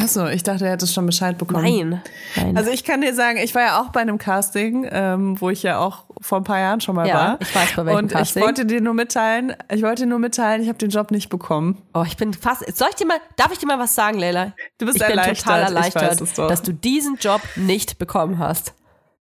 Achso, 0.00 0.26
ich 0.26 0.42
dachte, 0.42 0.64
er 0.64 0.72
hätte 0.72 0.86
schon 0.86 1.06
Bescheid 1.06 1.36
bekommen. 1.38 1.62
Nein, 1.64 2.02
nein. 2.36 2.56
Also 2.56 2.70
ich 2.70 2.84
kann 2.84 3.00
dir 3.00 3.14
sagen, 3.14 3.38
ich 3.38 3.54
war 3.54 3.62
ja 3.62 3.80
auch 3.80 3.90
bei 3.90 4.00
einem 4.00 4.18
Casting, 4.18 4.88
ähm, 4.90 5.40
wo 5.40 5.50
ich 5.50 5.62
ja 5.62 5.78
auch 5.78 6.04
vor 6.20 6.38
ein 6.38 6.44
paar 6.44 6.58
Jahren 6.58 6.80
schon 6.80 6.94
mal 6.94 7.06
ja, 7.06 7.14
war. 7.14 7.38
Ich 7.40 7.54
weiß 7.54 7.76
bei 7.76 7.86
welchem 7.86 7.98
Und 7.98 8.12
Casting. 8.12 8.42
ich 8.42 8.46
wollte 8.46 8.66
dir 8.66 8.80
nur 8.80 8.94
mitteilen, 8.94 9.54
ich 9.72 9.82
wollte 9.82 10.02
dir 10.02 10.08
nur 10.08 10.18
mitteilen, 10.18 10.62
ich 10.62 10.68
habe 10.68 10.78
den 10.78 10.90
Job 10.90 11.10
nicht 11.10 11.28
bekommen. 11.28 11.82
Oh, 11.94 12.04
ich 12.06 12.16
bin 12.16 12.32
fast. 12.32 12.64
Soll 12.76 12.88
ich 12.90 12.96
dir 12.96 13.06
mal, 13.06 13.18
darf 13.36 13.52
ich 13.52 13.58
dir 13.58 13.66
mal 13.66 13.78
was 13.78 13.94
sagen, 13.94 14.18
Leila? 14.18 14.52
Du 14.78 14.86
bist 14.86 14.96
ich 14.96 15.02
bin 15.02 15.10
erleichtert. 15.10 15.38
total 15.38 15.62
erleichtert, 15.62 16.38
dass 16.38 16.62
du 16.62 16.72
diesen 16.72 17.16
Job 17.16 17.40
nicht 17.56 17.98
bekommen 17.98 18.38
hast. 18.38 18.74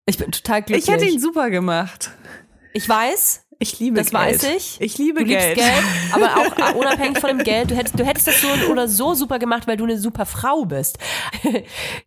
Ich 0.06 0.18
bin 0.18 0.32
total 0.32 0.62
glücklich. 0.62 0.88
Ich 0.88 0.92
hätte 0.92 1.06
ihn 1.06 1.20
super 1.20 1.50
gemacht. 1.50 2.10
Ich 2.72 2.88
weiß, 2.88 3.44
Ich 3.62 3.78
liebe 3.78 3.98
das 3.98 4.10
Geld. 4.10 4.22
weiß 4.42 4.42
ich. 4.56 4.80
Ich 4.80 4.96
liebe 4.96 5.20
du 5.20 5.26
Geld. 5.26 5.56
liebst 5.56 5.70
Geld, 5.70 5.84
aber 6.12 6.34
auch 6.70 6.74
unabhängig 6.74 7.18
von 7.18 7.28
dem 7.28 7.44
Geld. 7.44 7.70
Du 7.70 7.76
hättest, 7.76 7.98
du 8.00 8.04
hättest 8.06 8.26
das 8.26 8.40
so 8.40 8.48
oder 8.70 8.88
so 8.88 9.12
super 9.14 9.38
gemacht, 9.38 9.66
weil 9.68 9.76
du 9.76 9.84
eine 9.84 9.98
super 9.98 10.24
Frau 10.24 10.64
bist. 10.64 10.98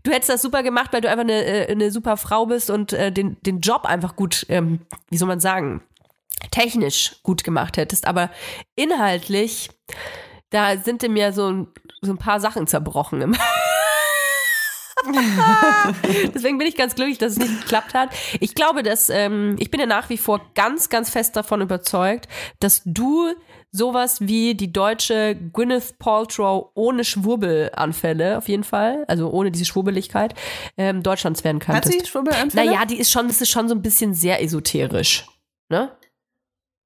Du 0.02 0.12
hättest 0.12 0.30
das 0.32 0.42
super 0.42 0.64
gemacht, 0.64 0.92
weil 0.92 1.02
du 1.02 1.10
einfach 1.10 1.22
eine, 1.24 1.46
äh, 1.46 1.72
eine 1.72 1.92
super 1.92 2.18
Frau 2.18 2.48
bist 2.48 2.72
und 2.72 2.92
äh, 2.94 3.12
den, 3.12 3.38
den 3.44 3.60
Job 3.60 3.86
einfach 3.86 4.16
gut, 4.16 4.48
ähm, 4.50 4.80
wie 5.12 5.18
soll 5.18 5.28
man 5.28 5.40
sagen, 5.40 5.84
technisch 6.50 7.18
gut 7.22 7.44
gemacht 7.44 7.78
hättest. 7.78 8.08
Aber 8.08 8.32
inhaltlich, 8.76 9.70
da 10.50 10.78
sind 10.78 11.04
in 11.04 11.14
mir 11.14 11.34
so, 11.34 11.52
ein- 11.52 11.68
so 12.02 12.12
ein 12.12 12.18
paar 12.18 12.40
Sachen 12.40 12.66
zerbrochen. 12.66 13.22
Im 13.22 13.36
Deswegen 16.34 16.58
bin 16.58 16.68
ich 16.68 16.76
ganz 16.76 16.96
glücklich, 16.96 17.18
dass 17.18 17.34
es 17.34 17.40
nicht 17.40 17.62
geklappt 17.62 17.94
hat. 17.94 18.10
Ich 18.40 18.56
glaube, 18.56 18.84
dass 18.84 19.10
ähm, 19.10 19.56
ich 19.60 19.72
bin 19.72 19.80
ja 19.80 19.86
nach 19.86 20.10
wie 20.10 20.18
vor 20.18 20.42
ganz, 20.56 20.90
ganz 20.90 21.10
fest 21.10 21.36
davon 21.36 21.62
überzeugt, 21.62 22.28
dass 22.60 22.82
du 22.86 23.34
sowas 23.72 24.22
wie 24.22 24.56
die 24.56 24.72
deutsche 24.72 25.36
Gwyneth 25.36 25.98
Paltrow 25.98 26.70
ohne 26.76 27.04
Schwurbelanfälle 27.04 28.38
auf 28.38 28.48
jeden 28.48 28.64
Fall, 28.64 29.04
also 29.08 29.32
ohne 29.32 29.52
diese 29.52 29.66
Schwurbeligkeit, 29.66 30.36
ähm, 30.78 31.02
Deutschlands 31.02 31.44
werden 31.44 31.60
Hat 31.62 31.84
könntest. 31.84 32.00
sie 32.00 32.06
Schwurbelanfälle? 32.06 32.72
Naja, 32.72 32.86
die 32.86 33.00
ist 33.00 33.12
schon, 33.12 33.28
das 33.28 33.42
ist 33.42 33.50
schon 33.50 33.68
so 33.68 33.76
ein 33.76 33.82
bisschen 33.82 34.14
sehr 34.14 34.42
esoterisch. 34.42 35.26
Ne? 35.70 35.92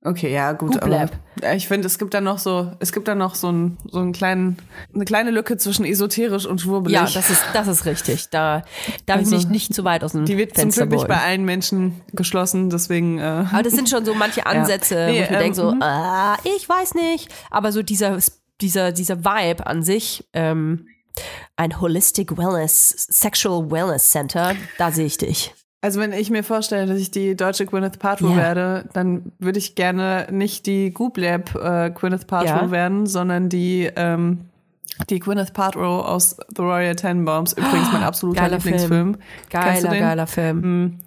Okay, 0.03 0.31
ja, 0.31 0.53
gut, 0.53 0.73
Gut 0.73 0.83
aber 0.83 1.09
ja, 1.41 1.53
ich 1.53 1.67
finde, 1.67 1.87
es 1.87 1.97
gibt 1.97 2.13
da 2.13 2.21
noch 2.21 2.37
so, 2.37 2.71
es 2.79 2.91
gibt 2.93 3.07
da 3.07 3.15
noch 3.15 3.33
so, 3.33 3.51
ein, 3.51 3.77
so 3.89 3.99
einen 3.99 4.13
kleinen, 4.13 4.57
eine 4.93 5.05
kleine 5.05 5.31
Lücke 5.31 5.57
zwischen 5.57 5.85
esoterisch 5.85 6.45
und 6.45 6.61
schwurbelig. 6.61 6.95
Ja, 6.95 7.09
das 7.11 7.29
ist, 7.31 7.43
das 7.53 7.67
ist 7.67 7.85
richtig. 7.85 8.29
Da 8.29 8.63
darf 9.07 9.17
Also, 9.17 9.35
ich 9.35 9.43
mich 9.43 9.49
nicht 9.49 9.73
zu 9.73 9.83
weit 9.83 10.03
aus 10.03 10.11
dem 10.11 10.25
die 10.25 10.37
wird 10.37 10.53
zum 10.53 10.63
Fenster 10.63 10.85
Glück 10.85 10.99
nicht 10.99 11.07
bei 11.07 11.19
allen 11.19 11.45
Menschen 11.45 12.01
geschlossen, 12.13 12.69
deswegen. 12.69 13.17
Äh, 13.17 13.45
Aber 13.51 13.63
das 13.63 13.73
sind 13.73 13.89
schon 13.89 14.05
so 14.05 14.13
manche 14.13 14.45
Ansätze, 14.45 15.07
Nee, 15.09 15.19
wo 15.19 15.23
ich 15.23 15.31
ähm, 15.31 15.39
denke 15.39 15.55
so, 15.55 15.73
ah, 15.81 16.37
ich 16.43 16.69
weiß 16.69 16.93
nicht. 16.93 17.33
Aber 17.49 17.71
so 17.71 17.81
dieser, 17.81 18.19
dieser, 18.61 18.91
dieser 18.91 19.25
Vibe 19.25 19.65
an 19.65 19.81
sich, 19.81 20.27
ähm, 20.33 20.87
ein 21.55 21.81
Holistic 21.81 22.37
Wellness, 22.37 22.89
Sexual 23.09 23.71
Wellness 23.71 24.11
Center, 24.11 24.55
da 24.77 24.91
sehe 24.91 25.07
ich 25.07 25.17
dich. 25.17 25.55
Also 25.81 25.99
wenn 25.99 26.11
ich 26.11 26.29
mir 26.31 26.43
vorstelle, 26.43 26.87
dass 26.87 26.99
ich 26.99 27.11
die 27.11 27.35
deutsche 27.35 27.65
Gwyneth 27.65 27.99
Paltrow 27.99 28.31
Ja. 28.31 28.37
werde, 28.37 28.89
dann 28.93 29.31
würde 29.39 29.59
ich 29.59 29.75
gerne 29.75 30.27
nicht 30.31 30.65
die 30.65 30.91
Goop 30.91 31.17
Lab 31.17 31.53
äh, 31.55 31.91
Gwyneth 31.91 32.25
Paltrow 32.27 32.63
Ja. 32.63 32.71
werden, 32.71 33.05
sondern 33.05 33.47
die 33.49 33.89
ähm, 33.95 34.45
die 35.11 35.19
Gwyneth 35.19 35.53
Paltrow 35.53 36.03
aus 36.03 36.37
The 36.55 36.63
Royal 36.63 36.95
Tenenbaums. 36.95 37.53
Übrigens 37.53 37.91
mein 37.91 38.03
absoluter 38.03 38.41
Geiler 38.41 38.57
Lieblingsfilm. 38.57 39.13
Du 39.13 39.19
Geiler, 39.51 39.99
geiler 39.99 40.27
Film. 40.27 40.57
Mm. 40.85 40.99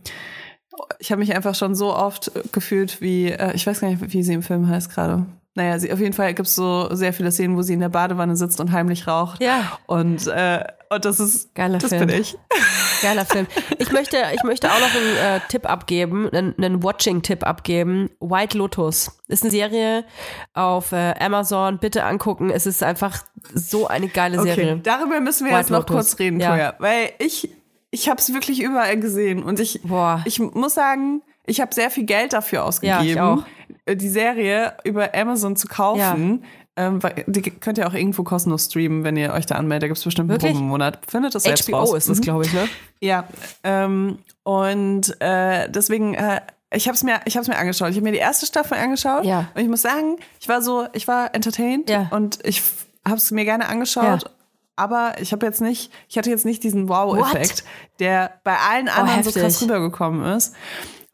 Ich 1.00 1.10
habe 1.10 1.18
mich 1.18 1.34
einfach 1.34 1.54
schon 1.56 1.74
so 1.74 1.94
oft 1.94 2.30
gefühlt 2.52 3.00
wie, 3.00 3.32
äh, 3.32 3.52
ich 3.54 3.66
weiß 3.66 3.80
gar 3.80 3.88
nicht, 3.90 4.12
wie 4.12 4.22
sie 4.22 4.34
im 4.34 4.42
Film 4.42 4.68
heißt 4.68 4.94
gerade. 4.94 5.26
Naja, 5.56 5.78
sie, 5.80 5.92
auf 5.92 5.98
jeden 5.98 6.12
Fall 6.12 6.32
gibt 6.34 6.46
es 6.48 6.54
so 6.54 6.88
sehr 6.94 7.12
viele 7.12 7.32
Szenen, 7.32 7.56
wo 7.56 7.62
sie 7.62 7.72
in 7.74 7.80
der 7.80 7.88
Badewanne 7.88 8.36
sitzt 8.36 8.60
und 8.60 8.70
heimlich 8.70 9.08
raucht. 9.08 9.42
Ja. 9.42 9.78
Und, 9.86 10.28
äh, 10.28 10.64
und 10.90 11.04
das 11.04 11.18
ist, 11.18 11.54
Geiler 11.56 11.78
das 11.78 11.90
Film. 11.90 12.06
bin 12.06 12.20
ich. 12.20 12.36
Geiler 13.02 13.24
Film. 13.24 13.46
Ich 13.78 13.90
möchte, 13.90 14.16
ich 14.34 14.42
möchte 14.44 14.70
auch 14.70 14.78
noch 14.78 14.94
einen 14.94 15.16
äh, 15.16 15.40
Tipp 15.48 15.68
abgeben, 15.68 16.28
einen, 16.30 16.54
einen 16.56 16.82
Watching-Tipp 16.84 17.44
abgeben. 17.44 18.10
White 18.20 18.56
Lotus 18.58 19.18
ist 19.26 19.42
eine 19.42 19.50
Serie 19.50 20.04
auf 20.52 20.92
äh, 20.92 21.14
Amazon. 21.18 21.78
Bitte 21.78 22.04
angucken. 22.04 22.50
Es 22.50 22.66
ist 22.66 22.82
einfach 22.84 23.24
so 23.52 23.88
eine 23.88 24.06
geile 24.08 24.40
Serie. 24.42 24.74
Okay, 24.74 24.80
darüber 24.84 25.18
müssen 25.20 25.46
wir 25.46 25.52
White 25.52 25.60
jetzt 25.62 25.70
noch 25.70 25.80
Lotus. 25.80 25.94
kurz 25.96 26.18
reden, 26.20 26.38
Ja. 26.40 26.50
Koya. 26.52 26.74
Weil 26.78 27.10
ich, 27.18 27.50
ich 27.90 28.08
habe 28.08 28.20
es 28.20 28.32
wirklich 28.32 28.62
überall 28.62 29.00
gesehen 29.00 29.42
und 29.42 29.58
ich, 29.58 29.80
Boah. 29.82 30.22
ich 30.26 30.38
muss 30.38 30.74
sagen, 30.74 31.22
ich 31.50 31.60
habe 31.60 31.74
sehr 31.74 31.90
viel 31.90 32.04
Geld 32.04 32.32
dafür 32.32 32.64
ausgegeben, 32.64 33.04
Ja, 33.16 33.44
äh, 33.84 33.96
die 33.96 34.08
Serie 34.08 34.74
über 34.84 35.14
Amazon 35.14 35.56
zu 35.56 35.66
kaufen. 35.68 36.44
Ähm, 36.76 37.02
weil 37.02 37.24
die 37.26 37.42
könnt 37.42 37.78
ihr 37.78 37.86
auch 37.88 37.92
irgendwo 37.94 38.22
kostenlos 38.22 38.66
streamen, 38.66 39.02
wenn 39.02 39.16
ihr 39.16 39.32
euch 39.32 39.44
da 39.44 39.56
anmeldet. 39.56 39.82
Da 39.82 39.86
gibt 39.88 39.98
es 39.98 40.04
bestimmt 40.04 40.30
einen 40.30 40.40
Wirklich? 40.40 40.52
Probenmonat. 40.52 41.00
Findet 41.06 41.34
es 41.34 41.42
selbst 41.42 41.68
HBO 41.68 41.78
raus. 41.78 41.94
ist 41.94 42.08
das, 42.08 42.18
Mhm. 42.18 42.22
glaube 42.22 42.44
ich, 42.46 42.52
ne? 42.52 42.68
Ja, 43.00 43.24
ähm, 43.64 44.18
und 44.44 45.20
äh, 45.20 45.68
deswegen, 45.68 46.14
äh, 46.14 46.40
ich 46.72 46.86
habe 46.86 46.94
es 46.94 47.02
mir, 47.02 47.20
ich 47.24 47.34
habe 47.36 47.42
es 47.42 47.48
mir 47.48 47.58
angeschaut. 47.58 47.90
Ich 47.90 47.96
habe 47.96 48.04
mir 48.04 48.12
die 48.12 48.18
erste 48.18 48.46
Staffel 48.46 48.78
angeschaut 48.78 49.24
Ja. 49.24 49.48
und 49.54 49.60
ich 49.60 49.68
muss 49.68 49.82
sagen, 49.82 50.16
ich 50.40 50.48
war 50.48 50.62
so, 50.62 50.86
ich 50.92 51.08
war 51.08 51.34
entertained 51.34 51.90
Ja. 51.90 52.06
und 52.12 52.38
ich 52.44 52.62
habe 53.04 53.16
es 53.16 53.30
mir 53.32 53.44
gerne 53.44 53.68
angeschaut. 53.68 54.22
Ja. 54.22 54.30
Aber 54.76 55.14
ich 55.20 55.32
habe 55.32 55.44
jetzt 55.44 55.60
nicht, 55.60 55.92
ich 56.08 56.16
hatte 56.16 56.30
jetzt 56.30 56.46
nicht 56.46 56.62
diesen 56.62 56.88
Wow-Effekt, 56.88 57.64
der 57.98 58.30
bei 58.44 58.56
allen 58.56 58.88
anderen 58.88 59.22
so 59.24 59.28
heftig. 59.30 59.42
krass 59.42 59.60
rübergekommen 59.62 60.24
ist. 60.36 60.54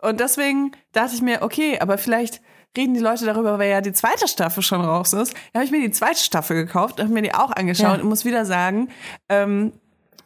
Und 0.06 0.20
deswegen 0.20 0.72
dachte 0.92 1.14
ich 1.14 1.22
mir, 1.22 1.42
okay, 1.42 1.78
aber 1.80 1.98
vielleicht 1.98 2.40
reden 2.76 2.94
die 2.94 3.00
Leute 3.00 3.24
darüber, 3.24 3.58
weil 3.58 3.70
ja 3.70 3.80
die 3.80 3.92
zweite 3.92 4.28
Staffel 4.28 4.62
schon 4.62 4.82
raus 4.82 5.12
ist. 5.12 5.34
Da 5.52 5.58
habe 5.60 5.64
ich 5.64 5.70
mir 5.70 5.80
die 5.80 5.90
zweite 5.90 6.20
Staffel 6.20 6.56
gekauft, 6.56 7.00
habe 7.00 7.12
mir 7.12 7.22
die 7.22 7.34
auch 7.34 7.50
angeschaut 7.50 7.96
Ja. 7.96 8.02
und 8.02 8.04
muss 8.04 8.24
wieder 8.24 8.44
sagen, 8.44 8.88
ähm, 9.28 9.72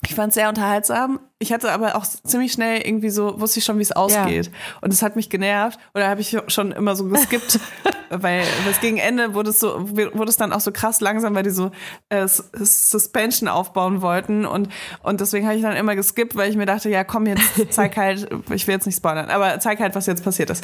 ich 0.04 0.14
fand 0.14 0.28
es 0.30 0.34
sehr 0.34 0.48
unterhaltsam. 0.48 1.20
Ich 1.42 1.54
hatte 1.54 1.72
aber 1.72 1.96
auch 1.96 2.04
ziemlich 2.04 2.52
schnell 2.52 2.82
irgendwie 2.86 3.08
so, 3.08 3.40
wusste 3.40 3.60
ich 3.60 3.64
schon, 3.64 3.78
wie 3.78 3.82
es 3.82 3.92
ausgeht. 3.92 4.50
Und 4.82 4.92
es 4.92 5.00
hat 5.00 5.16
mich 5.16 5.30
genervt. 5.30 5.78
Oder 5.94 6.06
habe 6.06 6.20
ich 6.20 6.36
schon 6.48 6.70
immer 6.70 6.94
so 6.94 7.06
geskippt, 7.06 7.58
weil 8.10 8.44
das 8.66 8.78
gegen 8.82 8.98
Ende 8.98 9.32
wurde 9.32 9.48
es 9.48 9.58
so, 9.58 9.88
wurde 9.90 10.28
es 10.28 10.36
dann 10.36 10.52
auch 10.52 10.60
so 10.60 10.70
krass 10.70 11.00
langsam, 11.00 11.34
weil 11.34 11.42
die 11.42 11.48
so 11.48 11.70
äh, 12.10 12.28
Suspension 12.28 13.48
aufbauen 13.48 14.02
wollten. 14.02 14.44
Und, 14.44 14.68
und 15.02 15.22
deswegen 15.22 15.46
habe 15.46 15.56
ich 15.56 15.62
dann 15.62 15.76
immer 15.76 15.96
geskippt, 15.96 16.36
weil 16.36 16.50
ich 16.50 16.56
mir 16.58 16.66
dachte, 16.66 16.90
ja 16.90 17.04
komm, 17.04 17.24
jetzt 17.24 17.42
zeig 17.70 17.96
halt, 17.96 18.28
ich 18.50 18.66
will 18.66 18.74
jetzt 18.74 18.84
nicht 18.84 18.96
spoilern, 18.96 19.30
aber 19.30 19.58
zeig 19.60 19.80
halt, 19.80 19.94
was 19.94 20.04
jetzt 20.04 20.22
passiert 20.22 20.50
ist. 20.50 20.62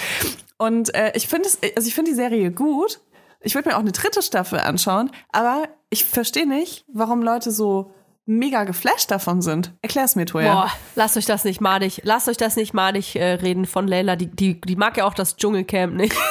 Und 0.59 0.95
äh, 0.95 1.11
ich 1.15 1.27
finde 1.27 1.49
es, 1.49 1.59
also 1.75 1.89
ich 1.89 1.95
finde 1.95 2.11
die 2.11 2.17
Serie 2.17 2.51
gut. 2.51 3.01
Ich 3.41 3.55
würde 3.55 3.71
mir 3.71 3.77
auch 3.77 3.81
eine 3.81 3.93
dritte 3.93 4.21
Staffel 4.21 4.59
anschauen, 4.59 5.11
aber 5.33 5.69
ich 5.89 6.05
verstehe 6.05 6.47
nicht, 6.47 6.85
warum 6.93 7.23
Leute 7.23 7.51
so 7.51 7.93
mega 8.27 8.65
geflasht 8.65 9.11
davon 9.11 9.41
sind. 9.41 9.73
Erklär's 9.83 10.17
mir, 10.17 10.27
Toja. 10.27 10.53
Boah, 10.53 10.73
lasst 10.97 11.17
euch 11.17 11.27
das 11.27 11.45
nicht 11.45 11.61
madig, 11.61 12.01
lasst 12.05 12.29
euch 12.29 12.37
das 12.37 12.57
nicht 12.57 12.75
madig 12.75 13.17
äh, 13.17 13.35
reden 13.35 13.65
von 13.67 13.87
Leila. 13.89 14.17
Die, 14.17 14.27
die, 14.27 14.61
die 14.61 14.77
mag 14.77 14.97
ja 14.97 15.05
auch 15.07 15.15
das 15.15 15.37
Dschungelcamp 15.37 15.95
nicht. 15.95 16.15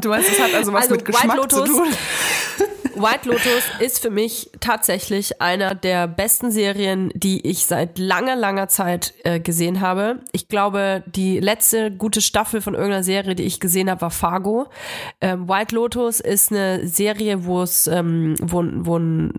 Du 0.00 0.10
meinst, 0.10 0.30
es 0.30 0.40
hat 0.40 0.54
also 0.54 0.72
was 0.72 0.82
Also, 0.82 0.94
mit 0.94 1.04
Geschmack 1.04 1.36
White 1.38 1.48
zu 1.48 1.56
Lotus- 1.60 1.76
tun? 1.76 1.88
White 3.02 3.28
Lotus 3.28 3.62
ist 3.80 4.00
für 4.00 4.10
mich 4.10 4.50
tatsächlich 4.60 5.40
einer 5.40 5.74
der 5.74 6.08
besten 6.08 6.50
Serien, 6.50 7.10
die 7.14 7.46
ich 7.46 7.64
seit 7.66 7.98
langer, 7.98 8.34
langer 8.36 8.68
Zeit 8.68 9.14
äh, 9.24 9.38
gesehen 9.40 9.80
habe. 9.80 10.20
Ich 10.32 10.48
glaube, 10.48 11.04
die 11.06 11.38
letzte 11.38 11.90
gute 11.92 12.20
Staffel 12.20 12.60
von 12.60 12.74
irgendeiner 12.74 13.04
Serie, 13.04 13.34
die 13.36 13.44
ich 13.44 13.60
gesehen 13.60 13.88
habe, 13.90 14.00
war 14.02 14.10
Fargo. 14.10 14.66
Ähm, 15.20 15.48
White 15.48 15.74
Lotus 15.76 16.18
ist 16.20 16.50
eine 16.52 16.86
Serie, 16.88 17.44
wo 17.44 17.62
es, 17.62 17.86
ähm, 17.86 18.34
wo, 18.40 18.64
wo 18.64 18.98
ein 18.98 19.32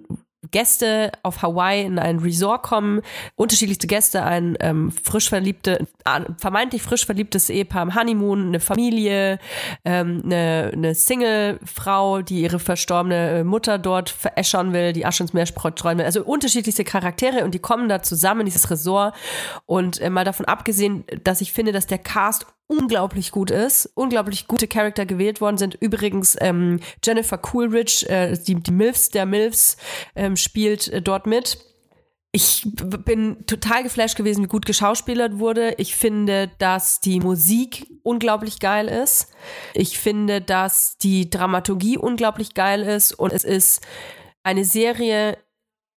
Gäste 0.52 1.12
auf 1.24 1.42
Hawaii 1.42 1.84
in 1.86 2.00
ein 2.00 2.20
Resort 2.20 2.64
kommen, 2.64 3.02
unterschiedlichste 3.36 3.88
Gäste, 3.88 4.24
ein 4.24 4.58
ähm, 4.60 4.92
frisch 4.92 5.30
verliebte, 5.30 5.88
äh, 6.06 6.22
vermeintlich 6.38 6.82
frisch 6.82 7.06
verliebtes 7.06 7.50
Ehepaar 7.50 7.84
im 7.84 7.96
Honeymoon, 7.96 8.48
eine 8.48 8.60
Familie, 8.60 9.40
ähm, 9.86 10.22
eine, 10.26 10.72
eine 10.74 10.96
Single-Frau, 10.96 12.22
die 12.22 12.42
ihre 12.42 12.60
verstorbene 12.60 13.40
äh, 13.40 13.44
Mutter 13.44 13.78
dort 13.78 14.10
veräschern 14.10 14.74
will, 14.74 14.94
die 14.94 15.06
Asche 15.06 15.24
ins 15.24 15.34
Meer 15.34 15.46
streuen 15.46 15.98
will. 15.98 16.06
Also 16.06 16.24
unterschiedlichste 16.24 16.84
Charaktere 16.84 17.44
und 17.44 17.54
die 17.54 17.60
kommen 17.60 17.90
da 17.90 18.02
zusammen 18.02 18.42
in 18.42 18.46
dieses 18.46 18.70
Resort. 18.70 19.16
Und 19.66 20.00
äh, 20.02 20.10
mal 20.10 20.26
davon 20.26 20.46
abgesehen, 20.46 21.04
dass 21.24 21.42
ich 21.42 21.54
finde, 21.54 21.72
dass 21.72 21.88
der 21.88 22.00
Cast 22.00 22.46
unglaublich 22.70 23.32
gut 23.32 23.50
ist, 23.50 23.90
unglaublich 23.96 24.48
gute 24.48 24.68
Charakter 24.68 25.06
gewählt 25.06 25.42
worden 25.42 25.58
sind. 25.58 25.76
Übrigens 25.76 26.38
ähm, 26.40 26.80
Jennifer 27.04 27.40
Coolidge, 27.40 28.08
äh, 28.08 28.38
die, 28.38 28.56
die 28.56 28.72
Milfs 28.72 29.10
der 29.10 29.26
Milfs, 29.26 29.76
ähm, 30.16 30.38
spielt 30.38 30.88
äh, 30.88 31.02
dort 31.02 31.26
mit. 31.26 31.58
ich 32.32 32.68
bin 32.76 33.44
total 33.48 33.82
geflasht 33.82 34.16
gewesen, 34.16 34.44
wie 34.44 34.48
gut 34.50 34.68
geschauspielert 34.68 35.40
wurde. 35.40 35.74
Ich 35.80 35.96
finde, 35.96 36.52
dass 36.60 37.02
die 37.02 37.20
Musik 37.20 37.88
unglaublich 38.04 38.60
geil 38.60 38.88
ist. 38.88 39.32
Ich 39.74 39.98
finde, 39.98 40.40
dass 40.40 40.98
die 41.00 41.28
Dramaturgie 41.28 41.98
unglaublich 41.98 42.54
geil 42.54 42.84
ist 42.84 43.14
und 43.14 43.34
es 43.34 43.44
ist 43.44 43.82
eine 44.44 44.64
Serie, 44.64 45.40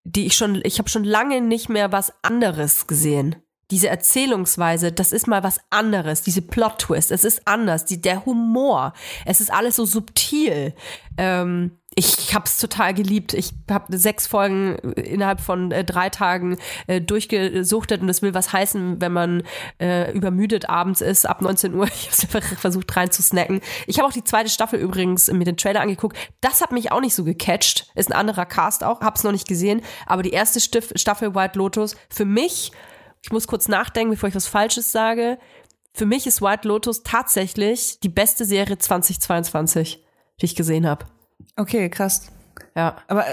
die 0.05 0.25
ich 0.25 0.35
schon, 0.35 0.61
ich 0.63 0.79
habe 0.79 0.89
schon 0.89 1.03
lange 1.03 1.41
nicht 1.41 1.67
mehr 1.67 1.91
was 1.91 2.13
anderes 2.23 2.87
gesehen 2.87 3.35
diese 3.71 3.87
Erzählungsweise, 3.87 4.91
das 4.91 5.11
ist 5.11 5.27
mal 5.27 5.43
was 5.43 5.59
anderes, 5.69 6.21
diese 6.21 6.41
Plot-Twist, 6.41 7.11
es 7.11 7.23
ist 7.23 7.47
anders, 7.47 7.85
die, 7.85 8.01
der 8.01 8.25
Humor, 8.25 8.93
es 9.25 9.41
ist 9.41 9.51
alles 9.51 9.77
so 9.77 9.85
subtil. 9.85 10.73
Ähm, 11.17 11.71
ich 11.93 12.33
hab's 12.33 12.57
total 12.57 12.93
geliebt. 12.93 13.33
Ich 13.33 13.51
habe 13.69 13.97
sechs 13.97 14.25
Folgen 14.25 14.77
innerhalb 14.95 15.41
von 15.41 15.71
äh, 15.71 15.83
drei 15.83 16.09
Tagen 16.09 16.57
äh, 16.87 17.01
durchgesuchtet 17.01 17.99
und 18.01 18.07
das 18.07 18.21
will 18.21 18.33
was 18.33 18.53
heißen, 18.53 19.01
wenn 19.01 19.11
man 19.11 19.43
äh, 19.77 20.09
übermüdet 20.13 20.69
abends 20.69 21.01
ist, 21.01 21.25
ab 21.25 21.41
19 21.41 21.73
Uhr. 21.75 21.87
Ich 21.91 22.27
habe 22.27 22.37
einfach 22.37 22.57
versucht 22.57 22.95
rein 22.95 23.11
zu 23.11 23.21
snacken. 23.21 23.59
Ich 23.87 23.99
habe 23.99 24.07
auch 24.07 24.13
die 24.13 24.23
zweite 24.23 24.49
Staffel 24.49 24.79
übrigens 24.79 25.29
mit 25.31 25.47
den 25.47 25.57
Trailer 25.57 25.81
angeguckt. 25.81 26.17
Das 26.39 26.61
hat 26.61 26.71
mich 26.71 26.93
auch 26.93 27.01
nicht 27.01 27.13
so 27.13 27.25
gecatcht. 27.25 27.91
Ist 27.95 28.09
ein 28.09 28.17
anderer 28.17 28.45
Cast 28.45 28.85
auch, 28.85 29.01
hab's 29.01 29.23
noch 29.23 29.33
nicht 29.33 29.47
gesehen. 29.47 29.81
Aber 30.05 30.23
die 30.23 30.31
erste 30.31 30.61
Staffel 30.61 31.35
White 31.35 31.57
Lotus 31.57 31.97
für 32.09 32.25
mich 32.25 32.71
ich 33.21 33.31
muss 33.31 33.47
kurz 33.47 33.67
nachdenken, 33.67 34.11
bevor 34.11 34.29
ich 34.29 34.35
was 34.35 34.47
Falsches 34.47 34.91
sage. 34.91 35.37
Für 35.93 36.05
mich 36.05 36.25
ist 36.25 36.41
White 36.41 36.67
Lotus 36.67 37.03
tatsächlich 37.03 37.99
die 37.99 38.09
beste 38.09 38.45
Serie 38.45 38.77
2022, 38.77 40.03
die 40.39 40.45
ich 40.45 40.55
gesehen 40.55 40.87
habe. 40.87 41.05
Okay, 41.57 41.89
krass. 41.89 42.31
Ja. 42.75 42.97
Aber, 43.07 43.25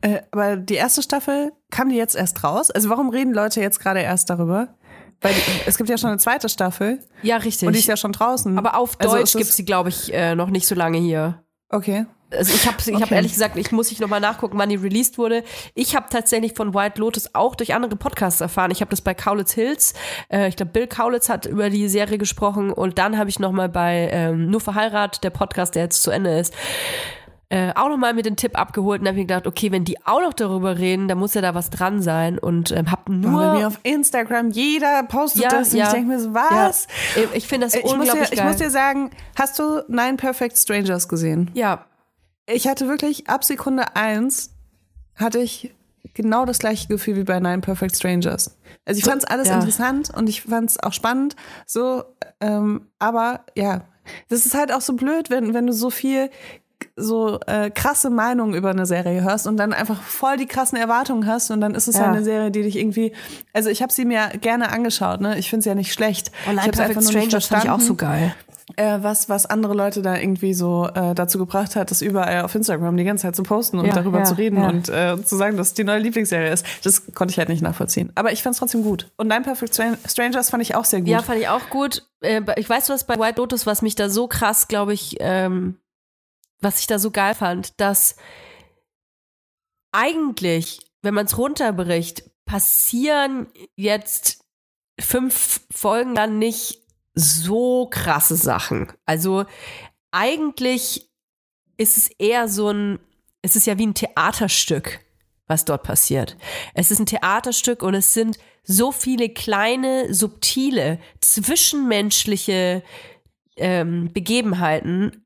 äh, 0.00 0.20
aber 0.30 0.56
die 0.56 0.74
erste 0.74 1.02
Staffel 1.02 1.52
kam 1.70 1.88
die 1.88 1.96
jetzt 1.96 2.16
erst 2.16 2.42
raus? 2.42 2.70
Also 2.70 2.90
warum 2.90 3.10
reden 3.10 3.32
Leute 3.32 3.60
jetzt 3.60 3.80
gerade 3.80 4.00
erst 4.00 4.28
darüber? 4.28 4.74
Weil 5.20 5.34
die, 5.34 5.40
es 5.66 5.76
gibt 5.76 5.88
ja 5.88 5.98
schon 5.98 6.10
eine 6.10 6.18
zweite 6.18 6.48
Staffel. 6.48 6.98
Ja, 7.22 7.36
richtig. 7.36 7.66
Und 7.66 7.74
die 7.74 7.80
ist 7.80 7.88
ja 7.88 7.96
schon 7.96 8.12
draußen. 8.12 8.56
Aber 8.58 8.76
auf 8.76 8.98
also 8.98 9.16
Deutsch 9.16 9.32
gibt 9.32 9.52
sie, 9.52 9.64
glaube 9.64 9.90
ich, 9.90 10.12
äh, 10.12 10.34
noch 10.34 10.48
nicht 10.48 10.66
so 10.66 10.74
lange 10.74 10.98
hier. 10.98 11.42
Okay. 11.70 12.06
Also 12.32 12.54
ich 12.54 12.66
habe 12.66 12.76
ich 12.80 12.94
okay. 12.94 13.02
hab 13.02 13.10
ehrlich 13.10 13.32
gesagt, 13.32 13.56
ich 13.56 13.72
muss 13.72 13.90
ich 13.90 13.98
nochmal 13.98 14.20
nachgucken, 14.20 14.56
wann 14.58 14.68
die 14.68 14.76
released 14.76 15.18
wurde. 15.18 15.42
Ich 15.74 15.96
habe 15.96 16.06
tatsächlich 16.10 16.54
von 16.54 16.74
White 16.74 17.00
Lotus 17.00 17.34
auch 17.34 17.56
durch 17.56 17.74
andere 17.74 17.96
Podcasts 17.96 18.40
erfahren. 18.40 18.70
Ich 18.70 18.80
habe 18.80 18.90
das 18.90 19.00
bei 19.00 19.14
Kaulitz 19.14 19.52
Hills, 19.52 19.94
äh, 20.32 20.48
ich 20.48 20.56
glaube 20.56 20.70
Bill 20.72 20.86
Kaulitz 20.86 21.28
hat 21.28 21.46
über 21.46 21.70
die 21.70 21.88
Serie 21.88 22.18
gesprochen 22.18 22.72
und 22.72 22.98
dann 22.98 23.18
habe 23.18 23.30
ich 23.30 23.40
nochmal 23.40 23.68
bei 23.68 24.08
ähm, 24.12 24.48
Nur 24.48 24.60
verheiratet, 24.60 25.24
der 25.24 25.30
Podcast, 25.30 25.74
der 25.74 25.84
jetzt 25.84 26.02
zu 26.02 26.12
Ende 26.12 26.38
ist, 26.38 26.54
äh, 27.52 27.72
auch 27.74 27.88
nochmal 27.88 28.14
mit 28.14 28.26
den 28.26 28.36
Tipp 28.36 28.56
abgeholt 28.56 29.00
und 29.00 29.08
habe 29.08 29.16
mir 29.16 29.24
gedacht, 29.24 29.46
okay, 29.48 29.72
wenn 29.72 29.84
die 29.84 29.98
auch 30.06 30.20
noch 30.20 30.32
darüber 30.32 30.78
reden, 30.78 31.08
dann 31.08 31.18
muss 31.18 31.34
ja 31.34 31.40
da 31.40 31.52
was 31.52 31.68
dran 31.68 32.00
sein 32.00 32.38
und 32.38 32.70
ähm, 32.70 32.90
hab 32.92 33.08
nur 33.08 33.54
mir 33.54 33.66
auf 33.66 33.80
Instagram 33.82 34.50
jeder 34.50 35.02
postet 35.02 35.42
ja, 35.42 35.48
das 35.50 35.72
und 35.72 35.78
ja, 35.78 35.86
ich 35.86 35.92
denke 35.92 36.08
mir 36.08 36.20
so, 36.20 36.32
was? 36.32 36.86
Ja. 37.16 37.22
Ich 37.34 37.48
finde 37.48 37.66
das 37.66 37.74
ich 37.74 37.82
unglaublich 37.82 38.20
muss 38.20 38.30
dir, 38.30 38.36
geil. 38.36 38.44
Ich 38.46 38.52
muss 38.52 38.56
dir 38.56 38.70
sagen, 38.70 39.10
hast 39.36 39.58
du 39.58 39.82
Nine 39.88 40.16
Perfect 40.16 40.56
Strangers 40.56 41.08
gesehen? 41.08 41.50
Ja, 41.54 41.86
ich 42.46 42.68
hatte 42.68 42.86
wirklich 42.86 43.28
ab 43.28 43.42
Sekunde 43.42 43.96
eins 43.96 44.52
hatte 45.16 45.40
ich 45.40 45.74
genau 46.14 46.44
das 46.44 46.60
gleiche 46.60 46.86
Gefühl 46.86 47.16
wie 47.16 47.24
bei 47.24 47.40
Nine 47.40 47.62
Perfect 47.62 47.96
Strangers. 47.96 48.56
Also 48.84 48.98
ich 48.98 49.04
fand 49.04 49.24
es 49.24 49.28
alles 49.28 49.48
ja. 49.48 49.56
interessant 49.56 50.10
und 50.16 50.28
ich 50.28 50.42
fand 50.42 50.70
es 50.70 50.80
auch 50.80 50.92
spannend, 50.92 51.34
so, 51.66 52.04
ähm, 52.40 52.86
aber 53.00 53.44
ja, 53.56 53.82
das 54.28 54.46
ist 54.46 54.54
halt 54.54 54.72
auch 54.72 54.80
so 54.80 54.94
blöd, 54.94 55.30
wenn, 55.30 55.52
wenn 55.52 55.66
du 55.66 55.72
so 55.72 55.90
viel 55.90 56.30
so 56.96 57.40
äh, 57.46 57.70
krasse 57.70 58.10
Meinungen 58.10 58.54
über 58.54 58.70
eine 58.70 58.86
Serie 58.86 59.22
hörst 59.22 59.46
und 59.46 59.56
dann 59.56 59.72
einfach 59.72 60.00
voll 60.02 60.36
die 60.36 60.46
krassen 60.46 60.78
Erwartungen 60.78 61.26
hast 61.26 61.50
und 61.50 61.60
dann 61.60 61.74
ist 61.74 61.88
es 61.88 61.96
ja, 61.96 62.10
eine 62.10 62.22
Serie, 62.24 62.50
die 62.50 62.62
dich 62.62 62.76
irgendwie, 62.76 63.12
also 63.52 63.70
ich 63.70 63.82
habe 63.82 63.92
sie 63.92 64.04
mir 64.04 64.28
gerne 64.40 64.70
angeschaut, 64.70 65.20
ne? 65.20 65.38
Ich 65.38 65.50
finde 65.50 65.62
sie 65.64 65.68
ja 65.68 65.74
nicht 65.74 65.92
schlecht. 65.92 66.30
Oh, 66.46 66.52
Nine 66.52 66.70
Perfect 66.70 67.04
Strangers 67.04 67.46
fand 67.46 67.64
ich 67.64 67.70
auch 67.70 67.80
so 67.80 67.94
geil 67.94 68.34
äh, 68.76 68.98
was, 69.02 69.28
was 69.28 69.46
andere 69.46 69.74
Leute 69.74 70.02
da 70.02 70.16
irgendwie 70.16 70.54
so 70.54 70.88
äh, 70.94 71.14
dazu 71.14 71.38
gebracht 71.38 71.76
hat, 71.76 71.90
das 71.90 72.02
überall 72.02 72.42
auf 72.42 72.54
Instagram 72.54 72.96
die 72.96 73.04
ganze 73.04 73.22
Zeit 73.22 73.36
zu 73.36 73.42
posten 73.42 73.78
und 73.78 73.86
ja, 73.86 73.94
darüber 73.94 74.18
ja, 74.18 74.24
zu 74.24 74.34
reden 74.34 74.56
ja. 74.56 74.68
und 74.68 74.88
äh, 74.88 75.22
zu 75.24 75.36
sagen, 75.36 75.56
dass 75.56 75.68
es 75.68 75.74
die 75.74 75.84
neue 75.84 75.98
Lieblingsserie 75.98 76.52
ist. 76.52 76.64
Das 76.82 77.14
konnte 77.14 77.32
ich 77.32 77.38
halt 77.38 77.48
nicht 77.48 77.62
nachvollziehen. 77.62 78.12
Aber 78.14 78.32
ich 78.32 78.42
fand 78.42 78.54
es 78.54 78.58
trotzdem 78.58 78.82
gut. 78.82 79.10
Und 79.16 79.28
Nine 79.28 79.42
Perfect 79.42 79.74
Strangers 80.06 80.50
fand 80.50 80.62
ich 80.62 80.74
auch 80.74 80.84
sehr 80.84 81.00
gut. 81.00 81.08
Ja, 81.08 81.22
fand 81.22 81.40
ich 81.40 81.48
auch 81.48 81.68
gut. 81.70 82.06
Äh, 82.20 82.42
ich 82.56 82.68
weiß 82.68 82.88
was 82.90 83.04
bei 83.04 83.18
White 83.18 83.40
Lotus, 83.40 83.66
was 83.66 83.82
mich 83.82 83.94
da 83.94 84.08
so 84.08 84.28
krass, 84.28 84.68
glaube 84.68 84.92
ich, 84.92 85.16
ähm, 85.20 85.76
was 86.60 86.80
ich 86.80 86.86
da 86.86 86.98
so 86.98 87.10
geil 87.10 87.34
fand, 87.34 87.80
dass 87.80 88.16
eigentlich, 89.92 90.80
wenn 91.02 91.14
man 91.14 91.26
es 91.26 91.38
runterbricht, 91.38 92.24
passieren 92.44 93.48
jetzt 93.76 94.44
fünf 95.00 95.60
Folgen 95.70 96.14
dann 96.14 96.38
nicht 96.38 96.78
so 97.14 97.86
krasse 97.86 98.36
Sachen. 98.36 98.92
Also 99.06 99.46
eigentlich 100.10 101.10
ist 101.76 101.96
es 101.96 102.08
eher 102.18 102.48
so 102.48 102.70
ein, 102.70 102.98
es 103.42 103.56
ist 103.56 103.66
ja 103.66 103.78
wie 103.78 103.86
ein 103.86 103.94
Theaterstück, 103.94 105.00
was 105.46 105.64
dort 105.64 105.82
passiert. 105.82 106.36
Es 106.74 106.90
ist 106.90 106.98
ein 107.00 107.06
Theaterstück 107.06 107.82
und 107.82 107.94
es 107.94 108.12
sind 108.12 108.38
so 108.62 108.92
viele 108.92 109.30
kleine, 109.30 110.12
subtile, 110.12 111.00
zwischenmenschliche 111.20 112.82
ähm, 113.56 114.12
Begebenheiten, 114.12 115.24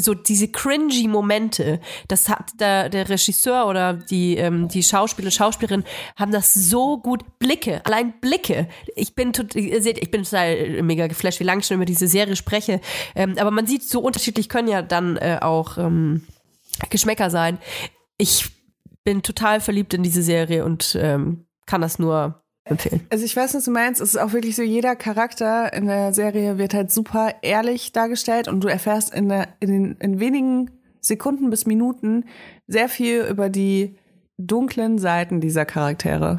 so 0.00 0.14
diese 0.14 0.48
cringy 0.48 1.08
Momente, 1.08 1.80
das 2.08 2.28
hat 2.28 2.52
der, 2.60 2.88
der 2.88 3.08
Regisseur 3.08 3.66
oder 3.66 3.94
die, 3.94 4.36
ähm, 4.36 4.68
die 4.68 4.82
Schauspieler, 4.82 5.30
Schauspielerin 5.30 5.84
haben 6.16 6.32
das 6.32 6.54
so 6.54 6.98
gut. 6.98 7.22
Blicke, 7.38 7.84
allein 7.84 8.14
Blicke. 8.20 8.68
Ich 8.94 9.14
bin, 9.14 9.32
ihr 9.54 9.82
seht, 9.82 9.98
ich 9.98 10.10
bin 10.10 10.22
total 10.22 10.82
mega 10.82 11.06
geflasht, 11.06 11.40
wie 11.40 11.44
lange 11.44 11.60
ich 11.60 11.66
schon 11.66 11.76
über 11.76 11.84
diese 11.84 12.06
Serie 12.06 12.36
spreche. 12.36 12.80
Ähm, 13.14 13.36
aber 13.38 13.50
man 13.50 13.66
sieht, 13.66 13.82
so 13.82 14.00
unterschiedlich 14.00 14.48
können 14.48 14.68
ja 14.68 14.82
dann 14.82 15.16
äh, 15.16 15.38
auch 15.40 15.78
ähm, 15.78 16.22
Geschmäcker 16.90 17.30
sein. 17.30 17.58
Ich 18.16 18.50
bin 19.04 19.22
total 19.22 19.60
verliebt 19.60 19.94
in 19.94 20.02
diese 20.02 20.22
Serie 20.22 20.64
und 20.64 20.96
ähm, 21.00 21.46
kann 21.66 21.80
das 21.80 21.98
nur 21.98 22.42
empfehlen. 22.64 23.06
Also 23.10 23.24
ich 23.24 23.36
weiß, 23.36 23.54
was 23.54 23.64
du 23.64 23.70
meinst. 23.70 24.00
Es 24.00 24.14
ist 24.14 24.20
auch 24.20 24.32
wirklich 24.32 24.56
so, 24.56 24.62
jeder 24.62 24.96
Charakter 24.96 25.72
in 25.72 25.86
der 25.86 26.12
Serie 26.12 26.58
wird 26.58 26.74
halt 26.74 26.90
super 26.90 27.34
ehrlich 27.42 27.92
dargestellt 27.92 28.48
und 28.48 28.62
du 28.62 28.68
erfährst 28.68 29.14
in, 29.14 29.28
der, 29.28 29.48
in, 29.60 29.70
den, 29.70 29.96
in 29.98 30.20
wenigen 30.20 30.70
Sekunden 31.00 31.50
bis 31.50 31.66
Minuten 31.66 32.24
sehr 32.66 32.88
viel 32.88 33.22
über 33.22 33.48
die 33.48 33.96
dunklen 34.38 34.98
Seiten 34.98 35.40
dieser 35.40 35.64
Charaktere. 35.64 36.38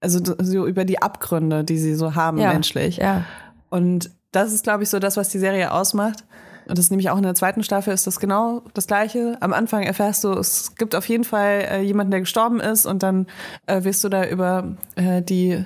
Also 0.00 0.20
so 0.40 0.66
über 0.66 0.84
die 0.84 1.00
Abgründe, 1.02 1.62
die 1.62 1.78
sie 1.78 1.94
so 1.94 2.14
haben 2.14 2.38
ja, 2.38 2.52
menschlich. 2.52 2.96
Ja. 2.96 3.24
Und 3.68 4.10
das 4.32 4.52
ist, 4.52 4.64
glaube 4.64 4.82
ich, 4.82 4.88
so 4.88 4.98
das, 4.98 5.16
was 5.16 5.28
die 5.28 5.38
Serie 5.38 5.72
ausmacht. 5.72 6.24
Und 6.70 6.78
das 6.78 6.86
ist 6.86 6.90
nämlich 6.90 7.10
auch 7.10 7.16
in 7.16 7.24
der 7.24 7.34
zweiten 7.34 7.64
Staffel 7.64 7.92
ist 7.92 8.06
das 8.06 8.20
genau 8.20 8.62
das 8.74 8.86
Gleiche. 8.86 9.36
Am 9.40 9.52
Anfang 9.52 9.82
erfährst 9.82 10.22
du, 10.22 10.30
es 10.30 10.76
gibt 10.76 10.94
auf 10.94 11.08
jeden 11.08 11.24
Fall 11.24 11.66
äh, 11.68 11.80
jemanden, 11.80 12.12
der 12.12 12.20
gestorben 12.20 12.60
ist 12.60 12.86
und 12.86 13.02
dann 13.02 13.26
äh, 13.66 13.82
wirst 13.82 14.04
du 14.04 14.08
da 14.08 14.24
über 14.24 14.76
äh, 14.94 15.20
die 15.20 15.64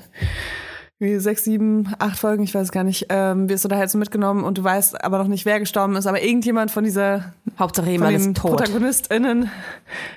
wie 1.05 1.19
sechs, 1.19 1.45
sieben, 1.45 1.95
acht 1.99 2.19
Folgen, 2.19 2.43
ich 2.43 2.55
weiß 2.55 2.73
gar 2.73 2.85
nicht, 2.85 3.07
ähm, 3.11 3.49
wirst 3.49 3.65
du 3.65 3.69
da 3.69 3.77
halt 3.77 3.91
so 3.91 3.99
mitgenommen 3.99 4.43
und 4.43 4.59
du 4.59 4.65
weißt 4.65 5.05
aber 5.05 5.19
noch 5.19 5.29
nicht, 5.29 5.45
wer 5.45 5.61
gestorben 5.61 5.97
ist, 5.97 6.07
aber 6.07 6.23
irgendjemand 6.23 6.71
von 6.71 6.83
dieser 6.85 7.33
Hauptsache 7.59 7.91
jemand 7.91 8.17
ist 8.17 8.37
tot. 8.37 8.57
ProtagonistInnen. 8.57 9.51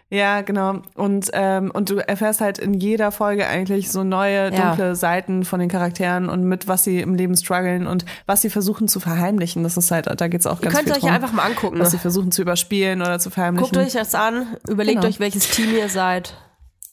Ja, 0.09 0.41
genau. 0.41 0.81
Und, 0.95 1.29
ähm, 1.33 1.69
und 1.71 1.89
du 1.89 1.97
erfährst 1.97 2.41
halt 2.41 2.59
in 2.59 2.73
jeder 2.73 3.11
Folge 3.11 3.45
eigentlich 3.47 3.91
so 3.91 4.03
neue, 4.03 4.51
dunkle 4.51 4.87
ja. 4.87 4.95
Seiten 4.95 5.43
von 5.43 5.59
den 5.59 5.69
Charakteren 5.69 6.29
und 6.29 6.43
mit 6.43 6.67
was 6.67 6.83
sie 6.83 7.01
im 7.01 7.13
Leben 7.13 7.35
strugglen 7.35 7.85
und 7.87 8.05
was 8.25 8.41
sie 8.41 8.49
versuchen 8.49 8.87
zu 8.87 8.99
verheimlichen. 8.99 9.63
Das 9.63 9.75
ist 9.75 9.91
halt, 9.91 10.07
da 10.19 10.27
geht's 10.27 10.47
auch 10.47 10.61
ganz 10.61 10.73
ihr 10.73 10.77
könnt 10.77 10.95
viel 10.95 11.03
euch 11.03 11.09
ja 11.09 11.13
einfach 11.13 11.33
mal 11.33 11.43
angucken. 11.43 11.79
Was 11.79 11.91
sie 11.91 11.97
versuchen 11.97 12.31
zu 12.31 12.41
überspielen 12.41 13.01
oder 13.01 13.19
zu 13.19 13.29
verheimlichen. 13.29 13.71
Guckt 13.71 13.85
euch 13.85 13.93
das 13.93 14.15
an, 14.15 14.47
überlegt 14.67 15.01
genau. 15.01 15.09
euch, 15.09 15.19
welches 15.19 15.49
Team 15.49 15.75
ihr 15.75 15.89
seid. 15.89 16.33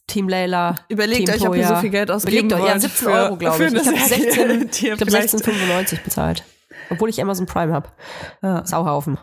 Team 0.07 0.29
Layla. 0.29 0.75
Überlegt 0.89 1.27
Team 1.29 1.35
euch, 1.35 1.49
ob 1.49 1.57
ihr 1.57 1.67
so 1.67 1.77
viel 1.77 1.91
Geld 1.91 2.11
ausgeben 2.11 2.47
Überlegt 2.47 2.63
wollt. 2.63 2.75
Ja, 2.75 2.81
17 2.81 3.09
für, 3.09 3.13
Euro, 3.13 3.37
glaube 3.37 3.65
ich. 3.65 3.73
Ich 3.73 3.87
habe 3.87 3.99
16, 3.99 4.69
ich 4.71 4.91
hab 4.91 4.99
16,95 5.09 6.03
bezahlt. 6.05 6.45
Obwohl 6.91 7.09
ich 7.09 7.21
Amazon 7.21 7.47
Prime 7.47 7.73
habe. 7.73 7.89
Ja. 8.43 8.65
Sauhaufen. 8.67 9.19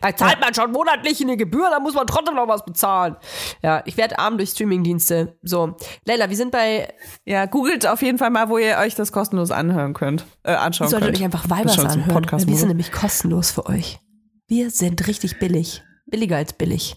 Da 0.00 0.14
zahlt 0.14 0.40
man 0.40 0.52
schon 0.54 0.72
monatlich 0.72 1.20
eine 1.20 1.36
Gebühr, 1.36 1.70
da 1.70 1.78
muss 1.78 1.94
man 1.94 2.06
trotzdem 2.06 2.34
noch 2.34 2.48
was 2.48 2.64
bezahlen. 2.64 3.16
Ja, 3.62 3.82
ich 3.86 3.96
werde 3.96 4.18
arm 4.18 4.36
durch 4.36 4.50
Streamingdienste. 4.50 5.38
So, 5.42 5.76
Leila, 6.04 6.28
wir 6.28 6.36
sind 6.36 6.50
bei. 6.50 6.92
Ja, 7.24 7.46
googelt 7.46 7.86
auf 7.86 8.02
jeden 8.02 8.18
Fall 8.18 8.30
mal, 8.30 8.48
wo 8.48 8.58
ihr 8.58 8.76
euch 8.78 8.96
das 8.96 9.12
kostenlos 9.12 9.50
anhören 9.50 9.94
könnt. 9.94 10.26
Äh, 10.42 10.54
anschauen 10.54 10.88
ihr 10.88 10.90
solltet 10.90 11.08
könnt. 11.08 11.18
euch 11.18 11.24
einfach 11.24 11.48
Weibers 11.48 11.78
anhören. 11.78 12.12
Podcast 12.12 12.48
wir 12.48 12.56
sind 12.56 12.68
nämlich 12.68 12.90
kostenlos 12.90 13.52
für 13.52 13.66
euch. 13.66 14.00
Wir 14.48 14.70
sind 14.70 15.06
richtig 15.06 15.38
billig. 15.38 15.84
Billiger 16.06 16.36
als 16.36 16.54
billig. 16.54 16.96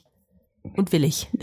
Und 0.75 0.91
willig. 0.91 1.27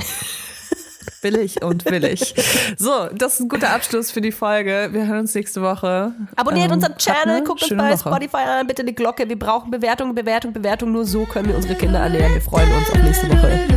billig 1.21 1.63
und 1.63 1.85
willig. 1.85 2.35
So, 2.77 3.09
das 3.13 3.35
ist 3.35 3.41
ein 3.41 3.49
guter 3.49 3.71
Abschluss 3.71 4.11
für 4.11 4.21
die 4.21 4.33
Folge. 4.33 4.89
Wir 4.93 5.07
hören 5.07 5.21
uns 5.21 5.35
nächste 5.35 5.63
Woche. 5.63 6.13
Abonniert 6.37 6.67
ähm, 6.67 6.75
unseren 6.75 6.97
Channel, 6.97 7.43
guckt 7.45 7.63
uns 7.63 7.77
bei 7.77 7.93
Woche. 7.93 7.99
Spotify 7.99 8.37
an, 8.37 8.67
bitte 8.67 8.83
eine 8.83 8.93
Glocke. 8.93 9.29
Wir 9.29 9.39
brauchen 9.39 9.71
Bewertung, 9.71 10.15
Bewertung, 10.15 10.53
Bewertung. 10.53 10.93
Nur 10.93 11.05
so 11.05 11.25
können 11.25 11.49
wir 11.49 11.57
unsere 11.57 11.75
Kinder 11.75 12.01
ernähren. 12.01 12.35
Wir 12.35 12.43
freuen 12.43 12.71
uns 12.73 12.91
auf 12.91 13.03
nächste 13.03 13.29
Woche. 13.31 13.69